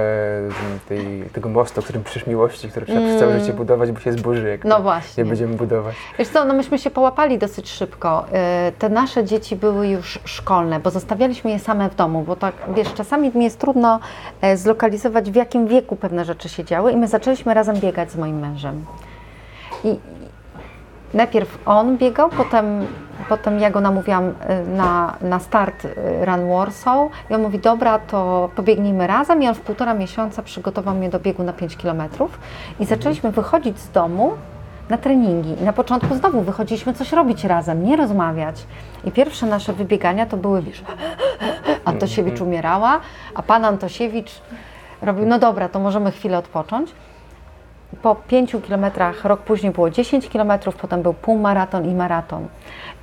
tej, 0.88 1.22
tego 1.32 1.48
mostu, 1.48 1.80
o 1.80 1.82
którym 1.82 2.04
piszesz 2.04 2.26
miłości, 2.26 2.68
który 2.68 2.86
trzeba 2.86 3.00
przez 3.00 3.20
całe 3.20 3.40
życie 3.40 3.52
budować, 3.52 3.92
bo 3.92 4.00
się 4.00 4.12
zburzy, 4.12 4.48
jak 4.48 4.64
No 4.64 4.76
nie 4.76 4.82
właśnie. 4.82 5.24
będziemy 5.24 5.54
budować. 5.56 5.94
Wiesz 6.18 6.28
co, 6.28 6.44
no 6.44 6.54
myśmy 6.54 6.78
się 6.78 6.90
połapali 6.90 7.38
dosyć 7.38 7.70
szybko. 7.70 8.24
Y, 8.68 8.72
Te 8.72 8.88
nasze 8.88 9.24
dzieci 9.24 9.56
były 9.56 9.88
już 9.88 10.18
szkolne, 10.24 10.80
bo 10.80 10.90
zostawialiśmy 10.90 11.50
je 11.50 11.58
same 11.58 11.90
w 11.90 11.94
domu, 11.94 12.22
bo 12.22 12.36
tak, 12.36 12.54
wiesz, 12.74 12.94
czasami 12.94 13.30
mi 13.34 13.44
jest 13.44 13.58
trudno 13.58 14.00
e, 14.40 14.56
zlokalizować, 14.56 15.30
w 15.30 15.34
jakim 15.34 15.66
wieku 15.66 15.96
pewne 15.96 16.24
rzeczy 16.24 16.48
się 16.48 16.64
działy 16.64 16.92
i 16.92 16.96
my 16.96 17.08
zaczęliśmy 17.08 17.54
razem 17.54 17.76
biegać 17.76 18.10
z 18.10 18.16
moim 18.16 18.38
mężem. 18.40 18.84
I 19.84 19.98
najpierw 21.14 21.58
on 21.66 21.96
biegał, 21.96 22.30
potem, 22.30 22.86
potem 23.28 23.60
ja 23.60 23.70
go 23.70 23.80
namówiłam 23.80 24.24
y, 24.28 24.32
na, 24.76 25.16
na 25.20 25.38
start 25.38 25.84
y, 25.84 25.94
Run 26.24 26.48
Warsaw 26.48 27.08
i 27.30 27.34
on 27.34 27.42
mówi, 27.42 27.58
dobra, 27.58 27.98
to 27.98 28.50
pobiegnijmy 28.56 29.06
razem 29.06 29.42
i 29.42 29.48
on 29.48 29.54
w 29.54 29.60
półtora 29.60 29.94
miesiąca 29.94 30.42
przygotował 30.42 30.94
mnie 30.94 31.10
do 31.10 31.20
biegu 31.20 31.42
na 31.42 31.52
5 31.52 31.76
kilometrów 31.76 32.38
i 32.80 32.84
zaczęliśmy 32.84 33.30
wychodzić 33.30 33.78
z 33.78 33.90
domu 33.90 34.32
na 34.88 34.98
treningi. 34.98 35.60
I 35.60 35.64
na 35.64 35.72
początku 35.72 36.14
znowu 36.14 36.40
wychodziliśmy 36.40 36.94
coś 36.94 37.12
robić 37.12 37.44
razem, 37.44 37.84
nie 37.84 37.96
rozmawiać. 37.96 38.66
I 39.04 39.10
pierwsze 39.10 39.46
nasze 39.46 39.72
wybiegania 39.72 40.26
to 40.26 40.36
były, 40.36 40.62
wiesz, 40.62 40.84
Antosiewicz 41.84 42.40
umierała, 42.40 43.00
a 43.34 43.42
pan 43.42 43.64
Antosiewicz 43.64 44.30
robił, 45.02 45.26
no 45.26 45.38
dobra, 45.38 45.68
to 45.68 45.80
możemy 45.80 46.10
chwilę 46.10 46.38
odpocząć. 46.38 46.90
Po 48.02 48.14
pięciu 48.14 48.60
kilometrach, 48.60 49.24
rok 49.24 49.40
później 49.40 49.72
było 49.72 49.90
10 49.90 50.28
kilometrów, 50.28 50.76
potem 50.76 51.02
był 51.02 51.14
półmaraton 51.14 51.84
i 51.84 51.94
maraton. 51.94 52.48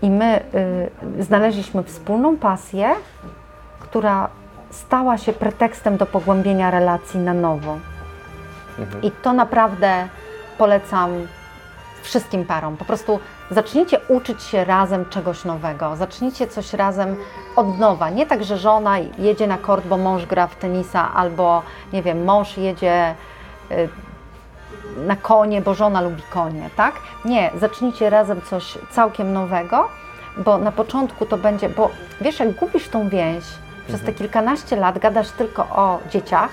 I 0.01 0.09
my 0.09 0.39
y, 1.19 1.23
znaleźliśmy 1.23 1.83
wspólną 1.83 2.37
pasję, 2.37 2.89
która 3.79 4.29
stała 4.69 5.17
się 5.17 5.33
pretekstem 5.33 5.97
do 5.97 6.05
pogłębienia 6.05 6.71
relacji 6.71 7.19
na 7.19 7.33
nowo. 7.33 7.77
I 9.03 9.11
to 9.11 9.33
naprawdę 9.33 10.07
polecam 10.57 11.27
wszystkim 12.01 12.45
parom. 12.45 12.77
Po 12.77 12.85
prostu 12.85 13.19
zacznijcie 13.51 13.99
uczyć 14.07 14.43
się 14.43 14.65
razem 14.65 15.05
czegoś 15.09 15.45
nowego, 15.45 15.95
zacznijcie 15.95 16.47
coś 16.47 16.73
razem 16.73 17.15
od 17.55 17.79
nowa. 17.79 18.09
Nie 18.09 18.25
tak, 18.25 18.43
że 18.43 18.57
żona 18.57 18.99
jedzie 18.99 19.47
na 19.47 19.57
kort, 19.57 19.87
bo 19.87 19.97
mąż 19.97 20.25
gra 20.25 20.47
w 20.47 20.55
tenisa, 20.55 21.13
albo 21.13 21.61
nie 21.93 22.03
wiem, 22.03 22.23
mąż 22.23 22.57
jedzie 22.57 23.15
y, 23.71 23.89
na 24.97 25.15
konie, 25.15 25.61
bo 25.61 25.73
żona 25.73 26.01
lubi 26.01 26.21
konie, 26.29 26.69
tak? 26.75 26.93
Nie, 27.25 27.51
zacznijcie 27.59 28.09
razem 28.09 28.41
coś 28.41 28.77
całkiem 28.91 29.33
nowego, 29.33 29.87
bo 30.37 30.57
na 30.57 30.71
początku 30.71 31.25
to 31.25 31.37
będzie, 31.37 31.69
bo 31.69 31.89
wiesz, 32.21 32.39
jak 32.39 32.51
gubisz 32.51 32.89
tą 32.89 33.09
więź, 33.09 33.43
przez 33.87 34.01
te 34.01 34.13
kilkanaście 34.13 34.75
lat 34.75 34.99
gadasz 34.99 35.29
tylko 35.29 35.63
o 35.63 35.99
dzieciach, 36.09 36.49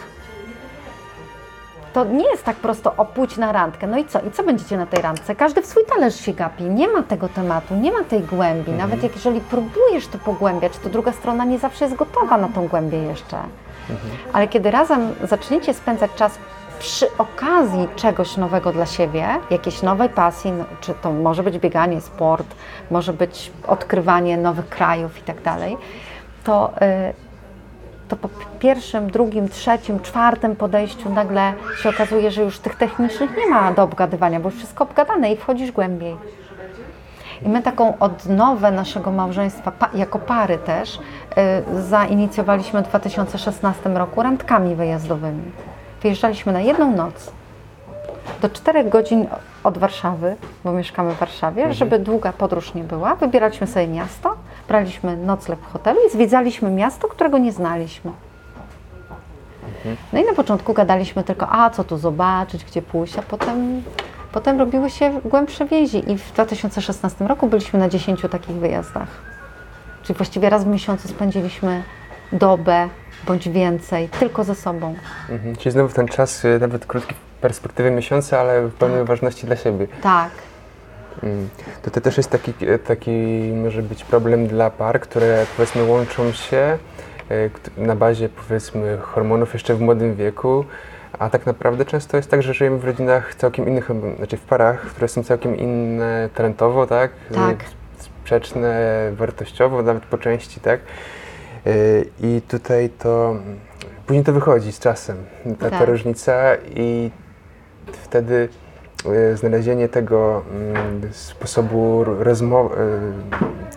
to 1.93 2.05
nie 2.05 2.31
jest 2.31 2.45
tak 2.45 2.57
prosto 2.57 2.95
o 2.97 3.05
pójdź 3.05 3.37
na 3.37 3.53
randkę. 3.53 3.87
No 3.87 3.99
i 3.99 4.05
co? 4.05 4.21
I 4.21 4.31
co 4.31 4.43
będziecie 4.43 4.77
na 4.77 4.87
tej 4.87 5.03
randce? 5.03 5.35
Każdy 5.35 5.63
w 5.63 5.67
swój 5.67 5.85
talerz 5.85 6.21
się 6.21 6.33
gapi. 6.33 6.65
Nie 6.65 6.89
ma 6.89 7.03
tego 7.03 7.29
tematu, 7.29 7.75
nie 7.75 7.93
ma 7.93 8.05
tej 8.05 8.21
głębi. 8.21 8.73
Nawet 8.73 9.03
jak 9.03 9.15
jeżeli 9.15 9.41
próbujesz 9.41 10.07
to 10.07 10.19
pogłębiać, 10.19 10.79
to 10.79 10.89
druga 10.89 11.13
strona 11.13 11.45
nie 11.45 11.59
zawsze 11.59 11.85
jest 11.85 11.97
gotowa 11.97 12.39
na 12.39 12.49
tą 12.49 12.69
głębię 12.69 12.99
jeszcze. 12.99 13.37
Ale 14.33 14.49
kiedy 14.49 14.71
razem 14.71 15.15
zaczniecie 15.23 15.75
spędzać 15.75 16.11
czas 16.17 16.39
przy 16.79 17.17
okazji 17.19 17.89
czegoś 17.97 18.37
nowego 18.37 18.73
dla 18.73 18.87
siebie, 18.87 19.29
jakiejś 19.51 19.83
nowej 19.83 20.09
pasji, 20.09 20.53
no, 20.53 20.65
czy 20.81 20.95
to 20.95 21.13
może 21.13 21.43
być 21.43 21.59
bieganie, 21.59 22.01
sport, 22.01 22.47
może 22.91 23.13
być 23.13 23.53
odkrywanie 23.67 24.37
nowych 24.37 24.69
krajów 24.69 25.19
i 25.19 25.23
tak 25.23 25.43
dalej, 25.43 25.77
to 26.45 26.73
y, 26.83 27.29
to 28.09 28.17
po 28.17 28.29
pierwszym, 28.59 29.11
drugim, 29.11 29.49
trzecim, 29.49 30.01
czwartym 30.01 30.57
podejściu 30.57 31.11
nagle 31.11 31.53
się 31.83 31.89
okazuje, 31.89 32.31
że 32.31 32.43
już 32.43 32.59
tych 32.59 32.75
technicznych 32.75 33.37
nie 33.37 33.47
ma 33.47 33.73
do 33.73 33.83
obgadywania, 33.83 34.41
bo 34.41 34.51
wszystko 34.51 34.85
obgadane 34.85 35.33
i 35.33 35.37
wchodzisz 35.37 35.73
głębiej. 35.73 36.17
I 37.43 37.49
my 37.49 37.63
taką 37.63 37.99
odnowę 37.99 38.71
naszego 38.71 39.11
małżeństwa, 39.13 39.73
jako 39.95 40.19
pary 40.19 40.59
też, 40.59 40.99
y, 41.79 41.83
zainicjowaliśmy 41.83 42.83
w 42.83 42.89
2016 42.89 43.91
roku 43.91 44.23
randkami 44.23 44.75
wyjazdowymi. 44.75 45.43
Wyjeżdżaliśmy 46.03 46.53
na 46.53 46.61
jedną 46.61 46.97
noc 46.97 47.33
do 48.43 48.49
4 48.49 48.85
godzin 48.85 49.27
od 49.65 49.79
Warszawy, 49.79 50.37
bo 50.65 50.73
mieszkamy 50.73 51.15
w 51.15 51.19
Warszawie, 51.19 51.75
żeby 51.75 51.99
długa 51.99 52.33
podróż 52.33 52.75
nie 52.75 52.85
była. 52.85 53.15
Wybieraliśmy 53.15 53.67
sobie 53.67 53.89
miasto, 53.89 54.37
braliśmy 54.69 55.17
nocleg 55.17 55.59
w 55.59 55.73
hotelu 55.73 56.01
i 56.07 56.11
zwiedzaliśmy 56.11 56.71
miasto, 56.71 57.09
którego 57.09 57.39
nie 57.39 57.53
znaliśmy. 57.53 58.13
No 60.13 60.21
i 60.21 60.25
na 60.25 60.35
początku 60.35 60.75
gadaliśmy 60.75 61.25
tylko, 61.25 61.49
a 61.51 61.71
co 61.71 61.85
tu 61.85 61.97
zobaczyć, 61.97 62.65
gdzie 62.65 62.83
pójść, 62.83 63.19
a 63.19 63.23
potem, 63.23 63.83
potem 64.33 64.59
robiły 64.59 64.91
się 64.91 65.21
głębsze 65.25 65.67
więzi. 65.67 66.13
I 66.13 66.19
w 66.19 66.33
2016 66.33 67.27
roku 67.27 67.47
byliśmy 67.47 67.79
na 67.79 67.89
10 67.89 68.21
takich 68.31 68.57
wyjazdach. 68.57 69.09
Czyli 70.03 70.17
właściwie 70.17 70.51
raz 70.51 70.65
w 70.65 70.67
miesiącu 70.67 71.09
spędziliśmy 71.09 71.83
dobę 72.33 72.89
bądź 73.29 73.49
więcej, 73.49 74.09
tylko 74.09 74.45
ze 74.45 74.55
sobą. 74.55 74.95
Mhm. 75.31 75.57
Czyli 75.57 75.73
znowu 75.73 75.95
ten 75.95 76.09
czas, 76.09 76.45
y, 76.45 76.59
nawet 76.61 76.87
krótki 76.87 77.15
w 77.15 77.41
perspektywie 77.41 77.91
miesiąca, 77.91 78.41
ale 78.41 78.63
w 78.63 78.75
pełnej 78.75 79.05
ważności 79.05 79.47
dla 79.47 79.57
siebie. 79.57 79.87
Tak. 80.03 80.31
Mm. 81.23 81.49
To, 81.83 81.91
to 81.91 82.01
też 82.01 82.17
jest 82.17 82.31
taki, 82.31 82.53
e, 82.67 82.79
taki 82.79 83.11
może 83.63 83.83
być 83.83 84.05
problem 84.05 84.47
dla 84.47 84.71
par, 84.71 85.01
które 85.01 85.47
powiedzmy 85.57 85.85
łączą 85.85 86.33
się 86.33 86.79
e, 87.31 87.51
na 87.77 87.97
bazie 87.97 88.29
powiedzmy 88.29 88.99
hormonów 89.01 89.53
jeszcze 89.53 89.75
w 89.75 89.81
młodym 89.81 90.15
wieku, 90.15 90.65
a 91.19 91.31
tak 91.31 91.47
naprawdę 91.47 91.85
często 91.85 92.17
jest 92.17 92.31
tak, 92.31 92.43
że 92.43 92.55
żyjemy 92.55 92.79
w 92.79 92.85
rodzinach 92.85 93.35
całkiem 93.35 93.67
innych, 93.69 93.91
znaczy 94.17 94.37
w 94.37 94.43
parach, 94.43 94.81
które 94.81 95.09
są 95.09 95.23
całkiem 95.23 95.57
inne 95.57 96.29
talentowo, 96.35 96.87
tak? 96.87 97.11
Tak. 97.35 97.57
E, 97.63 97.79
Sprzeczne 97.99 98.91
wartościowo, 99.13 99.83
nawet 99.83 100.05
po 100.07 100.19
części, 100.19 100.61
tak? 100.61 100.81
E, 101.69 102.05
I 102.21 102.43
tutaj 102.49 102.91
to 102.99 103.37
później 104.07 104.25
to 104.25 104.33
wychodzi 104.33 104.73
z 104.73 104.79
czasem, 104.79 105.17
ta, 105.59 105.71
ta 105.71 105.79
Tak. 105.79 105.89
różnica 105.89 106.57
i 106.77 107.11
wtedy 107.93 108.49
e, 109.07 109.37
znalezienie 109.37 109.89
tego 109.89 110.43
mm, 110.51 111.13
sposobu 111.13 112.05
rozmowy, 112.05 112.77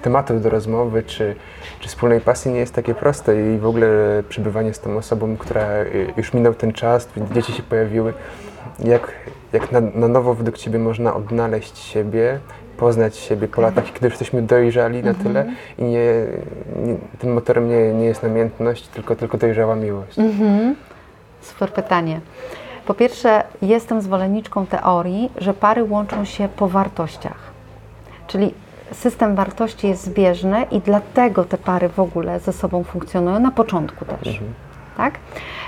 tematów 0.02 0.42
do 0.42 0.50
rozmowy 0.50 1.04
czy, 1.04 1.36
czy 1.80 1.90
wspólnej 1.90 2.22
pasji 2.22 2.52
nie 2.52 2.60
jest 2.60 2.74
takie 2.74 2.96
proste 2.96 3.54
i 3.54 3.58
w 3.58 3.66
ogóle 3.66 3.88
przebywanie 4.30 4.74
z 4.74 4.80
tą 4.80 4.98
osobą, 4.98 5.38
która 5.38 5.62
e, 5.62 5.86
już 6.18 6.34
minął 6.34 6.54
ten 6.54 6.74
czas, 6.74 7.10
dzieci 7.34 7.54
się 7.54 7.64
pojawiły, 7.64 8.14
jak, 8.80 9.12
jak 9.54 9.72
na, 9.72 9.82
na 9.82 10.08
nowo 10.08 10.34
według 10.34 10.58
Ciebie 10.58 10.80
można 10.80 11.16
odnaleźć 11.16 11.78
siebie, 11.78 12.40
poznać 12.82 13.18
siebie 13.18 13.48
po 13.48 13.62
latach, 13.62 13.86
kiedy 13.94 14.06
już 14.06 14.14
jesteśmy 14.14 14.42
dojrzali 14.42 15.04
na 15.04 15.14
tyle 15.14 15.46
i 15.78 15.84
nie, 15.84 16.26
nie, 16.86 16.96
tym 17.20 17.34
motorem 17.34 17.70
nie, 17.70 17.94
nie 17.94 18.06
jest 18.06 18.24
namiętność, 18.24 18.88
tylko, 18.88 19.16
tylko 19.16 19.38
dojrzała 19.38 19.76
miłość. 19.76 20.20
Mhm. 20.20 20.76
Super 21.42 21.74
pytanie. 21.74 22.20
Po 22.86 22.94
pierwsze, 22.94 23.44
jestem 23.62 24.02
zwolenniczką 24.02 24.66
teorii, 24.66 25.32
że 25.38 25.54
pary 25.54 25.84
łączą 25.84 26.26
się 26.26 26.50
po 26.56 26.68
wartościach. 26.68 27.52
Czyli 28.28 28.54
system 28.92 29.36
wartości 29.36 29.88
jest 29.88 30.04
zbieżny 30.04 30.66
i 30.72 30.80
dlatego 30.80 31.44
te 31.44 31.58
pary 31.58 31.90
w 31.90 32.00
ogóle 32.00 32.40
ze 32.40 32.54
sobą 32.54 32.84
funkcjonują 32.84 33.40
na 33.40 33.52
początku 33.52 34.06
też. 34.06 34.20
Tak? 34.24 34.71
Tak? 35.02 35.14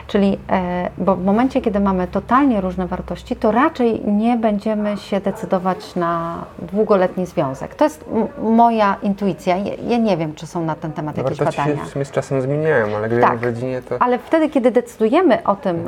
Czyli, 0.07 0.37
e, 0.49 0.89
bo 0.97 1.15
w 1.15 1.23
momencie, 1.25 1.61
kiedy 1.61 1.79
mamy 1.79 2.07
totalnie 2.07 2.61
różne 2.61 2.87
wartości, 2.87 3.35
to 3.35 3.51
raczej 3.51 4.01
nie 4.05 4.37
będziemy 4.37 4.97
się 4.97 5.19
decydować 5.19 5.95
na 5.95 6.43
długoletni 6.71 7.25
związek. 7.25 7.75
To 7.75 7.83
jest 7.83 8.05
moja 8.43 8.95
intuicja. 9.01 9.57
Ja, 9.57 9.73
ja 9.87 9.97
nie 9.97 10.17
wiem, 10.17 10.33
czy 10.35 10.47
są 10.47 10.65
na 10.65 10.75
ten 10.75 10.91
temat 10.91 11.17
jakieś 11.17 11.37
Wartości 11.37 11.61
się 11.61 11.67
badania. 11.69 11.85
w 11.85 11.89
sumie 11.89 12.05
z 12.05 12.11
czasem 12.11 12.41
zmieniają, 12.41 12.95
ale 12.97 13.09
Tak. 13.21 13.37
w 13.39 13.43
rodzinie 13.43 13.81
to... 13.81 14.01
Ale 14.01 14.19
wtedy, 14.19 14.49
kiedy 14.49 14.71
decydujemy 14.71 15.43
o 15.43 15.55
tym, 15.55 15.87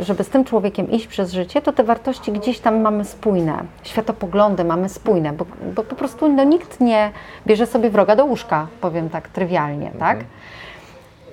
y, 0.00 0.04
żeby 0.04 0.24
z 0.24 0.28
tym 0.28 0.44
człowiekiem 0.44 0.90
iść 0.90 1.06
przez 1.06 1.32
życie, 1.32 1.62
to 1.62 1.72
te 1.72 1.84
wartości 1.84 2.32
gdzieś 2.32 2.60
tam 2.60 2.80
mamy 2.80 3.04
spójne. 3.04 3.54
Światopoglądy 3.82 4.64
mamy 4.64 4.88
spójne, 4.88 5.32
bo, 5.32 5.46
bo 5.76 5.82
po 5.82 5.94
prostu 5.96 6.28
no, 6.28 6.44
nikt 6.44 6.80
nie 6.80 7.10
bierze 7.46 7.66
sobie 7.66 7.90
wroga 7.90 8.16
do 8.16 8.24
łóżka, 8.24 8.66
powiem 8.80 9.10
tak 9.10 9.28
trywialnie, 9.28 9.90
tak? 9.98 10.18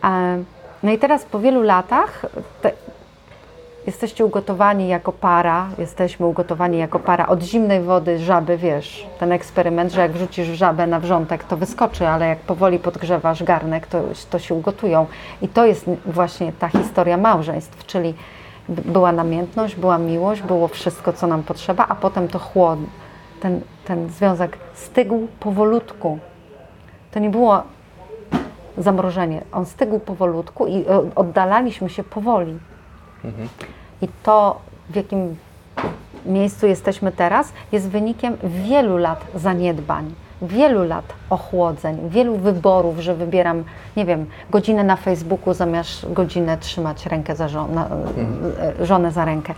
E, 0.03 0.43
No 0.83 0.91
i 0.91 0.97
teraz 0.97 1.25
po 1.25 1.39
wielu 1.39 1.61
latach 1.61 2.25
te, 2.61 2.71
jesteście 3.87 4.25
ugotowani 4.25 4.87
jako 4.87 5.11
para, 5.11 5.69
jesteśmy 5.77 6.25
ugotowani 6.25 6.77
jako 6.77 6.99
para 6.99 7.27
od 7.27 7.43
zimnej 7.43 7.81
wody 7.81 8.19
żaby, 8.19 8.57
wiesz, 8.57 9.07
ten 9.19 9.31
eksperyment, 9.31 9.91
że 9.91 10.01
jak 10.01 10.11
wrzucisz 10.11 10.47
żabę 10.47 10.87
na 10.87 10.99
wrzątek, 10.99 11.43
to 11.43 11.57
wyskoczy, 11.57 12.07
ale 12.07 12.27
jak 12.27 12.39
powoli 12.39 12.79
podgrzewasz 12.79 13.43
garnek, 13.43 13.87
to, 13.87 14.01
to 14.29 14.39
się 14.39 14.55
ugotują. 14.55 15.05
I 15.41 15.47
to 15.47 15.65
jest 15.65 15.85
właśnie 16.05 16.53
ta 16.59 16.67
historia 16.67 17.17
małżeństw, 17.17 17.85
czyli 17.85 18.13
była 18.69 19.11
namiętność, 19.11 19.75
była 19.75 19.97
miłość, 19.97 20.41
było 20.41 20.67
wszystko, 20.67 21.13
co 21.13 21.27
nam 21.27 21.43
potrzeba, 21.43 21.85
a 21.89 21.95
potem 21.95 22.27
to 22.27 22.39
chłod, 22.39 22.79
ten, 23.39 23.61
ten 23.85 24.09
związek 24.09 24.57
stygł 24.73 25.27
powolutku. 25.39 26.19
To 27.11 27.19
nie 27.19 27.29
było 27.29 27.63
zamrożenie, 28.77 29.41
on 29.51 29.65
stygł 29.65 29.99
powolutku 29.99 30.67
i 30.67 30.75
e, 30.75 30.85
oddalaliśmy 31.15 31.89
się 31.89 32.03
powoli. 32.03 32.59
I 34.01 34.07
to, 34.23 34.61
w 34.89 34.95
jakim 34.95 35.35
miejscu 36.25 36.67
jesteśmy 36.67 37.11
teraz, 37.11 37.53
jest 37.71 37.89
wynikiem 37.89 38.37
wielu 38.43 38.97
lat 38.97 39.25
zaniedbań, 39.35 40.13
wielu 40.41 40.83
lat 40.83 41.05
ochłodzeń, 41.29 42.09
wielu 42.09 42.37
wyborów, 42.37 42.99
że 42.99 43.15
wybieram, 43.15 43.63
nie 43.97 44.05
wiem, 44.05 44.25
godzinę 44.49 44.83
na 44.83 44.95
Facebooku 44.95 45.53
zamiast 45.53 46.13
godzinę 46.13 46.57
trzymać 46.57 47.05
rękę 47.05 47.35
za 47.35 47.47
żonę, 47.47 47.85
żonę 48.81 49.11
za 49.11 49.25
rękę. 49.25 49.53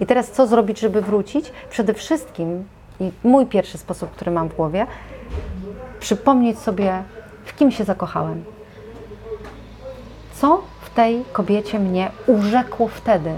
I 0.00 0.06
teraz 0.06 0.30
co 0.30 0.46
zrobić, 0.46 0.80
żeby 0.80 1.02
wrócić? 1.02 1.52
Przede 1.70 1.94
wszystkim, 1.94 2.64
i 3.00 3.10
mój 3.24 3.46
pierwszy 3.46 3.78
sposób, 3.78 4.10
który 4.10 4.30
mam 4.30 4.48
w 4.48 4.56
głowie, 4.56 4.86
przypomnieć 6.00 6.58
sobie, 6.58 7.02
w 7.44 7.56
kim 7.56 7.70
się 7.70 7.84
zakochałem. 7.84 8.44
Co 10.34 10.62
w 10.80 10.90
tej 10.90 11.24
kobiecie 11.32 11.78
mnie 11.78 12.10
urzekło 12.26 12.88
wtedy? 12.88 13.30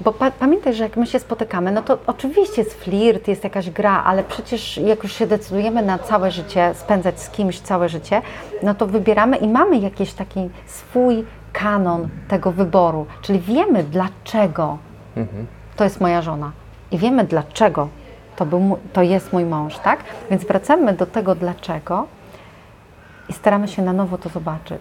Bo 0.00 0.12
pa 0.12 0.30
pamiętaj, 0.30 0.74
że 0.74 0.84
jak 0.84 0.96
my 0.96 1.06
się 1.06 1.18
spotykamy, 1.18 1.72
no 1.72 1.82
to 1.82 1.98
oczywiście 2.06 2.62
jest 2.62 2.74
flirt, 2.74 3.28
jest 3.28 3.44
jakaś 3.44 3.70
gra, 3.70 4.02
ale 4.04 4.24
przecież 4.24 4.78
jak 4.78 5.02
już 5.02 5.12
się 5.12 5.26
decydujemy 5.26 5.82
na 5.82 5.98
całe 5.98 6.30
życie, 6.30 6.74
spędzać 6.74 7.20
z 7.20 7.30
kimś 7.30 7.60
całe 7.60 7.88
życie, 7.88 8.22
no 8.62 8.74
to 8.74 8.86
wybieramy 8.86 9.36
i 9.36 9.48
mamy 9.48 9.78
jakiś 9.78 10.12
taki 10.12 10.50
swój 10.66 11.24
kanon 11.52 12.08
tego 12.28 12.52
wyboru. 12.52 13.06
Czyli 13.22 13.40
wiemy 13.40 13.84
dlaczego 13.84 14.78
to 15.76 15.84
jest 15.84 16.00
moja 16.00 16.22
żona 16.22 16.52
i 16.90 16.98
wiemy 16.98 17.24
dlaczego 17.24 17.88
to, 18.36 18.46
był, 18.46 18.78
to 18.92 19.02
jest 19.02 19.32
mój 19.32 19.44
mąż, 19.44 19.78
tak? 19.78 20.04
Więc 20.30 20.44
wracamy 20.44 20.92
do 20.92 21.06
tego 21.06 21.34
dlaczego 21.34 22.06
i 23.28 23.32
staramy 23.32 23.68
się 23.68 23.82
na 23.82 23.92
nowo 23.92 24.18
to 24.18 24.28
zobaczyć. 24.28 24.80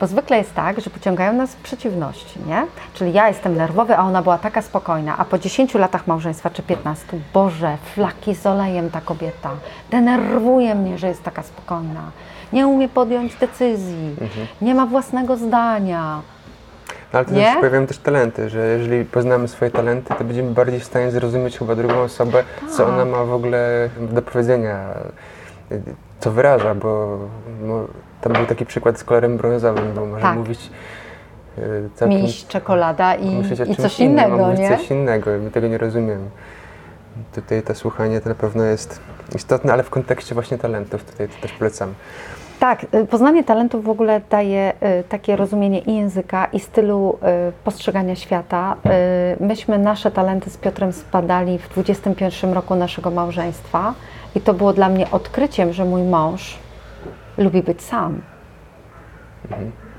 Bo 0.00 0.06
zwykle 0.06 0.38
jest 0.38 0.54
tak, 0.54 0.80
że 0.80 0.90
pociągają 0.90 1.32
nas 1.32 1.56
przeciwności, 1.56 2.40
nie? 2.46 2.66
Czyli 2.94 3.12
ja 3.12 3.28
jestem 3.28 3.56
nerwowy, 3.56 3.96
a 3.96 4.02
ona 4.02 4.22
była 4.22 4.38
taka 4.38 4.62
spokojna, 4.62 5.18
a 5.18 5.24
po 5.24 5.38
10 5.38 5.74
latach 5.74 6.06
małżeństwa 6.06 6.50
czy 6.50 6.62
15, 6.62 7.06
Boże, 7.34 7.76
flaki 7.94 8.34
z 8.34 8.46
olejem 8.46 8.90
ta 8.90 9.00
kobieta, 9.00 9.50
denerwuje 9.90 10.74
mnie, 10.74 10.98
że 10.98 11.08
jest 11.08 11.22
taka 11.22 11.42
spokojna, 11.42 12.00
nie 12.52 12.66
umie 12.66 12.88
podjąć 12.88 13.34
decyzji, 13.34 14.16
nie 14.62 14.74
ma 14.74 14.86
własnego 14.86 15.36
zdania. 15.36 16.20
No, 17.12 17.18
ale 17.18 17.24
to 17.24 17.32
Nie? 17.32 17.44
też 17.44 17.56
pojawiają 17.56 17.86
też 17.86 17.98
talenty, 17.98 18.48
że 18.50 18.66
jeżeli 18.66 19.04
poznamy 19.04 19.48
swoje 19.48 19.70
talenty, 19.70 20.14
to 20.14 20.24
będziemy 20.24 20.50
bardziej 20.50 20.80
w 20.80 20.84
stanie 20.84 21.10
zrozumieć 21.10 21.58
chyba 21.58 21.74
drugą 21.74 21.94
osobę, 22.02 22.44
co 22.70 22.76
Tak. 22.84 22.88
ona 22.88 23.04
ma 23.04 23.24
w 23.24 23.32
ogóle 23.32 23.88
do 24.00 24.22
powiedzenia, 24.22 24.78
co 26.20 26.30
wyraża, 26.30 26.74
bo 26.74 27.18
no, 27.62 27.86
tam 28.20 28.32
był 28.32 28.46
taki 28.46 28.66
przykład 28.66 28.98
z 28.98 29.04
kolorem 29.04 29.36
brązowym, 29.36 29.92
bo 29.94 30.06
może 30.06 30.22
Tak. 30.22 30.36
mówić 30.36 30.70
y, 31.58 31.88
całkiem... 31.94 32.22
Miś, 32.22 32.46
czekolada 32.46 33.14
i, 33.14 33.42
i 33.70 33.76
coś 33.76 34.00
innym, 34.00 34.12
innego, 34.12 34.36
mówić 34.36 34.60
nie? 34.60 34.68
coś 34.68 34.90
innego 34.90 35.30
my 35.44 35.50
tego 35.50 35.68
nie 35.68 35.78
rozumiemy. 35.78 36.24
Tutaj 37.34 37.62
to 37.62 37.74
słuchanie 37.74 38.20
to 38.20 38.28
na 38.28 38.34
pewno 38.34 38.64
jest 38.64 39.00
istotne, 39.34 39.72
ale 39.72 39.82
w 39.82 39.90
kontekście 39.90 40.34
właśnie 40.34 40.58
talentów 40.58 41.04
tutaj 41.04 41.28
to 41.28 41.34
też 41.42 41.52
polecam. 41.52 41.94
Tak, 42.62 42.86
y, 42.94 43.06
poznanie 43.06 43.44
talentów 43.44 43.84
w 43.84 43.88
ogóle 43.88 44.20
daje 44.30 44.72
y, 45.00 45.04
takie 45.08 45.36
rozumienie 45.36 45.78
i 45.78 45.96
języka, 45.96 46.44
i 46.44 46.60
stylu 46.60 47.18
y, 47.48 47.52
postrzegania 47.64 48.16
świata. 48.16 48.76
Y, 49.40 49.44
myśmy 49.44 49.78
nasze 49.78 50.10
talenty 50.10 50.50
z 50.50 50.56
Piotrem 50.56 50.92
spadali 50.92 51.58
w 51.58 51.68
21 51.68 52.52
roku 52.52 52.74
naszego 52.74 53.10
małżeństwa 53.10 53.94
i 54.34 54.40
to 54.40 54.54
było 54.54 54.72
dla 54.72 54.88
mnie 54.88 55.10
odkryciem, 55.10 55.72
że 55.72 55.84
mój 55.84 56.02
mąż 56.02 56.58
lubi 57.38 57.62
być 57.62 57.82
sam. 57.82 58.20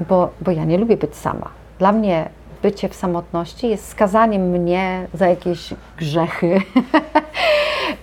Bo, 0.10 0.30
bo 0.42 0.52
ja 0.52 0.66
nie 0.66 0.78
lubię 0.78 0.98
być 0.98 1.16
sama. 1.16 1.50
Dla 1.80 1.92
mnie 1.92 2.30
bycie 2.62 2.90
w 2.90 2.96
samotności 2.96 3.70
jest 3.70 3.88
skazaniem 3.88 4.50
mnie 4.50 5.08
za 5.14 5.28
jakieś 5.28 5.74
grzechy. 5.98 6.58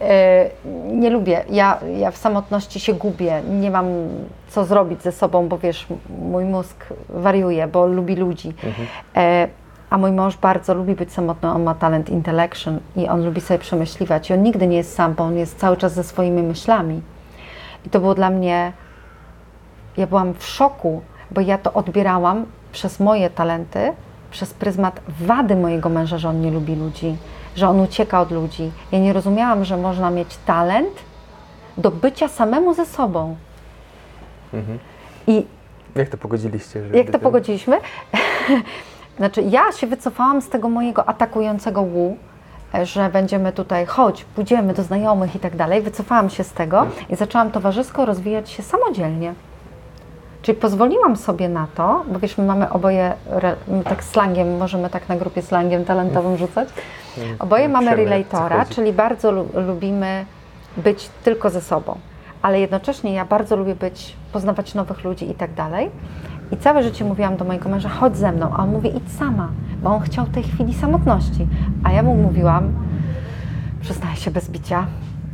E, 0.00 0.50
nie 0.92 1.10
lubię. 1.10 1.44
Ja, 1.50 1.78
ja 1.98 2.10
w 2.10 2.16
samotności 2.16 2.80
się 2.80 2.94
gubię. 2.94 3.42
Nie 3.60 3.70
mam 3.70 3.86
co 4.48 4.64
zrobić 4.64 5.02
ze 5.02 5.12
sobą, 5.12 5.48
bo 5.48 5.58
wiesz, 5.58 5.86
mój 6.18 6.44
mózg 6.44 6.86
wariuje, 7.08 7.66
bo 7.66 7.86
lubi 7.86 8.16
ludzi. 8.16 8.52
E, 9.16 9.48
a 9.90 9.98
mój 9.98 10.12
mąż 10.12 10.36
bardzo 10.36 10.74
lubi 10.74 10.94
być 10.94 11.12
samotny. 11.12 11.50
On 11.50 11.62
ma 11.62 11.74
talent 11.74 12.10
intellection 12.10 12.80
i 12.96 13.08
on 13.08 13.24
lubi 13.24 13.40
sobie 13.40 13.58
przemyśliwać. 13.58 14.30
I 14.30 14.34
on 14.34 14.42
nigdy 14.42 14.66
nie 14.66 14.76
jest 14.76 14.94
sam, 14.94 15.14
bo 15.14 15.24
on 15.24 15.36
jest 15.36 15.58
cały 15.58 15.76
czas 15.76 15.94
ze 15.94 16.04
swoimi 16.04 16.42
myślami. 16.42 17.02
I 17.86 17.90
to 17.90 18.00
było 18.00 18.14
dla 18.14 18.30
mnie 18.30 18.72
ja 19.96 20.06
byłam 20.06 20.34
w 20.34 20.46
szoku, 20.46 21.02
bo 21.30 21.40
ja 21.40 21.58
to 21.58 21.72
odbierałam 21.72 22.46
przez 22.72 23.00
moje 23.00 23.30
talenty, 23.30 23.92
przez 24.30 24.54
pryzmat 24.54 25.00
wady 25.20 25.56
mojego 25.56 25.88
męża, 25.88 26.18
że 26.18 26.28
on 26.28 26.40
nie 26.40 26.50
lubi 26.50 26.76
ludzi, 26.76 27.16
że 27.56 27.68
on 27.68 27.80
ucieka 27.80 28.20
od 28.20 28.30
ludzi. 28.30 28.72
Ja 28.92 28.98
nie 28.98 29.12
rozumiałam, 29.12 29.64
że 29.64 29.76
można 29.76 30.10
mieć 30.10 30.36
talent 30.36 30.92
do 31.78 31.90
bycia 31.90 32.28
samemu 32.28 32.74
ze 32.74 32.86
sobą. 32.86 33.36
I 35.26 35.46
Jak 35.96 36.08
to 36.08 36.18
pogodziliście? 36.18 36.82
Jak 36.92 37.10
to 37.10 37.18
pogodziliśmy? 37.18 37.76
Znaczy, 39.20 39.42
ja 39.42 39.72
się 39.72 39.86
wycofałam 39.86 40.42
z 40.42 40.48
tego 40.48 40.68
mojego 40.68 41.08
atakującego 41.08 41.82
łu, 41.82 42.16
że 42.82 43.08
będziemy 43.12 43.52
tutaj, 43.52 43.86
chodź, 43.86 44.24
pójdziemy 44.24 44.74
do 44.74 44.82
znajomych 44.82 45.36
i 45.36 45.38
tak 45.38 45.56
dalej. 45.56 45.82
Wycofałam 45.82 46.30
się 46.30 46.44
z 46.44 46.52
tego 46.52 46.86
i 47.10 47.16
zaczęłam 47.16 47.50
towarzysko 47.50 48.04
rozwijać 48.06 48.50
się 48.50 48.62
samodzielnie. 48.62 49.34
Czyli 50.42 50.58
pozwoliłam 50.58 51.16
sobie 51.16 51.48
na 51.48 51.66
to, 51.74 52.04
bo 52.12 52.18
wiesz, 52.18 52.38
my 52.38 52.44
mamy 52.44 52.70
oboje, 52.70 53.12
my 53.68 53.84
tak 53.84 54.04
slangiem, 54.04 54.56
możemy 54.56 54.90
tak 54.90 55.08
na 55.08 55.16
grupie 55.16 55.42
slangiem 55.42 55.84
talentowym 55.84 56.36
rzucać. 56.36 56.68
Oboje 57.38 57.68
mamy 57.68 57.86
o 57.86 57.90
co 57.90 57.96
relatora, 57.96 58.64
czyli 58.74 58.92
bardzo 58.92 59.32
lu- 59.32 59.48
lubimy 59.66 60.24
być 60.76 61.10
tylko 61.24 61.50
ze 61.50 61.60
sobą, 61.60 61.98
ale 62.42 62.60
jednocześnie 62.60 63.12
ja 63.14 63.24
bardzo 63.24 63.56
lubię 63.56 63.74
być, 63.74 64.16
poznawać 64.32 64.74
nowych 64.74 65.04
ludzi 65.04 65.30
i 65.30 65.34
tak 65.34 65.54
dalej. 65.54 65.90
I 66.52 66.56
całe 66.56 66.82
życie 66.82 67.04
mówiłam 67.04 67.36
do 67.36 67.44
mojego 67.44 67.68
męża, 67.68 67.88
chodź 67.88 68.16
ze 68.16 68.32
mną, 68.32 68.50
a 68.56 68.62
on 68.62 68.70
mówi, 68.70 68.96
idź 68.96 69.12
sama, 69.12 69.48
bo 69.82 69.90
on 69.90 70.00
chciał 70.00 70.26
tej 70.26 70.42
chwili 70.42 70.74
samotności. 70.74 71.46
A 71.84 71.92
ja 71.92 72.02
mu 72.02 72.14
mówiłam, 72.16 72.72
przyznaję 73.80 74.16
się 74.16 74.30
bez 74.30 74.50
bicia, 74.50 74.86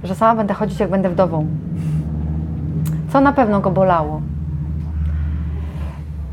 że 0.05 0.15
sama 0.15 0.35
będę 0.35 0.55
chodzić, 0.55 0.81
jak 0.81 0.91
będę 0.91 1.11
wdową. 1.11 1.47
Co 3.13 3.21
na 3.21 3.33
pewno 3.33 3.61
go 3.61 3.71
bolało. 3.71 4.21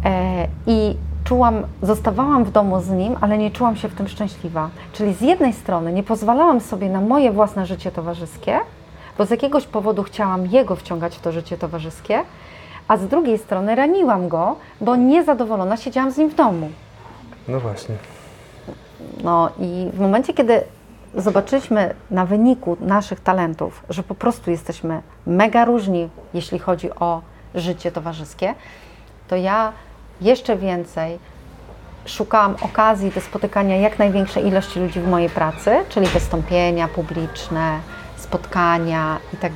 E, 0.06 0.48
I 0.68 0.96
czułam, 1.24 1.56
zostawałam 1.82 2.44
w 2.44 2.52
domu 2.52 2.82
z 2.82 2.90
nim, 2.90 3.16
ale 3.22 3.38
nie 3.38 3.52
czułam 3.52 3.76
się 3.76 3.88
w 3.88 3.94
tym 3.94 4.08
szczęśliwa. 4.08 4.70
Czyli 4.94 5.14
z 5.14 5.22
jednej 5.22 5.54
strony 5.54 5.94
nie 5.94 6.04
pozwalałam 6.04 6.62
sobie 6.62 6.90
na 6.90 7.02
moje 7.02 7.32
własne 7.32 7.66
życie 7.66 7.92
towarzyskie, 7.92 8.60
bo 9.18 9.26
z 9.26 9.30
jakiegoś 9.30 9.68
powodu 9.68 10.04
chciałam 10.04 10.46
jego 10.46 10.76
wciągać 10.76 11.16
w 11.16 11.22
to 11.22 11.32
życie 11.32 11.58
towarzyskie, 11.58 12.20
a 12.88 12.98
z 12.98 13.08
drugiej 13.08 13.38
strony 13.38 13.76
raniłam 13.76 14.28
go, 14.28 14.56
bo 14.82 14.96
niezadowolona 14.96 15.78
siedziałam 15.78 16.12
z 16.12 16.18
nim 16.18 16.30
w 16.30 16.36
domu. 16.36 16.70
No 17.48 17.60
właśnie. 17.60 17.96
No 19.24 19.50
i 19.60 19.90
w 19.94 20.00
momencie, 20.00 20.34
kiedy 20.34 20.62
zobaczyliśmy 21.16 21.94
na 22.12 22.26
wyniku 22.26 22.78
naszych 22.82 23.20
talentów, 23.20 23.84
że 23.90 24.04
po 24.04 24.16
prostu 24.16 24.52
jesteśmy 24.52 25.02
mega 25.28 25.66
różni, 25.66 26.10
jeśli 26.34 26.60
chodzi 26.60 26.92
o 26.92 27.22
życie 27.56 27.92
towarzyskie, 27.92 28.54
to 29.28 29.36
ja 29.36 29.72
jeszcze 30.22 30.58
więcej 30.58 31.20
szukałam 32.06 32.56
okazji 32.62 33.12
do 33.12 33.22
spotykania 33.22 33.78
jak 33.78 34.00
największej 34.00 34.48
ilości 34.48 34.80
ludzi 34.80 35.00
w 35.00 35.08
mojej 35.08 35.30
pracy, 35.30 35.76
czyli 35.90 36.08
wystąpienia 36.08 36.88
publiczne, 36.88 37.80
spotkania 38.18 39.18
i 39.34 39.38
tak. 39.38 39.52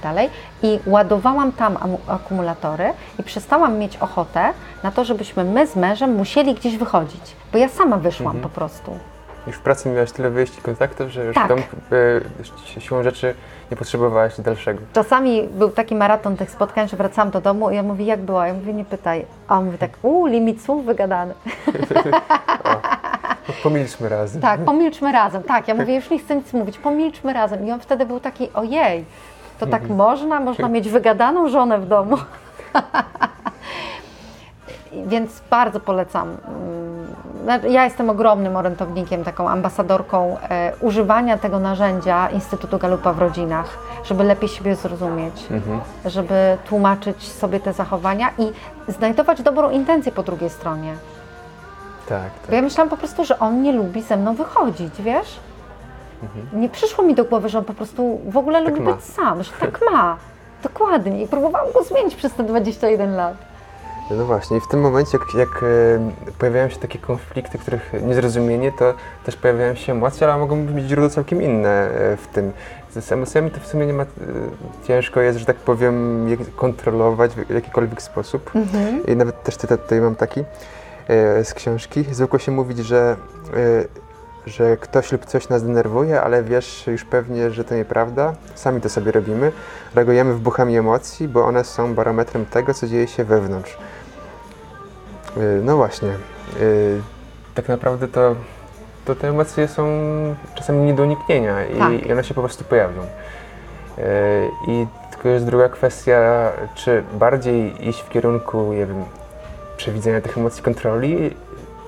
I 0.64 0.80
ładowałam 0.86 1.52
tam 1.52 1.78
akumulatory 2.08 2.94
i 3.20 3.24
przestałam 3.24 3.78
mieć 3.78 3.98
ochotę 3.98 4.54
na 4.84 4.92
to, 4.92 5.06
żebyśmy 5.06 5.44
my 5.44 5.68
z 5.68 5.76
mężem 5.76 6.16
musieli 6.16 6.54
gdzieś 6.54 6.78
wychodzić, 6.78 7.36
bo 7.52 7.58
ja 7.58 7.70
sama 7.70 7.98
wyszłam 7.98 8.38
po 8.40 8.50
prostu. 8.50 8.98
Już 9.48 9.56
w 9.56 9.62
pracy 9.62 9.90
miałaś 9.90 10.12
tyle 10.12 10.30
wyjść 10.30 10.58
i 10.58 10.62
kontaktów, 10.62 11.10
że 11.10 11.26
już 11.26 11.36
Tak. 11.36 11.48
domu 11.48 11.62
y, 12.78 12.82
siłą 12.82 13.04
rzeczy 13.04 13.36
nie 13.72 13.78
potrzebowałaś 13.78 14.42
dalszego. 14.42 14.80
Czasami 14.94 15.44
był 15.44 15.70
taki 15.70 15.96
maraton 15.96 16.38
tych 16.38 16.52
spotkań, 16.52 16.88
że 16.90 16.98
wracałam 16.98 17.32
do 17.32 17.42
domu 17.42 17.70
i 17.70 17.76
ja 17.76 17.84
mówię, 17.84 18.06
jak 18.06 18.20
było? 18.22 18.46
Ja 18.46 18.54
mówię, 18.54 18.74
nie 18.74 18.86
pytaj. 18.86 19.26
A 19.48 19.58
on 19.58 19.66
mówi 19.66 19.78
tak, 19.78 19.92
uuu, 20.02 20.26
limit 20.26 20.62
słów 20.64 20.86
wygadany. 20.86 21.34
Pomilczmy 23.64 24.10
razem. 24.10 24.42
Tak, 24.42 24.60
pomilczmy 24.60 25.12
razem. 25.22 25.44
Tak, 25.44 25.68
ja 25.68 25.74
mówię, 25.76 25.96
już 25.96 26.10
nie 26.10 26.20
chcę 26.20 26.36
nic 26.36 26.54
mówić, 26.54 26.78
pomilczmy 26.78 27.34
razem. 27.34 27.68
I 27.68 27.72
on 27.72 27.80
wtedy 27.80 28.06
był 28.06 28.20
taki, 28.20 28.50
ojej, 28.54 29.06
to 29.60 29.68
tak 29.68 29.90
można? 29.90 30.40
Można 30.40 30.70
mieć 30.70 30.90
wygadaną 30.90 31.50
żonę 31.50 31.80
w 31.80 31.88
domu? 31.88 32.18
Więc 35.08 35.42
bardzo 35.50 35.80
polecam. 35.80 36.38
Mm, 37.48 37.72
Ja 37.74 37.84
jestem 37.86 38.10
ogromnym 38.10 38.56
orędownikiem, 38.56 39.24
taką 39.24 39.50
ambasadorką 39.50 40.38
e, 40.50 40.74
używania 40.82 41.38
tego 41.38 41.60
narzędzia 41.60 42.30
Instytutu 42.30 42.78
Galupa 42.78 43.14
w 43.14 43.20
rodzinach, 43.20 43.78
żeby 44.04 44.24
lepiej 44.24 44.50
siebie 44.50 44.76
zrozumieć, 44.76 45.48
żeby 46.06 46.58
tłumaczyć 46.70 47.32
sobie 47.32 47.60
te 47.60 47.74
zachowania 47.74 48.30
i 48.38 48.52
znajdować 48.92 49.42
dobrą 49.42 49.70
intencję 49.70 50.12
po 50.12 50.24
drugiej 50.24 50.50
stronie. 50.50 50.94
Tak, 52.10 52.22
Bo 52.42 52.46
tak. 52.46 52.56
ja 52.56 52.62
myślałam 52.62 52.90
po 52.90 52.98
prostu, 52.98 53.26
że 53.26 53.40
on 53.40 53.62
nie 53.62 53.72
lubi 53.72 54.02
ze 54.02 54.18
mną 54.18 54.36
wychodzić, 54.36 55.02
wiesz? 55.02 55.40
Nie 56.54 56.70
przyszło 56.70 57.04
mi 57.04 57.16
do 57.16 57.26
głowy, 57.26 57.50
że 57.50 57.58
on 57.58 57.66
po 57.66 57.74
prostu 57.74 58.22
w 58.26 58.38
ogóle 58.38 58.62
lubi 58.62 58.82
ma. 58.82 58.94
być 58.94 59.04
sam, 59.04 59.44
że 59.44 59.52
tak 59.60 59.80
ma. 59.92 60.18
Dokładnie. 60.64 61.24
I 61.24 61.28
próbowałam 61.28 61.72
go 61.74 61.84
zmienić 61.84 62.16
przez 62.16 62.34
te 62.34 62.44
21 62.44 63.16
lat. 63.16 63.38
No 64.12 64.26
właśnie, 64.26 64.58
i 64.58 64.62
w 64.62 64.68
tym 64.68 64.80
momencie, 64.80 65.18
jak, 65.18 65.48
jak 65.48 65.64
e, 65.64 66.34
pojawiają 66.40 66.70
się 66.70 66.80
takie 66.80 67.00
konflikty, 67.00 67.58
których 67.58 67.94
niezrozumienie, 68.08 68.72
to 68.72 68.94
też 69.26 69.36
pojawiają 69.36 69.76
się 69.76 69.92
emocje, 69.92 70.28
ale 70.28 70.40
mogą 70.40 70.66
być 70.66 70.86
źródła 70.86 71.10
całkiem 71.10 71.42
inne 71.42 71.70
e, 71.70 72.18
w 72.18 72.28
tym. 72.28 72.52
Z 72.90 73.12
emocjami 73.12 73.52
to 73.52 73.60
w 73.60 73.68
sumie 73.68 73.86
nie 73.86 73.94
ma, 73.94 74.04
e, 74.04 74.08
ciężko 74.88 75.22
jest, 75.22 75.40
że 75.40 75.46
tak 75.46 75.56
powiem, 75.56 76.28
kontrolować 76.56 77.32
w 77.32 77.50
jakikolwiek 77.50 78.02
sposób. 78.02 78.52
I 79.08 79.16
nawet 79.16 79.44
też 79.44 79.58
tutaj, 79.58 80.02
mam 80.02 80.16
taki 80.16 80.44
z 81.44 81.54
książki. 81.54 82.06
Zwykło 82.12 82.40
się 82.40 82.52
mówić, 82.52 82.78
że, 82.78 83.16
że 84.48 84.78
ktoś 84.78 85.12
lub 85.12 85.26
coś 85.26 85.50
nas 85.50 85.64
denerwuje, 85.64 86.22
ale 86.22 86.44
wiesz 86.44 86.88
już 86.88 87.06
pewnie, 87.06 87.52
że 87.52 87.64
to 87.64 87.76
nieprawda. 87.76 88.34
Sami 88.56 88.82
to 88.82 88.90
sobie 88.90 89.12
robimy. 89.12 89.52
Reagujemy 89.96 90.34
wybuchami 90.34 90.78
emocji, 90.78 91.28
bo 91.28 91.46
one 91.46 91.64
są 91.64 91.94
barometrem 91.96 92.46
tego, 92.46 92.74
co 92.74 92.88
dzieje 92.88 93.08
się 93.08 93.24
wewnątrz. 93.24 93.78
Y, 95.38 95.62
No 95.64 95.78
właśnie. 95.78 96.10
y, 96.62 97.02
Tak 97.56 97.68
naprawdę 97.68 98.08
to, 98.08 98.36
to 99.06 99.16
te 99.16 99.28
emocje 99.30 99.68
są 99.68 99.86
czasami 100.56 100.80
nie 100.80 100.94
do 100.94 101.04
uniknienia 101.04 101.66
i, 101.66 101.78
Tak. 101.80 101.94
i 102.06 102.12
one 102.12 102.24
się 102.24 102.34
po 102.34 102.42
prostu 102.42 102.64
pojawią. 102.64 103.02
Y, 103.02 104.02
I 104.68 104.88
tylko 105.12 105.30
jest 105.30 105.46
druga 105.46 105.70
kwestia, 105.70 106.52
czy 106.76 107.04
bardziej 107.14 107.88
iść 107.90 108.02
w 108.02 108.10
kierunku, 108.10 108.74
nie 108.74 108.86
wiem, 108.86 109.04
przewidzenia 109.78 110.22
tych 110.22 110.38
emocji, 110.38 110.64
kontroli, 110.64 111.36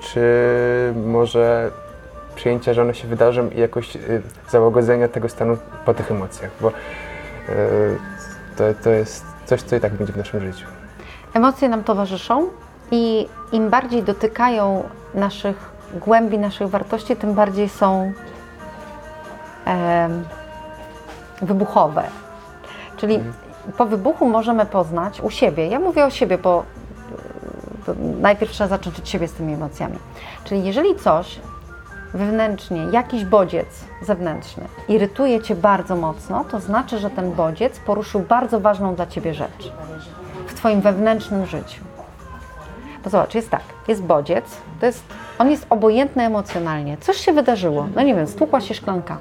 czy 0.00 0.22
może 1.06 1.70
przyjęcia, 2.40 2.74
że 2.74 2.82
one 2.82 2.94
się 2.94 3.08
wydarzą 3.08 3.50
i 3.50 3.60
jakoś 3.60 3.96
y, 3.96 4.22
załagodzenia 4.50 5.08
tego 5.08 5.28
stanu 5.28 5.56
po 5.84 5.94
tych 5.94 6.10
emocjach, 6.10 6.50
bo 6.60 6.68
y, 6.68 6.72
to, 8.56 8.64
to 8.84 8.90
jest 8.90 9.24
coś, 9.46 9.62
co 9.62 9.76
i 9.76 9.80
tak 9.80 9.92
będzie 9.92 10.12
w 10.12 10.16
naszym 10.16 10.40
życiu. 10.40 10.66
Emocje 11.34 11.68
nam 11.68 11.84
towarzyszą 11.84 12.48
i 12.90 13.28
im 13.52 13.70
bardziej 13.70 14.02
dotykają 14.02 14.84
naszych 15.14 15.70
głębi, 15.94 16.38
naszych 16.38 16.68
wartości, 16.68 17.16
tym 17.16 17.34
bardziej 17.34 17.68
są 17.68 18.12
em, 19.64 20.24
wybuchowe. 21.42 22.04
Czyli 22.96 23.20
po 23.76 23.86
wybuchu 23.86 24.28
możemy 24.28 24.66
poznać 24.66 25.20
u 25.20 25.30
siebie, 25.30 25.66
ja 25.66 25.78
mówię 25.78 26.04
o 26.04 26.10
siebie, 26.10 26.38
bo 26.38 26.64
to 27.86 27.94
najpierw 28.20 28.52
trzeba 28.52 28.68
zacząć 28.68 28.98
od 28.98 29.08
siebie 29.08 29.28
z 29.28 29.32
tymi 29.32 29.52
emocjami. 29.52 29.98
Czyli 30.44 30.64
jeżeli 30.64 30.96
coś 30.96 31.40
wewnętrznie, 32.14 32.84
jakiś 32.92 33.24
bodziec 33.24 33.84
zewnętrzny 34.02 34.64
irytuje 34.88 35.40
Cię 35.40 35.54
bardzo 35.54 35.96
mocno, 35.96 36.44
to 36.44 36.60
znaczy, 36.60 36.98
że 36.98 37.10
ten 37.10 37.32
bodziec 37.32 37.78
poruszył 37.78 38.20
bardzo 38.20 38.60
ważną 38.60 38.94
dla 38.94 39.06
Ciebie 39.06 39.34
rzecz 39.34 39.72
w 40.46 40.54
Twoim 40.54 40.80
wewnętrznym 40.80 41.46
życiu. 41.46 41.84
Bo 43.04 43.10
zobacz, 43.10 43.34
jest 43.34 43.50
tak, 43.50 43.62
jest 43.88 44.02
bodziec, 44.02 44.44
to 44.80 44.86
jest, 44.86 45.04
on 45.38 45.50
jest 45.50 45.66
obojętny 45.70 46.24
emocjonalnie. 46.24 46.96
Coś 46.96 47.16
się 47.16 47.32
wydarzyło, 47.32 47.88
no 47.96 48.02
nie 48.02 48.14
wiem, 48.14 48.26
stłukła 48.26 48.60
się 48.60 48.74
szklanka, 48.74 49.18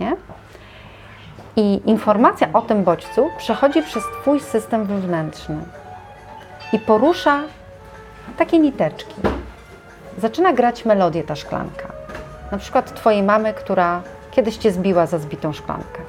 nie? 0.00 0.16
I 1.56 1.80
informacja 1.86 2.48
o 2.52 2.62
tym 2.62 2.84
bodźcu 2.84 3.30
przechodzi 3.38 3.82
przez 3.82 4.02
Twój 4.20 4.40
system 4.40 4.84
wewnętrzny 4.84 5.56
i 6.72 6.78
porusza 6.78 7.42
takie 8.36 8.58
niteczki. 8.58 9.14
Zaczyna 10.18 10.52
grać 10.52 10.84
melodię 10.84 11.22
ta 11.24 11.36
szklanka. 11.36 11.91
Na 12.52 12.58
przykład 12.58 12.94
Twojej 12.94 13.22
mamy, 13.22 13.54
która 13.54 14.02
kiedyś 14.30 14.56
Cię 14.56 14.72
zbiła 14.72 15.06
za 15.06 15.18
zbitą 15.18 15.52
szklankę. 15.52 16.02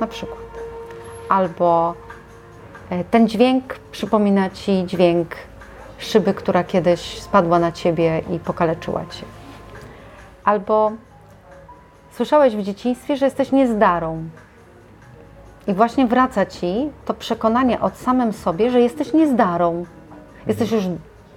Na 0.00 0.06
przykład. 0.06 0.40
Albo 1.28 1.94
e, 2.90 3.04
ten 3.04 3.28
dźwięk 3.28 3.74
przypomina 3.90 4.50
Ci 4.50 4.86
dźwięk 4.86 5.34
szyby, 5.98 6.34
która 6.34 6.64
kiedyś 6.64 7.22
spadła 7.22 7.58
na 7.58 7.72
Ciebie 7.72 8.22
i 8.30 8.38
pokaleczyła 8.38 9.00
Cię. 9.10 9.24
Albo 10.44 10.92
słyszałeś 12.12 12.56
w 12.56 12.62
dzieciństwie, 12.62 13.16
że 13.16 13.24
jesteś 13.24 13.52
niezdarą. 13.52 14.24
I 15.66 15.74
właśnie 15.74 16.06
wraca 16.06 16.46
Ci 16.46 16.90
to 17.04 17.14
przekonanie 17.14 17.80
od 17.80 17.96
samym 17.96 18.32
sobie, 18.32 18.70
że 18.70 18.80
jesteś 18.80 19.12
niezdarą. 19.12 19.84
Jesteś 20.46 20.72
już 20.72 20.84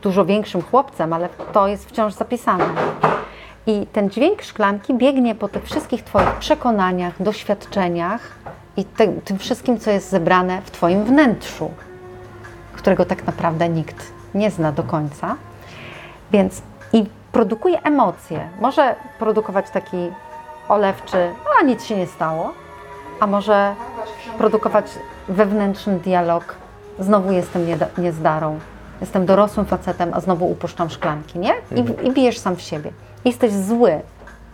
dużo 0.01 0.25
większym 0.25 0.61
chłopcem, 0.61 1.13
ale 1.13 1.29
to 1.53 1.67
jest 1.67 1.89
wciąż 1.89 2.13
zapisane. 2.13 2.65
I 3.67 3.87
ten 3.87 4.09
dźwięk 4.09 4.41
szklanki 4.41 4.93
biegnie 4.93 5.35
po 5.35 5.47
tych 5.47 5.65
wszystkich 5.65 6.03
Twoich 6.03 6.31
przekonaniach, 6.31 7.23
doświadczeniach 7.23 8.21
i 8.77 8.85
te, 8.85 9.07
tym 9.07 9.37
wszystkim, 9.39 9.79
co 9.79 9.91
jest 9.91 10.09
zebrane 10.09 10.61
w 10.61 10.71
Twoim 10.71 11.03
wnętrzu, 11.03 11.71
którego 12.73 13.05
tak 13.05 13.25
naprawdę 13.27 13.69
nikt 13.69 14.11
nie 14.35 14.51
zna 14.51 14.71
do 14.71 14.83
końca. 14.83 15.35
Więc 16.31 16.61
i 16.93 17.05
produkuje 17.31 17.81
emocje. 17.81 18.49
Może 18.61 18.95
produkować 19.19 19.69
taki 19.69 19.97
olewczy, 20.69 21.31
a 21.59 21.63
nic 21.63 21.83
się 21.83 21.97
nie 21.97 22.07
stało, 22.07 22.53
a 23.19 23.27
może 23.27 23.75
produkować 24.37 24.85
wewnętrzny 25.27 25.99
dialog. 25.99 26.55
Znowu 26.99 27.31
jestem 27.31 27.67
nieda- 27.67 27.87
niezdarą. 27.97 28.59
Jestem 29.01 29.25
dorosłym 29.25 29.65
facetem, 29.65 30.11
a 30.13 30.19
znowu 30.19 30.51
upuszczam 30.51 30.89
szklanki, 30.89 31.39
nie? 31.39 31.53
I, 31.75 32.07
I 32.07 32.11
bijesz 32.11 32.37
sam 32.39 32.55
w 32.55 32.61
siebie. 32.61 32.91
Jesteś 33.25 33.53
zły. 33.53 34.01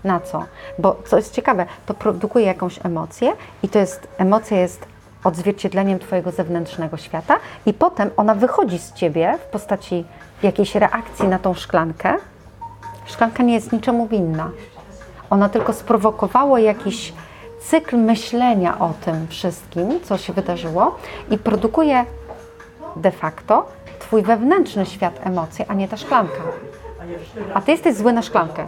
Na 0.03 0.19
co? 0.19 0.43
Bo 0.80 0.95
co 1.07 1.17
jest 1.17 1.34
ciekawe, 1.34 1.65
to 1.86 1.93
produkuje 1.93 2.45
jakąś 2.45 2.80
emocję 2.86 3.34
i 3.63 3.69
to 3.69 3.80
jest, 3.80 4.07
emocja 4.17 4.59
jest 4.59 4.86
odzwierciedleniem 5.24 5.99
Twojego 5.99 6.32
zewnętrznego 6.32 6.97
świata 6.97 7.38
i 7.65 7.74
potem 7.74 8.09
ona 8.17 8.36
wychodzi 8.36 8.80
z 8.80 8.93
Ciebie 8.93 9.38
w 9.47 9.51
postaci 9.51 10.05
jakiejś 10.43 10.76
reakcji 10.76 11.28
na 11.28 11.39
tą 11.39 11.53
szklankę. 11.53 12.17
Szklanka 13.05 13.43
nie 13.43 13.53
jest 13.53 13.72
niczemu 13.72 14.07
winna. 14.07 14.49
Ona 15.30 15.49
tylko 15.49 15.74
sprowokowała 15.74 16.59
jakiś 16.59 17.13
cykl 17.61 17.97
myślenia 17.97 18.80
o 18.80 18.93
tym 19.05 19.28
wszystkim, 19.28 19.99
co 20.03 20.17
się 20.17 20.34
wydarzyło 20.34 20.95
i 21.30 21.38
produkuje 21.38 22.05
de 22.95 23.11
facto 23.11 23.65
Twój 23.99 24.22
wewnętrzny 24.22 24.86
świat 24.86 25.19
emocji, 25.24 25.65
a 25.67 25.74
nie 25.74 25.88
ta 25.88 25.97
szklanka. 25.97 26.41
A 27.53 27.62
Ty 27.62 27.72
jesteś 27.72 27.95
zły 27.95 28.14
na 28.14 28.22
szklankę. 28.22 28.68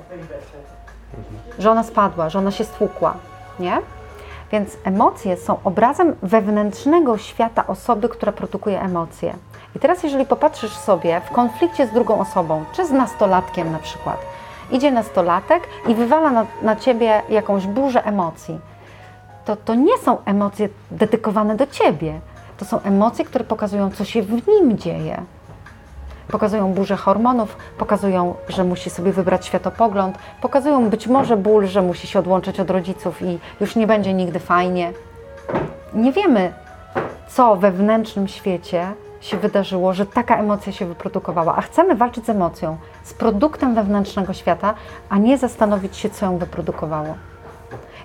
Że 1.60 1.72
ona 1.72 1.84
spadła, 1.84 2.30
że 2.30 2.40
ona 2.40 2.52
się 2.52 2.64
stłukła, 2.64 3.14
nie? 3.60 3.82
Więc 4.52 4.78
emocje 4.84 5.38
są 5.38 5.58
obrazem 5.64 6.16
wewnętrznego 6.24 7.18
świata 7.18 7.68
osoby, 7.68 8.10
która 8.10 8.32
produkuje 8.32 8.82
emocje. 8.82 9.34
I 9.76 9.80
teraz, 9.80 10.04
jeżeli 10.04 10.26
popatrzysz 10.26 10.74
sobie 10.74 11.22
w 11.26 11.32
konflikcie 11.32 11.88
z 11.88 11.92
drugą 11.92 12.20
osobą, 12.20 12.64
czy 12.74 12.86
z 12.86 12.92
nastolatkiem 12.92 13.72
na 13.72 13.80
przykład, 13.80 14.18
idzie 14.72 14.92
nastolatek 14.92 15.64
i 15.88 15.96
wywala 15.96 16.32
na, 16.32 16.46
na 16.62 16.76
ciebie 16.76 17.22
jakąś 17.30 17.68
burzę 17.68 18.06
emocji, 18.06 18.60
to 19.46 19.56
to 19.56 19.76
nie 19.76 19.98
są 19.98 20.18
emocje 20.26 20.70
dedykowane 20.92 21.56
do 21.56 21.68
ciebie. 21.68 22.20
To 22.58 22.66
są 22.66 22.82
emocje, 22.82 23.26
które 23.26 23.44
pokazują, 23.46 23.92
co 23.92 24.06
się 24.06 24.22
w 24.22 24.48
nim 24.48 24.78
dzieje. 24.78 25.24
Pokazują 26.28 26.74
burzę 26.74 26.96
hormonów, 26.96 27.58
pokazują, 27.78 28.36
że 28.50 28.64
musi 28.64 28.90
sobie 28.90 29.12
wybrać 29.12 29.46
światopogląd, 29.46 30.18
pokazują 30.42 30.90
być 30.90 31.08
może 31.08 31.38
ból, 31.38 31.68
że 31.68 31.82
musi 31.82 32.08
się 32.08 32.20
odłączyć 32.20 32.60
od 32.60 32.70
rodziców 32.70 33.22
i 33.22 33.40
już 33.62 33.76
nie 33.76 33.88
będzie 33.88 34.14
nigdy 34.14 34.40
fajnie. 34.40 34.94
Nie 35.94 36.12
wiemy, 36.12 36.54
co 37.28 37.56
we 37.56 37.72
wewnętrznym 37.72 38.28
świecie 38.28 38.88
się 39.22 39.38
wydarzyło, 39.38 39.94
że 39.94 40.06
taka 40.06 40.38
emocja 40.38 40.72
się 40.72 40.86
wyprodukowała, 40.86 41.56
a 41.56 41.62
chcemy 41.62 41.96
walczyć 41.96 42.26
z 42.26 42.30
emocją, 42.30 42.78
z 43.04 43.14
produktem 43.14 43.76
wewnętrznego 43.76 44.34
świata, 44.34 44.74
a 45.10 45.18
nie 45.18 45.38
zastanowić 45.38 45.98
się, 45.98 46.10
co 46.10 46.26
ją 46.26 46.38
wyprodukowało. 46.38 47.16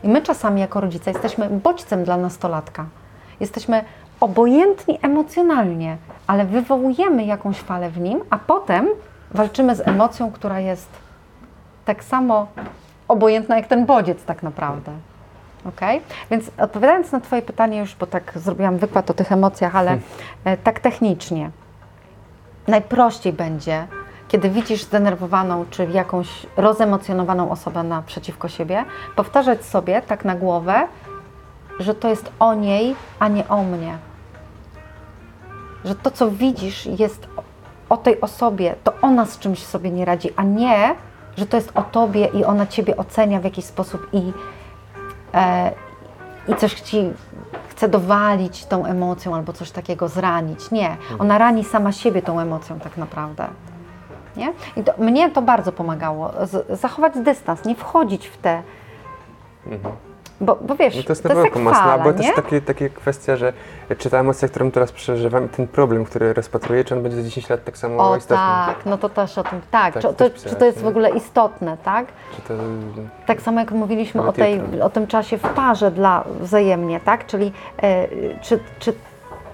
I 0.05 0.09
my 0.09 0.23
czasami 0.23 0.61
jako 0.61 0.81
rodzice 0.81 1.11
jesteśmy 1.11 1.51
bodźcem 1.51 2.05
dla 2.05 2.17
nastolatka. 2.17 2.87
Jesteśmy 3.41 3.85
obojętni 4.21 4.99
emocjonalnie, 5.03 5.97
ale 6.27 6.45
wywołujemy 6.45 7.25
jakąś 7.25 7.57
falę 7.57 7.91
w 7.91 8.01
nim, 8.01 8.21
a 8.31 8.39
potem 8.39 8.89
walczymy 9.31 9.77
z 9.77 9.89
emocją, 9.89 10.33
która 10.33 10.61
jest 10.61 10.89
tak 11.85 12.05
samo 12.05 12.47
obojętna 13.09 13.57
jak 13.57 13.67
ten 13.67 13.87
bodziec 13.87 14.25
tak 14.25 14.43
naprawdę. 14.43 14.93
Ok? 15.65 15.81
Więc 16.31 16.51
odpowiadając 16.59 17.13
na 17.13 17.21
Twoje 17.21 17.43
pytanie 17.43 17.79
już, 17.79 17.95
bo 17.95 18.07
tak 18.07 18.33
zrobiłam 18.37 18.79
wykład 18.79 19.11
o 19.11 19.15
tych 19.15 19.33
emocjach, 19.33 19.77
ale 19.77 19.99
e, 20.45 20.57
tak 20.57 20.81
technicznie. 20.81 21.51
Najprościej 22.69 23.33
będzie, 23.33 23.87
kiedy 24.29 24.51
widzisz 24.51 24.85
zdenerwowaną 24.85 25.65
czy 25.71 25.85
jakąś 25.85 26.47
rozemocjonowaną 26.57 27.51
osobę 27.51 27.83
naprzeciwko 27.83 28.49
siebie, 28.49 28.85
powtarzać 29.17 29.65
sobie 29.65 30.03
tak 30.03 30.25
na 30.25 30.35
głowę, 30.35 30.89
że 31.81 31.95
to 31.95 32.09
jest 32.09 32.33
o 32.39 32.55
niej, 32.55 32.97
a 33.19 33.29
nie 33.29 33.49
o 33.49 33.63
mnie. 33.63 33.99
Że 35.89 35.95
to, 35.95 36.11
co 36.11 36.31
widzisz, 36.31 36.87
jest 36.87 37.29
o 37.89 37.97
tej 37.97 38.21
osobie, 38.21 38.75
to 38.85 38.93
ona 39.03 39.27
z 39.27 39.39
czymś 39.39 39.67
sobie 39.67 39.91
nie 39.91 40.05
radzi, 40.05 40.31
a 40.37 40.43
nie, 40.43 40.95
że 41.37 41.47
to 41.47 41.57
jest 41.57 41.73
o 41.75 41.83
tobie 41.83 42.27
i 42.27 42.45
ona 42.45 42.67
ciebie 42.67 42.97
ocenia 42.97 43.41
w 43.41 43.45
jakiś 43.45 43.65
sposób 43.65 44.09
i, 44.13 44.33
e, 45.35 45.73
i 46.49 46.55
coś 46.55 46.81
ci 46.81 47.11
chce 47.69 47.89
dowalić 47.89 48.67
tą 48.67 48.87
emocją 48.87 49.35
albo 49.35 49.53
coś 49.53 49.71
takiego 49.71 50.09
zranić. 50.09 50.71
Nie, 50.71 50.97
ona 51.19 51.39
rani 51.39 51.65
sama 51.65 51.93
siebie 51.93 52.23
tą 52.23 52.41
emocją 52.41 52.81
tak 52.81 52.97
naprawdę. 52.97 53.49
Nie? 54.37 54.53
I 54.77 54.85
to, 54.85 54.93
mnie 54.99 55.31
to 55.31 55.43
bardzo 55.43 55.73
pomagało. 55.73 56.33
Z, 56.43 56.81
zachować 56.81 57.13
dystans, 57.17 57.65
nie 57.65 57.75
wchodzić 57.75 58.29
w 58.29 58.37
te. 58.37 58.63
Bo, 60.41 60.57
bo 60.57 60.75
wiesz, 60.75 60.97
No 60.97 61.03
to 61.03 61.09
jest 61.09 61.23
to 61.23 61.41
jest 61.41 61.53
pomocne, 61.53 61.81
fala, 61.81 61.99
bo 61.99 62.13
to 62.13 62.23
jest 62.23 62.35
takie, 62.35 62.61
takie 62.61 62.91
kwestia, 62.91 63.37
że 63.37 63.53
czy 63.99 64.11
ta 64.11 64.19
emocja, 64.19 64.49
którą 64.49 64.71
teraz 64.71 64.93
przeżywam 64.93 65.47
i 65.47 65.49
ten 65.49 65.69
problem, 65.69 66.05
który 66.05 66.33
rozpatruję, 66.33 66.85
czy 66.85 66.95
on 66.95 67.03
będzie 67.03 67.17
za 67.17 67.23
10 67.23 67.49
lat 67.49 67.65
tak 67.65 67.79
samo 67.79 68.11
O 68.11 68.17
istotny? 68.17 68.37
tak, 68.37 68.87
no 68.87 68.99
to 68.99 69.09
też 69.09 69.39
o 69.39 69.43
tym, 69.43 69.61
tak, 69.71 69.95
Tak, 69.95 70.03
czy, 70.03 70.15
to, 70.15 70.31
czy 70.49 70.57
to 70.57 70.65
jest 70.65 70.83
w 70.83 70.87
ogóle 70.87 71.11
istotne, 71.11 71.77
tak? 71.85 72.07
To... 72.49 72.55
Tak 73.27 73.41
samo 73.43 73.61
jak 73.61 73.71
mówiliśmy 73.71 74.23
o, 74.23 74.33
tej, 74.33 74.57
jutro. 74.57 74.85
o 74.87 74.91
tym 74.91 75.07
czasie 75.07 75.39
w 75.39 75.49
parze 75.49 75.91
dla 75.91 76.25
wzajemnie, 76.41 77.01
tak? 77.01 77.27
Czyli 77.27 77.53
e, 77.83 78.09
czy, 78.41 78.61
czy, 78.79 78.93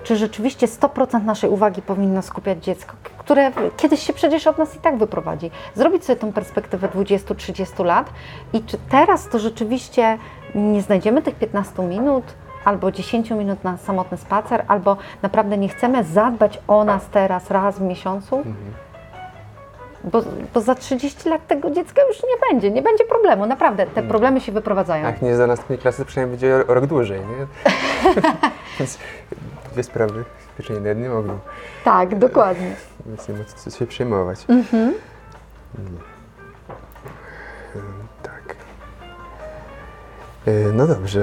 czy 0.05 0.17
rzeczywiście 0.17 0.67
100% 0.67 1.25
naszej 1.25 1.51
uwagi 1.51 1.83
powinno 1.83 2.23
skupiać 2.23 2.65
dziecko, 2.65 2.95
które 3.19 3.53
kiedyś 3.77 4.01
się 4.07 4.13
przecież 4.13 4.47
od 4.47 4.59
nas 4.59 4.77
i 4.77 4.79
tak 4.79 4.97
wyprowadzi. 4.97 5.51
Zrobić 5.75 6.05
sobie 6.05 6.17
tą 6.17 6.33
perspektywę 6.33 6.89
20-30 6.89 7.85
lat 7.85 8.11
i 8.53 8.63
czy 8.63 8.79
teraz 8.91 9.29
to 9.29 9.39
rzeczywiście 9.39 10.19
nie 10.55 10.83
znajdziemy 10.83 11.23
tych 11.23 11.35
15 11.35 11.83
minut 11.83 12.25
albo 12.65 12.93
10 12.93 13.31
minut 13.31 13.65
na 13.65 13.77
samotny 13.77 14.19
spacer, 14.19 14.65
albo 14.69 14.97
naprawdę 15.23 15.59
nie 15.59 15.69
chcemy 15.69 16.05
zadbać 16.05 16.59
o 16.69 16.85
nas 16.85 17.07
teraz 17.07 17.51
raz 17.51 17.79
w 17.79 17.83
miesiącu? 17.83 18.43
Bo, 20.05 20.23
bo 20.55 20.61
za 20.61 20.75
30 20.75 21.29
lat 21.29 21.47
tego 21.47 21.71
dziecka 21.71 22.03
już 22.09 22.23
nie 22.23 22.49
będzie, 22.51 22.71
nie 22.71 22.83
będzie 22.83 23.05
problemu, 23.05 23.47
naprawdę. 23.47 23.87
Te 23.87 24.03
problemy 24.03 24.41
się 24.41 24.53
wyprowadzają. 24.53 25.05
Jak 25.05 25.23
nie 25.23 25.37
za 25.37 25.47
następnej 25.47 25.79
klasy, 25.79 26.05
przynajmniej 26.05 26.39
będzie 26.39 26.65
rok 26.69 26.87
dłużej, 26.87 27.21
nie? 27.21 27.47
Więc 28.79 28.99
dwie 29.75 29.83
sprawy 29.83 30.25
pieczenie 30.59 30.81
na 30.81 30.89
jednym 30.89 31.13
ogniu, 31.17 31.39
Tak, 31.85 32.19
dokładnie. 32.19 32.75
więc 33.07 33.29
nie 33.29 33.35
ma 33.35 33.45
co 33.45 33.71
się 33.71 33.87
przejmować. 33.87 34.45
Mhm. 34.49 34.95
Mm. 35.79 35.99
Tak. 38.23 38.57
E, 40.47 40.51
No 40.73 40.87
dobrze. 40.87 41.21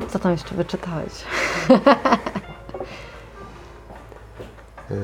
e, 0.00 0.08
Co 0.08 0.18
tam 0.18 0.32
jeszcze 0.32 0.54
wyczytałeś? 0.54 1.12
E, 4.90 4.94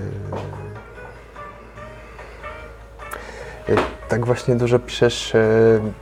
Tak 4.09 4.27
właśnie 4.27 4.57
dużo 4.57 4.79
piszesz 4.79 5.33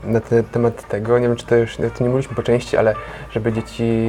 na 0.05 0.21
temat 0.53 0.89
tego, 0.89 1.19
nie 1.19 1.29
wiem 1.29 1.37
czy 1.37 1.47
to 1.47 1.57
już, 1.57 1.77
to 1.77 1.83
nie 2.05 2.11
mówiliśmy 2.11 2.37
po 2.37 2.43
części, 2.43 2.77
ale 2.77 2.95
żeby 3.31 3.53
dzieci 3.53 4.03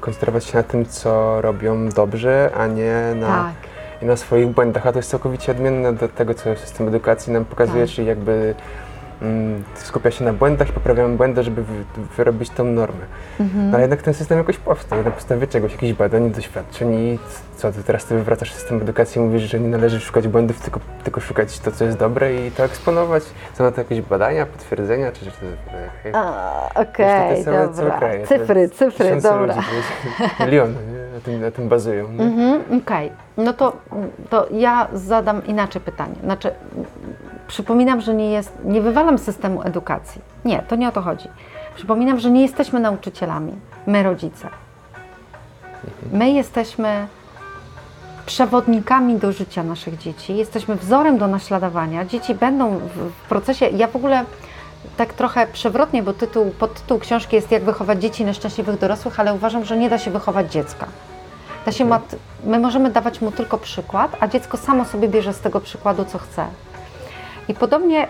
koncentrować 0.00 0.44
się 0.44 0.56
na 0.58 0.62
tym, 0.62 0.86
co 0.86 1.40
robią 1.40 1.88
dobrze, 1.88 2.50
a 2.56 2.66
nie 2.66 2.94
na, 3.16 3.26
Tak. 3.26 3.52
na 4.02 4.16
swoich 4.16 4.48
błędach, 4.48 4.86
a 4.86 4.92
to 4.92 4.98
jest 4.98 5.10
całkowicie 5.10 5.52
odmienne 5.52 5.92
do 5.92 6.08
tego, 6.08 6.34
co 6.34 6.56
system 6.56 6.88
edukacji 6.88 7.32
nam 7.32 7.44
pokazuje, 7.44 7.84
Tak. 7.86 7.94
czyli 7.94 8.06
jakby 8.08 8.54
skupia 9.74 10.10
się 10.10 10.24
na 10.24 10.32
błędach 10.32 10.68
i 10.68 10.72
poprawiamy 10.72 11.16
błędy, 11.16 11.42
żeby 11.42 11.62
wy, 11.62 11.74
wyrobić 12.16 12.50
tą 12.50 12.64
normę. 12.64 13.04
Mhm. 13.40 13.70
No 13.70 13.74
ale 13.74 13.80
jednak 13.80 14.02
ten 14.02 14.14
system 14.14 14.38
jakoś 14.38 14.56
powstał, 14.56 15.04
na 15.04 15.10
podstawie 15.10 15.46
czegoś, 15.46 15.72
jakichś 15.72 15.92
badań, 15.92 16.30
doświadczeń 16.30 16.94
i 16.94 17.18
co, 17.56 17.72
ty 17.72 17.82
teraz 17.82 18.04
ty 18.04 18.14
wywracasz 18.14 18.52
system 18.52 18.82
edukacji 18.82 19.20
i 19.20 19.24
mówisz, 19.24 19.42
że 19.42 19.60
nie 19.60 19.68
należy 19.68 20.00
szukać 20.00 20.28
błędów, 20.28 20.60
tylko, 20.60 20.80
tylko 21.04 21.20
szukać 21.20 21.58
to, 21.58 21.72
co 21.72 21.84
jest 21.84 21.98
dobre 21.98 22.34
i 22.34 22.50
to 22.50 22.64
eksponować. 22.64 23.22
Są 23.54 23.64
na 23.64 23.72
to 23.72 23.80
jakieś 23.80 24.00
badania, 24.00 24.46
potwierdzenia, 24.46 25.12
czy... 25.12 25.20
czy 25.20 25.30
e, 26.14 26.74
Okej, 26.74 27.44
całe 27.44 27.68
dobra. 27.68 27.98
kraje, 27.98 28.26
cyfry, 28.26 28.68
cyfry, 28.68 29.20
dobra. 29.20 29.54
Ludzi, 29.54 29.66
miliony 30.40 30.74
nie? 30.92 31.14
Na, 31.14 31.20
tym, 31.20 31.40
na 31.40 31.50
tym 31.50 31.68
bazują. 31.68 32.06
Mhm, 32.06 32.62
Okej, 32.82 33.12
no 33.36 33.52
to, 33.52 33.76
to 34.30 34.46
ja 34.50 34.88
zadam 34.92 35.46
inaczej 35.46 35.82
pytanie. 35.82 36.14
Znaczy, 36.24 36.50
przypominam, 37.52 38.00
że 38.00 38.14
nie 38.14 38.30
jest, 38.30 38.52
nie 38.64 38.80
wywalam 38.80 39.18
systemu 39.18 39.62
edukacji. 39.62 40.20
Nie, 40.44 40.58
to 40.68 40.76
nie 40.76 40.88
o 40.88 40.92
to 40.92 41.02
chodzi. 41.02 41.28
Przypominam, 41.74 42.20
że 42.20 42.30
nie 42.30 42.42
jesteśmy 42.42 42.80
nauczycielami, 42.80 43.52
my 43.86 44.02
rodzice. 44.02 44.48
My 46.12 46.30
jesteśmy 46.30 47.06
przewodnikami 48.26 49.18
do 49.18 49.32
życia 49.32 49.62
naszych 49.62 49.98
dzieci, 49.98 50.36
jesteśmy 50.36 50.76
wzorem 50.76 51.18
do 51.18 51.28
naśladowania. 51.28 52.04
Dzieci 52.04 52.34
będą 52.34 52.78
w, 52.78 53.28
procesie, 53.28 53.66
ja 53.66 53.86
w 53.86 53.96
ogóle 53.96 54.24
tak 54.96 55.12
trochę 55.12 55.46
przewrotnie, 55.46 56.02
bo 56.02 56.12
tytuł, 56.12 56.50
podtytuł 56.58 56.98
książki 56.98 57.36
jest 57.36 57.52
Jak 57.52 57.64
wychować 57.64 58.02
dzieci 58.02 58.24
na 58.24 58.32
szczęśliwych 58.34 58.78
dorosłych, 58.78 59.20
ale 59.20 59.34
uważam, 59.34 59.64
że 59.64 59.76
nie 59.76 59.90
da 59.90 59.98
się 59.98 60.10
wychować 60.10 60.52
dziecka. 60.52 60.86
Da 61.66 61.72
się 61.72 61.98
my 62.44 62.58
możemy 62.58 62.90
dawać 62.90 63.20
mu 63.20 63.32
tylko 63.32 63.58
przykład, 63.58 64.16
a 64.20 64.28
dziecko 64.28 64.56
samo 64.56 64.84
sobie 64.84 65.08
bierze 65.08 65.32
z 65.32 65.40
tego 65.40 65.60
przykładu, 65.60 66.04
co 66.04 66.18
chce. 66.18 66.46
I 67.48 67.54
podobnie 67.54 68.04
y, 68.04 68.08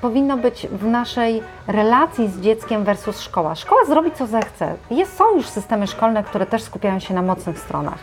powinno 0.00 0.36
być 0.36 0.66
w 0.66 0.84
naszej 0.86 1.42
relacji 1.66 2.28
z 2.28 2.40
dzieckiem 2.40 2.84
versus 2.84 3.20
szkoła. 3.20 3.54
Szkoła 3.54 3.84
zrobi, 3.84 4.10
co 4.10 4.26
zechce. 4.26 4.74
Jest, 4.90 5.16
są 5.16 5.36
już 5.36 5.46
systemy 5.46 5.86
szkolne, 5.86 6.24
które 6.24 6.46
też 6.46 6.62
skupiają 6.62 6.98
się 6.98 7.14
na 7.14 7.22
mocnych 7.22 7.58
stronach. 7.58 7.98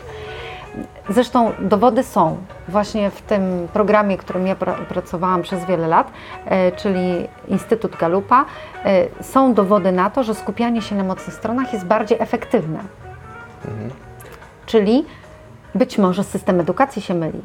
Zresztą 1.08 1.52
dowody 1.58 2.02
są 2.02 2.36
właśnie 2.68 3.10
w 3.10 3.22
tym 3.22 3.68
programie, 3.72 4.16
którym 4.16 4.46
ja 4.46 4.54
pra- 4.54 4.84
pracowałam 4.84 5.42
przez 5.42 5.64
wiele 5.64 5.88
lat, 5.88 6.10
e, 6.44 6.72
czyli 6.72 7.28
Instytut 7.48 7.96
Galupa. 7.96 8.44
E, 8.84 9.22
są 9.22 9.54
dowody 9.54 9.92
na 9.92 10.10
to, 10.10 10.22
że 10.22 10.34
skupianie 10.34 10.82
się 10.82 10.94
na 10.94 11.04
mocnych 11.04 11.36
stronach 11.36 11.72
jest 11.72 11.84
bardziej 11.84 12.18
efektywne. 12.20 12.78
Czyli 14.66 15.04
być 15.74 15.98
może 15.98 16.24
system 16.24 16.60
edukacji 16.60 17.02
się 17.02 17.14
myli. 17.14 17.40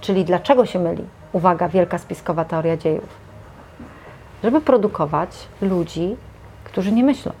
Czyli 0.00 0.24
dlaczego 0.24 0.66
się 0.66 0.78
myli? 0.78 1.04
Uwaga, 1.36 1.68
wielka 1.68 1.98
spiskowa 1.98 2.44
teoria 2.44 2.76
dziejów. 2.76 3.08
Żeby 4.44 4.60
produkować 4.60 5.30
ludzi, 5.62 6.16
którzy 6.64 6.92
nie 6.92 7.04
myślą. 7.04 7.32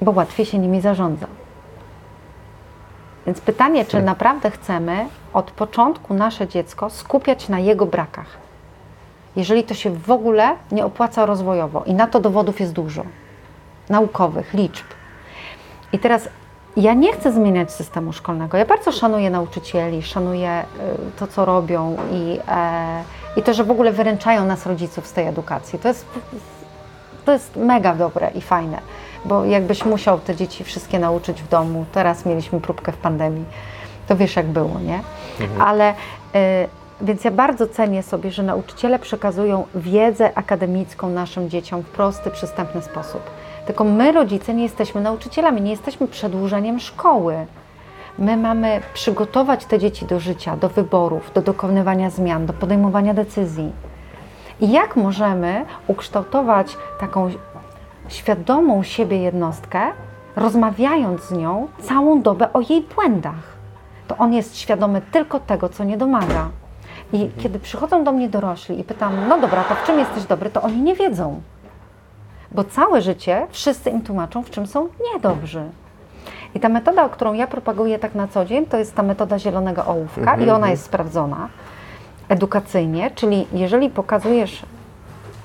Bo 0.00 0.10
łatwiej 0.10 0.46
się 0.46 0.58
nimi 0.58 0.80
zarządza. 0.80 1.26
Więc 3.26 3.40
pytanie, 3.40 3.84
czy 3.84 4.02
naprawdę 4.02 4.50
chcemy 4.50 5.06
od 5.32 5.50
początku 5.50 6.14
nasze 6.14 6.48
dziecko 6.48 6.90
skupiać 6.90 7.48
na 7.48 7.58
jego 7.58 7.86
brakach? 7.86 8.38
Jeżeli 9.36 9.64
to 9.64 9.74
się 9.74 9.90
w 9.90 10.10
ogóle 10.10 10.56
nie 10.72 10.84
opłaca 10.84 11.26
rozwojowo 11.26 11.84
i 11.84 11.94
na 11.94 12.06
to 12.06 12.20
dowodów 12.20 12.60
jest 12.60 12.72
dużo, 12.72 13.02
naukowych, 13.88 14.54
liczb. 14.54 14.86
I 15.92 15.98
teraz 15.98 16.28
ja 16.76 16.94
nie 16.94 17.12
chcę 17.12 17.32
zmieniać 17.32 17.72
systemu 17.72 18.12
szkolnego. 18.12 18.56
Ja 18.58 18.64
bardzo 18.64 18.92
szanuję 18.92 19.30
nauczycieli, 19.30 20.02
szanuję 20.02 20.62
y, 20.62 21.18
to, 21.18 21.26
co 21.26 21.44
robią 21.44 21.96
i, 22.12 22.38
e, 22.48 23.02
i 23.36 23.42
to, 23.42 23.54
że 23.54 23.64
w 23.64 23.70
ogóle 23.70 23.92
wyręczają 23.92 24.44
nas 24.44 24.66
rodziców 24.66 25.06
z 25.06 25.12
tej 25.12 25.26
edukacji. 25.26 25.78
To 25.78 25.88
jest, 25.88 26.06
to 27.24 27.32
jest 27.32 27.56
mega 27.56 27.94
dobre 27.94 28.30
i 28.34 28.40
fajne, 28.40 28.78
bo 29.24 29.44
jakbyś 29.44 29.84
musiał 29.84 30.20
te 30.20 30.36
dzieci 30.36 30.64
wszystkie 30.64 30.98
nauczyć 30.98 31.42
w 31.42 31.48
domu, 31.48 31.84
teraz 31.92 32.26
mieliśmy 32.26 32.60
próbkę 32.60 32.92
w 32.92 32.96
pandemii, 32.96 33.44
to 34.08 34.16
wiesz, 34.16 34.36
jak 34.36 34.46
było, 34.46 34.80
nie? 34.80 35.00
Ale 35.58 35.90
y, 35.90 35.94
więc 37.00 37.24
ja 37.24 37.30
bardzo 37.30 37.66
cenię 37.66 38.02
sobie, 38.02 38.30
że 38.30 38.42
nauczyciele 38.42 38.98
przekazują 38.98 39.66
wiedzę 39.74 40.30
akademicką 40.34 41.08
naszym 41.08 41.50
dzieciom 41.50 41.82
w 41.82 41.86
prosty, 41.86 42.30
przystępny 42.30 42.82
sposób. 42.82 43.22
Tylko 43.66 43.84
my, 43.84 44.12
rodzice, 44.12 44.54
nie 44.54 44.62
jesteśmy 44.62 45.00
nauczycielami, 45.00 45.62
nie 45.62 45.70
jesteśmy 45.70 46.08
przedłużeniem 46.08 46.80
szkoły. 46.80 47.46
My 48.18 48.36
mamy 48.36 48.80
przygotować 48.94 49.64
te 49.64 49.78
dzieci 49.78 50.06
do 50.06 50.20
życia, 50.20 50.56
do 50.56 50.68
wyborów, 50.68 51.30
do 51.34 51.42
dokonywania 51.42 52.10
zmian, 52.10 52.46
do 52.46 52.52
podejmowania 52.52 53.14
decyzji. 53.14 53.72
I 54.60 54.72
jak 54.72 54.96
możemy 54.96 55.64
ukształtować 55.86 56.76
taką 57.00 57.30
świadomą 58.08 58.82
siebie 58.82 59.18
jednostkę, 59.22 59.80
rozmawiając 60.36 61.22
z 61.22 61.32
nią 61.32 61.68
całą 61.80 62.22
dobę 62.22 62.52
o 62.52 62.60
jej 62.60 62.82
błędach? 62.94 63.52
To 64.08 64.16
on 64.16 64.32
jest 64.32 64.56
świadomy 64.56 65.02
tylko 65.12 65.40
tego, 65.40 65.68
co 65.68 65.84
nie 65.84 65.96
domaga. 65.96 66.48
I 67.12 67.30
kiedy 67.38 67.58
przychodzą 67.58 68.04
do 68.04 68.12
mnie 68.12 68.28
dorośli 68.28 68.80
i 68.80 68.84
pytam, 68.84 69.28
no 69.28 69.40
dobra, 69.40 69.64
to 69.64 69.74
w 69.74 69.86
czym 69.86 69.98
jesteś 69.98 70.24
dobry, 70.24 70.50
to 70.50 70.62
oni 70.62 70.82
nie 70.82 70.94
wiedzą. 70.94 71.40
Bo 72.54 72.64
całe 72.64 73.02
życie 73.02 73.46
wszyscy 73.50 73.90
im 73.90 74.02
tłumaczą, 74.02 74.42
w 74.42 74.50
czym 74.50 74.66
są 74.66 74.88
niedobrzy. 75.12 75.62
I 76.54 76.60
ta 76.60 76.68
metoda, 76.68 77.08
którą 77.08 77.32
ja 77.32 77.46
propaguję 77.46 77.98
tak 77.98 78.14
na 78.14 78.28
co 78.28 78.44
dzień, 78.44 78.66
to 78.66 78.78
jest 78.78 78.94
ta 78.94 79.02
metoda 79.02 79.38
zielonego 79.38 79.86
ołówka 79.86 80.36
i 80.36 80.50
ona 80.50 80.70
jest 80.70 80.84
sprawdzona 80.84 81.48
edukacyjnie, 82.28 83.10
czyli 83.10 83.46
jeżeli 83.52 83.90
pokazujesz 83.90 84.62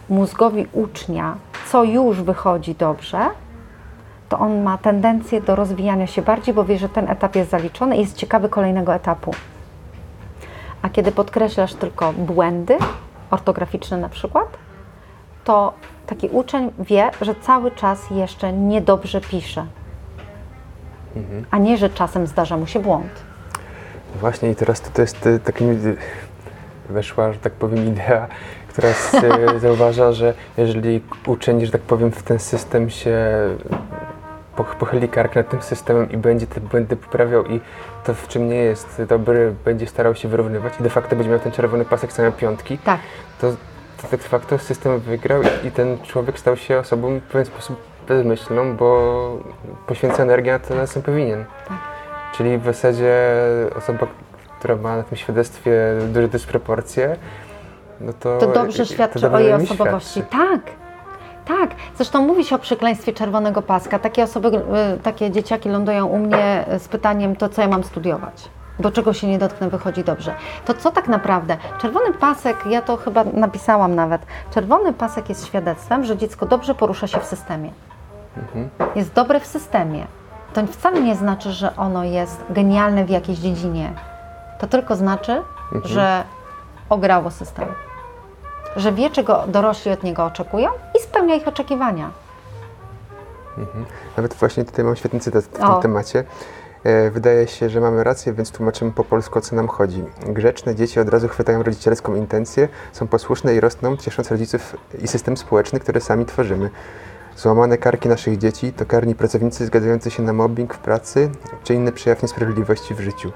mózgowi 0.10 0.68
ucznia, 0.74 1.36
co 1.72 1.84
już 1.84 2.22
wychodzi 2.22 2.76
dobrze, 2.76 3.20
to 4.30 4.40
on 4.40 4.64
ma 4.64 4.78
tendencję 4.78 5.42
do 5.42 5.56
rozwijania 5.56 6.08
się 6.08 6.22
bardziej, 6.22 6.54
bo 6.54 6.64
wie, 6.64 6.78
że 6.78 6.90
ten 6.90 7.10
etap 7.10 7.36
jest 7.36 7.52
zaliczony 7.52 7.98
i 7.98 8.00
jest 8.00 8.16
ciekawy 8.16 8.50
kolejnego 8.50 8.96
etapu. 8.96 9.32
A 10.82 10.90
kiedy 10.90 11.12
podkreślasz 11.12 11.74
tylko 11.74 12.14
błędy, 12.14 12.78
ortograficzne 13.32 13.98
na 13.98 14.10
przykład, 14.10 14.48
to 15.48 15.74
taki 16.08 16.30
uczeń 16.30 16.72
wie, 16.80 17.12
że 17.22 17.36
cały 17.36 17.72
czas 17.72 18.10
jeszcze 18.12 18.54
niedobrze 18.54 19.22
pisze, 19.22 19.66
a 21.52 21.58
nie, 21.58 21.78
że 21.78 21.90
czasem 21.90 22.28
zdarza 22.28 22.58
mu 22.58 22.68
się 22.68 22.80
błąd. 22.80 23.10
No 24.14 24.20
Właśnie 24.20 24.52
i 24.52 24.56
teraz 24.56 24.82
to, 24.82 24.90
to 24.94 25.02
jest 25.02 25.26
y, 25.26 25.40
taki 25.40 25.64
y, 25.64 25.98
weszła, 26.90 27.34
że 27.34 27.40
tak 27.40 27.54
powiem, 27.54 27.88
idea, 27.88 28.28
która 28.68 28.90
y, 28.90 29.60
zauważa, 29.66 30.12
że 30.12 30.34
jeżeli 30.58 31.02
uczeń, 31.28 31.66
że 31.66 31.72
tak 31.72 31.82
powiem, 31.82 32.12
w 32.12 32.24
ten 32.24 32.40
system 32.40 32.90
się 32.90 33.18
poch- 34.58 34.76
pochyli 34.76 35.10
kark 35.10 35.36
nad 35.36 35.50
tym 35.50 35.62
systemem 35.62 36.12
i 36.12 36.18
będzie 36.18 36.48
te 36.48 36.62
błędy 36.62 36.96
poprawiał 36.96 37.46
i 37.46 37.62
to, 38.04 38.14
w 38.14 38.28
czym 38.28 38.50
nie 38.50 38.56
jest 38.56 39.02
dobry, 39.10 39.54
będzie 39.66 39.88
starał 39.88 40.16
się 40.16 40.28
wyrównywać 40.28 40.74
i 40.80 40.84
de 40.84 40.90
facto 40.90 41.16
będzie 41.16 41.30
miał 41.32 41.40
ten 41.40 41.52
czerwony 41.52 41.86
pasek 41.86 42.12
same 42.12 42.32
piątki, 42.32 42.78
Tak, 42.78 43.00
to 43.42 43.54
de 44.12 44.18
facto 44.18 44.58
system 44.60 45.00
wygrał 45.00 45.42
i, 45.42 45.68
i 45.68 45.72
ten 45.72 45.98
człowiek 46.04 46.40
stał 46.40 46.58
się 46.58 46.80
osobą 46.80 47.20
w 47.20 47.22
pewien 47.22 47.46
sposób 47.46 47.78
bezmyślną, 48.08 48.76
bo 48.76 49.38
poświęca 49.88 50.24
energię 50.24 50.52
na 50.52 50.60
to, 50.60 50.76
na 50.76 50.88
co 50.88 51.02
powinien. 51.02 51.46
Tak. 51.68 51.78
Czyli 52.36 52.58
w 52.58 52.66
zasadzie 52.66 53.16
osoba, 53.78 54.08
która 54.60 54.76
ma 54.76 54.98
na 54.98 55.04
tym 55.04 55.18
świadectwie 55.18 55.72
duże 56.14 56.28
dysproporcje, 56.28 57.16
no 58.02 58.14
to... 58.20 58.38
to 58.38 58.48
dobrze 58.48 58.78
to 58.78 58.94
świadczy 58.94 59.20
dobrze 59.20 59.38
o 59.38 59.40
jej 59.40 59.54
osobowości. 59.54 60.12
świadczy. 60.12 60.38
Tak, 60.38 60.62
tak. 61.46 61.70
Zresztą 61.96 62.22
mówi 62.22 62.46
się 62.46 62.56
o 62.56 62.60
przekleństwie 62.60 63.14
czerwonego 63.14 63.62
paska. 63.62 64.00
Takie 64.00 64.24
osoby, 64.24 64.48
y, 64.48 65.00
takie 65.04 65.32
dzieciaki 65.32 65.70
lądują 65.70 66.06
u 66.06 66.18
mnie 66.18 66.66
z 66.80 66.88
pytaniem, 66.88 67.36
to 67.36 67.50
co 67.50 67.62
ja 67.62 67.68
mam 67.68 67.84
studiować? 67.84 68.50
Do 68.80 68.92
czego 68.92 69.14
się 69.14 69.28
nie 69.28 69.40
dotknę, 69.40 69.70
wychodzi 69.70 70.04
dobrze. 70.04 70.36
To 70.66 70.74
co 70.74 70.92
tak 70.92 71.08
naprawdę? 71.08 71.58
Czerwony 71.82 72.14
pasek, 72.14 72.58
ja 72.70 72.82
to 72.82 72.98
chyba 72.98 73.24
napisałam 73.24 73.96
nawet, 73.96 74.22
czerwony 74.52 74.94
pasek 74.94 75.30
jest 75.30 75.46
świadectwem, 75.48 76.04
że 76.06 76.18
dziecko 76.18 76.46
dobrze 76.46 76.76
porusza 76.76 77.08
się 77.08 77.20
w 77.20 77.26
systemie. 77.26 77.72
Mhm. 78.38 78.70
Jest 78.96 79.14
dobre 79.14 79.40
w 79.40 79.46
systemie. 79.46 80.08
To 80.54 80.68
wcale 80.68 81.02
nie 81.02 81.16
znaczy, 81.16 81.52
że 81.52 81.76
ono 81.76 82.04
jest 82.04 82.44
genialne 82.50 83.06
w 83.06 83.10
jakiejś 83.10 83.40
dziedzinie. 83.40 83.94
To 84.60 84.68
tylko 84.68 84.96
znaczy, 84.96 85.32
Mhm. 85.74 85.94
że 85.94 86.24
ograło 86.90 87.32
system. 87.32 87.66
Że 88.76 88.92
wie, 88.92 89.10
czego 89.10 89.44
dorośli 89.48 89.92
od 89.92 90.04
niego 90.04 90.26
oczekują 90.26 90.70
i 91.00 91.04
spełnia 91.04 91.36
ich 91.36 91.48
oczekiwania. 91.48 92.10
Nawet 94.18 94.34
właśnie 94.34 94.66
tutaj 94.66 94.86
mam 94.86 94.96
świetny 94.96 95.20
cytat 95.20 95.44
w 95.44 95.48
tym 95.48 95.66
O. 95.66 95.80
temacie. 95.80 96.24
E, 96.88 97.12
Wydaje 97.12 97.48
się, 97.48 97.70
że 97.70 97.82
mamy 97.82 98.04
rację, 98.04 98.34
więc 98.34 98.52
tłumaczymy 98.52 98.92
po 98.92 99.04
polsku, 99.04 99.40
o 99.40 99.42
co 99.42 99.56
nam 99.56 99.68
chodzi. 99.68 100.04
Grzeczne 100.28 100.76
dzieci 100.76 101.00
od 101.00 101.10
razu 101.10 101.28
chwytają 101.28 101.64
rodzicielską 101.64 102.16
intencję, 102.16 102.68
są 102.92 103.08
posłuszne 103.08 103.56
i 103.56 103.60
rosną, 103.60 103.98
ciesząc 103.98 104.32
rodziców 104.32 104.76
i 105.02 105.08
system 105.08 105.38
społeczny, 105.38 105.80
który 105.80 106.02
sami 106.02 106.26
tworzymy. 106.26 106.70
Złamane 107.36 107.78
karki 107.78 108.10
naszych 108.10 108.38
dzieci 108.38 108.74
to 108.74 108.86
karni 108.86 109.16
pracownicy 109.16 109.66
zgadzający 109.66 110.12
się 110.12 110.24
na 110.24 110.34
mobbing 110.34 110.74
w 110.74 110.78
pracy 110.78 111.30
czy 111.64 111.74
inny 111.74 111.92
przejaw 111.92 112.22
niesprawiedliwości 112.22 112.96
w 112.96 113.00
życiu. 113.00 113.32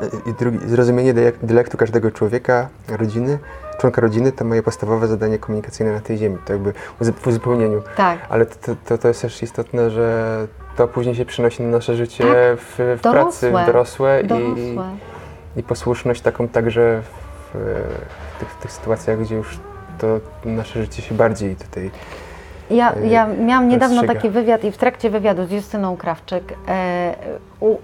E, 0.00 0.30
I 0.30 0.34
drugi, 0.34 0.58
zrozumienie 0.68 1.14
dialektu 1.42 1.76
każdego 1.76 2.10
człowieka, 2.10 2.68
rodziny, 2.88 3.38
członka 3.78 4.00
rodziny 4.00 4.32
to 4.32 4.44
moje 4.44 4.62
podstawowe 4.62 5.06
zadanie 5.06 5.38
komunikacyjne 5.38 5.92
na 5.92 6.00
tej 6.00 6.18
ziemi. 6.18 6.38
To 6.44 6.52
jakby 6.52 6.72
w 7.00 7.26
uzupełnieniu. 7.26 7.82
Tak. 7.96 8.18
Ale 8.28 8.46
to, 8.46 8.76
to, 8.84 8.98
to 8.98 9.08
jest 9.08 9.22
też 9.22 9.42
istotne, 9.42 9.90
że 9.90 10.46
to 10.76 10.88
później 10.88 11.14
się 11.14 11.24
przynosi 11.24 11.62
na 11.62 11.68
nasze 11.76 11.96
życie 11.96 12.24
Tak. 12.24 12.32
w, 12.60 12.96
w 12.98 13.00
pracy, 13.00 13.50
Dorosłe. 13.50 13.62
w 13.62 13.66
dorosłe, 13.66 14.20
I, 14.24 14.26
Dorosłe. 14.26 14.96
i 15.56 15.62
posłuszność 15.62 16.20
taką 16.20 16.48
także 16.48 17.02
w, 17.02 17.54
w, 17.54 18.38
tych, 18.40 18.48
w 18.50 18.56
tych 18.62 18.72
sytuacjach, 18.72 19.20
gdzie 19.20 19.34
już 19.34 19.58
to 19.98 20.06
nasze 20.44 20.82
życie 20.82 21.02
się 21.02 21.14
bardziej 21.14 21.56
tutaj. 21.56 21.90
Ja, 22.70 22.94
e, 22.94 23.06
ja 23.06 23.26
miałam 23.26 23.68
niedawno 23.68 23.96
rozstrzyga. 23.96 24.14
taki 24.14 24.30
wywiad 24.30 24.64
i 24.64 24.72
w 24.72 24.76
trakcie 24.76 25.10
wywiadu 25.10 25.46
z 25.46 25.50
Justyną 25.50 25.96
Krawczyk 25.96 26.54
e, 26.68 27.14
u, 27.60 27.76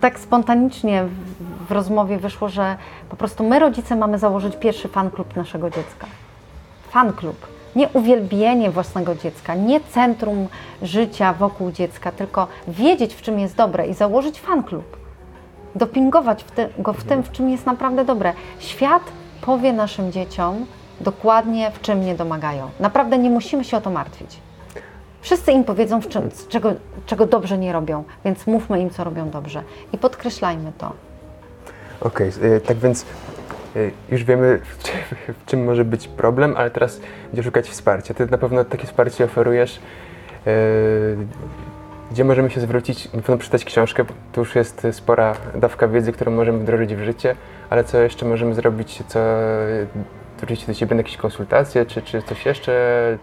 tak 0.00 0.18
spontanicznie 0.18 1.04
w, 1.04 1.68
w 1.68 1.72
rozmowie 1.72 2.18
wyszło, 2.18 2.48
że 2.48 2.76
po 3.08 3.16
prostu 3.16 3.48
my 3.48 3.58
rodzice 3.58 3.96
mamy 3.96 4.18
założyć 4.18 4.56
pierwszy 4.56 4.88
fan 4.88 5.10
klub 5.10 5.36
naszego 5.36 5.70
dziecka. 5.70 6.06
Fan 6.90 7.12
klub. 7.12 7.46
Nie 7.76 7.88
uwielbienie 7.88 8.70
własnego 8.70 9.14
dziecka, 9.14 9.54
nie 9.54 9.80
centrum 9.80 10.48
życia 10.82 11.32
wokół 11.32 11.72
dziecka, 11.72 12.12
tylko 12.12 12.46
wiedzieć, 12.68 13.14
w 13.14 13.22
czym 13.22 13.38
jest 13.38 13.56
dobre 13.56 13.86
i 13.86 13.94
założyć 13.94 14.40
fan 14.40 14.62
klub. 14.62 14.96
Dopingować 15.74 16.44
w 16.44 16.50
ty, 16.50 16.68
go 16.78 16.92
w 16.92 17.04
tym, 17.04 17.22
w 17.22 17.32
czym 17.32 17.50
jest 17.50 17.66
naprawdę 17.66 18.04
dobre. 18.04 18.32
Świat 18.58 19.02
powie 19.40 19.72
naszym 19.72 20.12
dzieciom 20.12 20.66
dokładnie, 21.00 21.70
w 21.70 21.80
czym 21.80 22.00
nie 22.00 22.14
domagają. 22.14 22.70
Naprawdę 22.80 23.18
nie 23.18 23.30
musimy 23.30 23.64
się 23.64 23.76
o 23.76 23.80
to 23.80 23.90
martwić. 23.90 24.40
Wszyscy 25.20 25.52
im 25.52 25.64
powiedzą, 25.64 26.00
w 26.00 26.08
czym, 26.08 26.30
czego, 26.48 26.72
czego 27.06 27.26
dobrze 27.26 27.58
nie 27.58 27.72
robią, 27.72 28.04
więc 28.24 28.46
mówmy 28.46 28.80
im, 28.80 28.90
co 28.90 29.04
robią 29.04 29.30
dobrze. 29.30 29.62
I 29.92 29.98
podkreślajmy 29.98 30.72
to. 30.78 30.92
Okej, 32.00 32.32
e, 32.42 32.60
tak 32.60 32.76
więc 32.76 33.04
już 34.10 34.24
wiemy, 34.24 34.58
w 34.78 34.82
czym, 34.82 34.94
w 35.34 35.44
czym 35.46 35.64
może 35.64 35.84
być 35.84 36.08
problem, 36.08 36.54
ale 36.56 36.70
teraz 36.70 37.00
gdzie 37.32 37.42
szukać 37.42 37.68
wsparcia. 37.68 38.14
Ty 38.14 38.26
na 38.26 38.38
pewno 38.38 38.64
takie 38.64 38.86
wsparcie 38.86 39.24
oferujesz. 39.24 39.80
E, 40.46 40.50
Gdzie 42.10 42.24
możemy 42.24 42.50
się 42.50 42.60
zwrócić? 42.60 43.12
Na 43.12 43.20
pewno 43.20 43.36
przeczytać 43.36 43.64
książkę, 43.64 44.04
bo 44.04 44.14
to 44.32 44.40
już 44.40 44.54
jest 44.54 44.86
spora 44.92 45.34
dawka 45.54 45.88
wiedzy, 45.88 46.12
którą 46.12 46.32
możemy 46.32 46.58
wdrożyć 46.58 46.94
w 46.94 47.02
życie, 47.04 47.34
ale 47.70 47.84
co 47.84 47.98
jeszcze 47.98 48.26
możemy 48.26 48.54
zrobić, 48.54 49.02
co 49.08 49.20
zwrócić 50.38 50.66
do 50.66 50.74
Ciebie 50.74 50.94
na 50.96 51.00
jakieś 51.00 51.16
konsultacje, 51.16 51.86
czy, 51.86 52.02
czy 52.02 52.22
coś 52.22 52.46
jeszcze, 52.46 52.72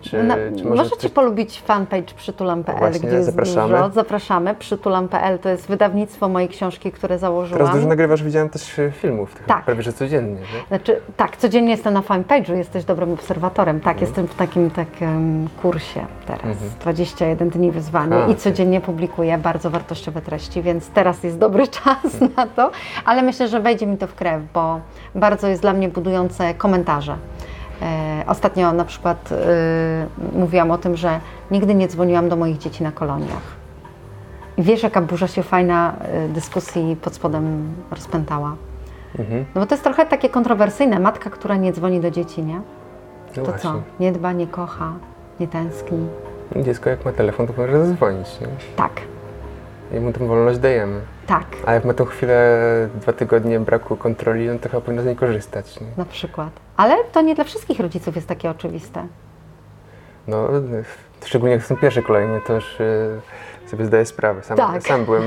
czy, 0.02 0.10
czy 0.10 0.64
może 0.64 0.70
możecie 0.70 0.96
coś- 0.98 1.12
polubić 1.12 1.62
fanpage 1.62 2.14
przytulam.pl, 2.18 2.78
Właśnie, 2.78 3.00
gdzie 3.00 3.16
jest 3.16 3.26
zapraszamy. 3.30 3.78
dużo. 3.78 3.90
Zapraszamy. 3.90 4.56
Przytulam.pl 4.56 5.40
to 5.40 5.50
jest 5.50 5.68
wydawnictwo 5.68 6.30
mojej 6.30 6.50
książki, 6.50 6.92
które 6.92 7.20
założyłam. 7.20 7.60
Teraz 7.60 7.76
dużo 7.76 7.88
nagrywasz, 7.88 8.24
widziałem 8.24 8.50
też 8.50 8.80
e, 8.80 8.92
filmów, 8.92 9.36
Tak. 9.48 9.66
prawie 9.66 9.82
że 9.82 9.94
codziennie. 9.94 10.32
Nie? 10.42 10.68
Znaczy, 10.68 11.02
tak, 11.18 11.38
codziennie 11.38 11.72
jestem 11.72 11.94
na 11.94 12.02
fanpage'u, 12.02 12.54
jesteś 12.56 12.84
dobrym 12.86 13.12
obserwatorem. 13.14 13.80
Tak, 13.80 13.94
Mhm. 13.94 14.08
jestem 14.08 14.28
w 14.28 14.36
takim 14.36 14.72
takim 14.72 15.48
kursie 15.62 16.06
teraz. 16.28 16.44
Mhm. 16.46 16.72
21 16.80 17.50
dni 17.50 17.72
wyzwania 17.72 18.28
i 18.28 18.36
codziennie 18.36 18.82
publikuję 18.82 19.38
bardzo 19.38 19.70
wartościowe 19.70 20.22
treści, 20.22 20.62
więc 20.62 20.90
teraz 20.90 21.24
jest 21.24 21.38
dobry 21.38 21.68
czas 21.84 21.98
na 22.38 22.48
to, 22.48 22.72
ale 23.06 23.22
myślę, 23.22 23.48
że 23.48 23.60
wejdzie 23.60 23.88
mi 23.88 23.98
to 23.98 24.08
w 24.08 24.16
krew, 24.16 24.42
bo 24.54 24.80
bardzo 25.16 25.48
jest 25.48 25.62
dla 25.62 25.74
mnie 25.74 25.90
budujące 25.90 26.54
komentarze. 26.54 27.18
E, 27.82 28.24
ostatnio 28.28 28.74
na 28.74 28.86
przykład 28.86 29.30
e, 29.32 30.08
mówiłam 30.34 30.72
o 30.72 30.78
tym, 30.78 30.96
że 30.98 31.20
nigdy 31.52 31.76
nie 31.76 31.88
dzwoniłam 31.88 32.30
do 32.30 32.36
moich 32.36 32.58
dzieci 32.58 32.84
na 32.84 32.92
koloniach. 32.92 33.56
I 34.58 34.64
wiesz, 34.64 34.84
jaka 34.84 35.02
burza 35.02 35.28
się 35.28 35.44
fajna 35.44 35.94
e, 36.02 36.30
dyskusji 36.30 36.96
pod 37.02 37.16
spodem 37.16 37.74
rozpętała. 37.92 38.56
Mhm. 39.20 39.46
No 39.56 39.62
bo 39.62 39.68
to 39.68 39.76
jest 39.76 39.84
trochę 39.84 40.06
takie 40.06 40.30
kontrowersyjne. 40.30 41.00
Matka, 41.00 41.30
która 41.30 41.56
nie 41.56 41.74
dzwoni 41.74 42.00
do 42.00 42.12
dzieci, 42.12 42.44
nie? 42.44 42.56
No 42.56 42.64
To 43.34 43.44
właśnie. 43.44 43.62
co? 43.62 43.82
Nie 44.00 44.12
dba, 44.12 44.32
nie 44.32 44.48
kocha, 44.48 44.94
nie 45.40 45.48
tęskni. 45.48 46.08
Dziecko 46.56 46.90
jak 46.90 47.06
ma 47.06 47.12
telefon, 47.12 47.48
to 47.48 47.54
może 47.58 47.86
zadzwonić. 47.86 48.42
Nie? 48.42 48.48
Tak. 48.76 48.92
I 49.94 50.00
mu 50.00 50.14
tą 50.14 50.28
wolność 50.28 50.60
dajemy. 50.60 51.02
Tak, 51.28 51.46
A 51.66 51.74
jak 51.74 51.86
ma 51.86 51.94
tą 51.94 52.06
chwilę, 52.06 52.60
dwa 52.96 53.14
tygodnie 53.14 53.60
braku 53.60 53.96
kontroli, 53.96 54.48
no 54.48 54.60
to 54.60 54.70
chyba 54.70 54.82
powinno 54.82 55.02
z 55.04 55.06
niej 55.06 55.16
korzystać. 55.16 55.80
Nie? 55.82 55.88
na 55.98 56.06
przykład. 56.06 56.50
Ale 56.78 56.96
to 57.12 57.22
nie 57.22 57.36
dla 57.36 57.44
wszystkich 57.44 57.80
rodziców 57.80 58.16
jest 58.16 58.28
takie 58.28 58.50
oczywiste. 58.50 59.08
No, 60.28 60.48
szczególnie 61.26 61.56
jak 61.56 61.64
są 61.64 61.78
pierwsze 61.78 62.02
kolejne, 62.02 62.42
to 62.42 62.54
już 62.54 62.82
e, 62.82 63.68
sobie 63.70 63.86
zdaję 63.86 64.06
sprawę. 64.06 64.44
Sam, 64.44 64.58
Tak. 64.58 64.84
sam 64.84 65.06
byłem 65.06 65.24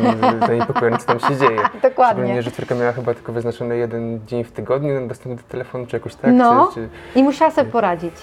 zaniepokojony, 0.46 0.98
co 0.98 1.06
tam 1.06 1.20
się 1.20 1.36
dzieje. 1.36 1.60
Dokładnie. 1.82 2.22
Szczególnie, 2.22 2.42
że 2.42 2.50
córka 2.50 2.74
miała 2.74 2.92
chyba 2.92 3.14
tylko 3.14 3.32
wyznaczony 3.32 3.76
jeden 3.76 4.20
dzień 4.26 4.44
w 4.44 4.52
tygodniu 4.52 5.00
na 5.00 5.06
dostęp 5.06 5.42
do 5.42 5.48
telefonu, 5.48 5.86
czy 5.86 5.96
jakoś 5.96 6.14
tak? 6.14 6.32
No. 6.34 6.68
Czy, 6.74 6.88
czy... 7.14 7.20
I 7.20 7.22
musiała 7.22 7.50
sobie 7.50 7.70
poradzić. 7.70 8.14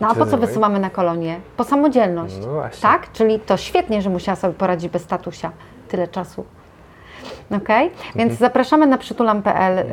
No 0.00 0.08
a 0.08 0.14
po 0.14 0.26
co 0.26 0.38
wysyłamy 0.38 0.80
na 0.80 0.90
kolonię? 0.90 1.40
Po 1.56 1.64
samodzielność. 1.64 2.34
No 2.40 2.52
właśnie. 2.52 2.82
Tak? 2.82 3.12
Czyli 3.12 3.40
to 3.40 3.56
świetnie, 3.56 4.02
że 4.02 4.10
musiała 4.10 4.36
sobie 4.36 4.54
poradzić 4.54 4.92
bez 4.92 5.02
statusia 5.02 5.52
tyle 5.90 6.08
czasu. 6.08 6.44
Okej? 7.56 7.90
Więc 8.14 8.32
zapraszamy 8.38 8.86
na 8.86 8.98
przytulam.pl 8.98 9.78
y, 9.78 9.84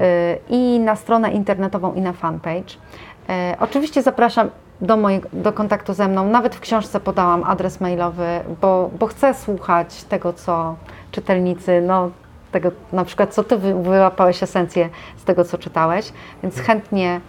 i 0.50 0.80
na 0.80 0.95
stronę 0.95 1.32
internetową 1.32 1.93
i 1.93 2.02
na 2.02 2.14
fanpage. 2.14 2.74
Y, 3.30 3.60
oczywiście 3.60 4.02
zapraszam 4.02 4.50
do, 4.82 4.98
mojego, 4.98 5.30
do 5.34 5.54
kontaktu 5.54 5.93
ze 5.93 6.08
mną. 6.08 6.30
Nawet 6.30 6.56
w 6.56 6.60
książce 6.60 7.00
podałam 7.00 7.43
adres 7.43 7.82
mailowy, 7.82 8.39
bo, 8.62 8.89
bo 9.00 9.08
chcę 9.08 9.34
słuchać 9.34 10.04
tego, 10.04 10.34
co 10.34 10.76
czytelnicy, 11.12 11.82
no 11.82 12.10
tego 12.52 12.72
na 12.93 13.06
przykład, 13.06 13.34
co 13.34 13.43
Ty 13.43 13.58
wy- 13.58 13.84
wyłapałeś 13.84 14.43
esencję 14.43 14.89
z 15.18 15.24
tego, 15.24 15.43
co 15.45 15.58
czytałeś, 15.58 16.14
więc 16.43 16.60
chętnie 16.60 17.22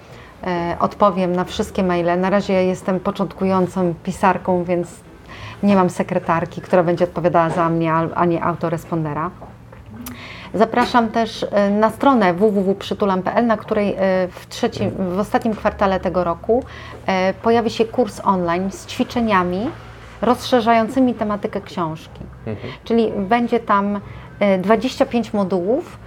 e, 0.47 0.77
odpowiem 0.81 1.37
na 1.37 1.45
wszystkie 1.45 1.83
maile. 1.83 2.21
Na 2.21 2.31
razie 2.31 2.65
jestem 2.65 3.01
początkującą 3.01 3.95
pisarką, 4.03 4.65
więc 4.65 4.89
nie 5.63 5.77
mam 5.77 5.91
sekretarki, 5.91 6.61
która 6.61 6.83
będzie 6.83 7.05
odpowiadała 7.05 7.51
za 7.51 7.69
mnie, 7.69 7.93
al- 7.93 8.13
a 8.15 8.25
nie 8.25 8.45
autorespondera. 8.45 9.31
Zapraszam 10.55 11.09
też 11.09 11.47
e, 11.51 11.71
na 11.71 11.91
stronę 11.91 12.35
www.przytulam.pl, 12.35 13.47
na 13.47 13.57
której 13.57 13.95
e, 13.99 14.29
w, 14.31 14.47
trzecim, 14.49 14.91
w 14.99 15.19
ostatnim 15.19 15.55
kwartale 15.55 16.01
tego 16.01 16.25
roku 16.25 16.65
e, 17.07 17.35
pojawi 17.35 17.71
się 17.71 17.85
kurs 17.85 18.21
online 18.25 18.71
z 18.71 18.87
ćwiczeniami 18.87 19.71
rozszerzającymi 20.23 21.15
tematykę 21.15 21.61
książki. 21.61 22.21
Czyli 22.85 23.13
będzie 23.17 23.61
tam 23.61 24.01
e, 24.41 24.59
25 24.59 25.33
modułów, 25.33 25.99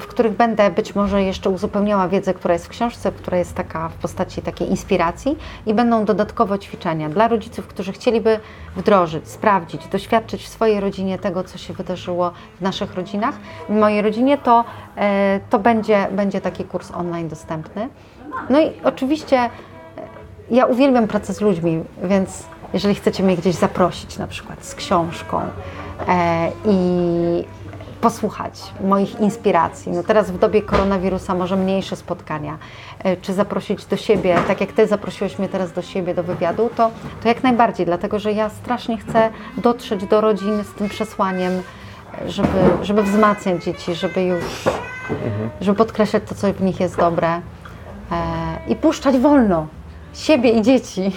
w 0.00 0.06
których 0.08 0.32
będę 0.32 0.70
być 0.70 0.94
może 0.94 1.22
jeszcze 1.22 1.50
uzupełniała 1.50 2.08
wiedzę, 2.08 2.34
która 2.34 2.54
jest 2.54 2.66
w 2.66 2.68
książce, 2.68 3.12
która 3.12 3.38
jest 3.38 3.54
taka 3.54 3.88
w 3.88 3.94
postaci 3.94 4.42
takiej 4.42 4.70
inspiracji 4.70 5.38
i 5.66 5.74
będą 5.74 6.04
dodatkowo 6.04 6.58
ćwiczenia 6.58 7.08
dla 7.08 7.28
rodziców, 7.28 7.66
którzy 7.66 7.92
chcieliby 7.92 8.40
wdrożyć, 8.76 9.28
sprawdzić, 9.28 9.88
doświadczyć 9.88 10.42
w 10.44 10.48
swojej 10.48 10.80
rodzinie 10.80 11.18
tego, 11.18 11.44
co 11.44 11.58
się 11.58 11.74
wydarzyło 11.74 12.32
w 12.58 12.60
naszych 12.60 12.94
rodzinach. 12.94 13.34
W 13.68 13.72
mojej 13.72 14.02
rodzinie 14.02 14.38
to, 14.38 14.64
e, 14.96 15.40
to 15.50 15.58
będzie, 15.58 16.08
będzie 16.12 16.40
taki 16.40 16.64
kurs 16.64 16.90
online 16.90 17.28
dostępny. 17.28 17.88
No 18.50 18.60
i 18.60 18.72
oczywiście 18.84 19.38
e, 19.38 19.50
ja 20.50 20.66
uwielbiam 20.66 21.08
pracę 21.08 21.34
z 21.34 21.40
ludźmi, 21.40 21.84
więc 22.02 22.44
jeżeli 22.72 22.94
chcecie 22.94 23.22
mnie 23.22 23.36
gdzieś 23.36 23.54
zaprosić, 23.54 24.18
na 24.18 24.26
przykład 24.26 24.64
z 24.64 24.74
książką 24.74 25.40
e, 26.08 26.50
i 26.64 27.57
posłuchać 28.00 28.60
moich 28.84 29.20
inspiracji, 29.20 29.92
no 29.92 30.02
teraz 30.02 30.30
w 30.30 30.38
dobie 30.38 30.62
koronawirusa 30.62 31.34
może 31.34 31.56
mniejsze 31.56 31.96
spotkania, 31.96 32.58
e, 33.04 33.16
czy 33.16 33.34
zaprosić 33.34 33.84
do 33.84 33.96
siebie, 33.96 34.36
tak 34.48 34.60
jak 34.60 34.72
Ty 34.72 34.86
zaprosiłeś 34.86 35.38
mnie 35.38 35.48
teraz 35.48 35.72
do 35.72 35.82
siebie, 35.82 36.14
do 36.14 36.22
wywiadu, 36.22 36.70
to, 36.76 36.90
to 37.22 37.28
jak 37.28 37.42
najbardziej, 37.42 37.86
dlatego 37.86 38.18
że 38.18 38.32
ja 38.32 38.48
strasznie 38.48 38.98
chcę 38.98 39.30
dotrzeć 39.56 40.04
do 40.04 40.20
rodzin 40.20 40.64
z 40.64 40.74
tym 40.74 40.88
przesłaniem, 40.88 41.52
e, 42.22 42.30
żeby, 42.30 42.58
żeby 42.82 43.02
wzmacniać 43.02 43.64
dzieci, 43.64 43.94
żeby 43.94 44.22
już, 44.22 44.44
żeby 45.60 45.78
podkreślać 45.78 46.22
to, 46.28 46.34
co 46.34 46.52
w 46.52 46.62
nich 46.62 46.80
jest 46.80 46.96
dobre 46.96 47.28
e, 47.28 47.40
i 48.68 48.76
puszczać 48.76 49.18
wolno 49.18 49.66
siebie 50.14 50.50
i 50.50 50.62
dzieci. 50.62 51.12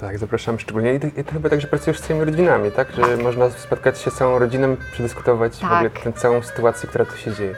Tak, 0.00 0.18
zapraszam 0.18 0.58
szczególnie. 0.58 0.94
I 0.94 1.00
ty, 1.00 1.08
i 1.08 1.24
ty 1.24 1.32
chyba 1.32 1.48
także 1.48 1.68
pracujesz 1.68 1.98
z 1.98 2.02
całymi 2.02 2.24
rodzinami, 2.26 2.70
tak? 2.70 2.88
Że 2.92 3.16
można 3.16 3.50
spotkać 3.50 4.00
się 4.00 4.10
z 4.10 4.14
całą 4.14 4.38
rodziną, 4.38 4.76
przedyskutować 4.92 5.56
w 5.56 5.64
ogóle 5.64 5.90
Tak. 5.90 6.02
tę 6.02 6.12
całą 6.12 6.42
sytuację, 6.42 6.88
która 6.88 7.04
tu 7.04 7.16
się 7.16 7.32
dzieje. 7.34 7.54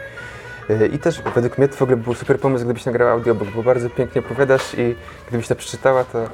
Yy, 0.69 0.87
I 0.87 0.99
też 0.99 1.23
według 1.23 1.59
mnie 1.59 1.69
to 1.69 1.77
w 1.77 1.83
ogóle 1.83 1.97
był 1.97 2.15
super 2.15 2.41
pomysł, 2.41 2.65
gdybyś 2.65 2.87
nagrała 2.87 3.13
audiobook, 3.13 3.49
bo 3.51 3.63
bardzo 3.63 3.91
pięknie 3.91 4.21
opowiadasz 4.21 4.75
i 4.79 4.95
gdybyś 5.29 5.49
to 5.49 5.57
przeczytała, 5.57 6.05
to, 6.05 6.19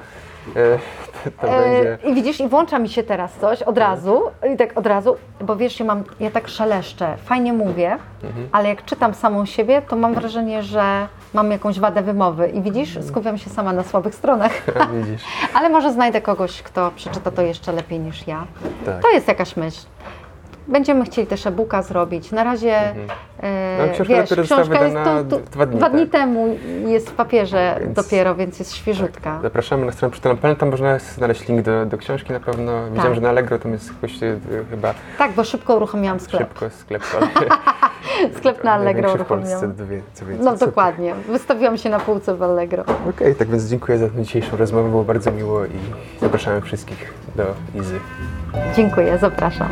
to, 1.24 1.30
to 1.40 1.46
będzie... 1.46 1.98
E, 2.04 2.08
I 2.10 2.14
widzisz, 2.14 2.40
i 2.40 2.48
włącza 2.48 2.78
mi 2.78 2.88
się 2.88 3.02
teraz 3.02 3.32
coś 3.40 3.62
od 3.62 3.78
razu, 3.78 4.22
i 4.54 4.56
tak 4.56 4.78
od 4.78 4.86
razu, 4.86 5.16
bo 5.40 5.56
wiesz, 5.56 5.80
ja 5.80 5.86
mam, 5.86 6.04
ja 6.20 6.30
tak 6.30 6.48
szeleszczę, 6.48 7.16
fajnie 7.24 7.52
mówię, 7.52 7.96
ale 8.52 8.68
jak 8.68 8.84
czytam 8.84 9.14
samą 9.14 9.46
siebie, 9.46 9.82
to 9.82 9.96
mam 9.96 10.14
wrażenie, 10.14 10.62
że 10.62 11.08
mam 11.34 11.50
jakąś 11.50 11.80
wadę 11.80 12.02
wymowy 12.02 12.48
i 12.48 12.62
widzisz, 12.62 12.98
skupiam 13.08 13.38
się 13.38 13.50
sama 13.50 13.72
na 13.72 13.84
słabych 13.84 14.14
stronach, 14.14 14.52
Widzisz. 14.94 15.22
ale 15.54 15.68
może 15.68 15.92
znajdę 15.92 16.20
kogoś, 16.20 16.62
kto 16.62 16.90
przeczyta 16.96 17.30
to 17.30 17.42
jeszcze 17.42 17.72
lepiej 17.72 17.98
niż 18.00 18.26
ja. 18.26 18.46
Tak. 18.86 19.02
To 19.02 19.10
jest 19.10 19.28
jakaś 19.28 19.56
myśl. 19.56 19.80
Będziemy 20.68 21.04
chcieli 21.04 21.26
też 21.26 21.46
e-booka 21.46 21.82
zrobić. 21.82 22.32
Na 22.32 22.44
razie, 22.44 22.74
e, 23.40 23.78
No, 23.86 23.94
książka 23.94 24.14
wiesz, 24.14 24.28
dopiero 24.28 24.42
została 24.42 24.62
książka 24.62 24.84
jest 24.84 24.96
wydana 24.96 25.24
tu, 25.24 25.36
tu, 25.38 25.42
dwa 25.52 25.66
dni, 25.66 25.76
dwa 25.78 25.90
dni 25.90 26.02
tak. 26.02 26.10
temu, 26.20 26.56
jest 26.86 27.10
w 27.10 27.12
papierze 27.12 27.76
Więc- 27.80 27.96
dopiero, 27.96 28.34
więc 28.34 28.58
jest 28.58 28.74
świeżutka. 28.74 29.38
Zapraszamy 29.42 29.86
na 29.86 29.92
stronę 29.92 30.12
Przytulam.pl, 30.12 30.56
tam 30.56 30.70
można 30.70 30.98
znaleźć 30.98 31.48
link 31.48 31.62
do, 31.62 31.86
do 31.86 31.98
książki 31.98 32.32
na 32.32 32.40
pewno. 32.40 32.72
Widziałem, 32.84 33.02
Tak. 33.02 33.14
że 33.14 33.20
na 33.20 33.28
Allegro 33.28 33.58
tam 33.58 33.72
jest 33.72 33.88
jakoś 33.94 34.20
yy, 34.20 34.38
chyba 34.70 34.94
Tak, 35.18 35.32
bo 35.32 35.44
szybko 35.44 35.76
uruchomiłam 35.76 36.20
sklep. 36.20 36.42
szybko 36.42 36.70
sklep. 36.70 37.02
Sklep 38.38 38.64
na 38.64 38.72
Allegro 38.72 39.02
Największy 39.02 39.24
w 39.24 39.28
Polsce, 39.28 39.58
uruchomiłam. 39.58 40.02
co 40.14 40.26
więcej. 40.26 40.44
No 40.44 40.56
dokładnie. 40.56 41.14
Wystawiłam 41.28 41.78
się 41.78 41.88
na 41.90 42.00
półce 42.00 42.36
w 42.36 42.42
Allegro. 42.42 42.84
Okej, 43.10 43.34
tak 43.34 43.48
więc 43.48 43.64
dziękuję 43.64 43.98
za 43.98 44.08
tę 44.08 44.22
dzisiejszą 44.22 44.56
rozmowę, 44.56 44.88
było 44.90 45.04
bardzo 45.04 45.32
miło 45.32 45.64
i 45.64 45.70
zapraszamy 46.20 46.60
wszystkich 46.60 47.14
do 47.36 47.44
Izy. 47.80 48.00
Dziękuję, 48.76 49.18
zapraszam. 49.18 49.68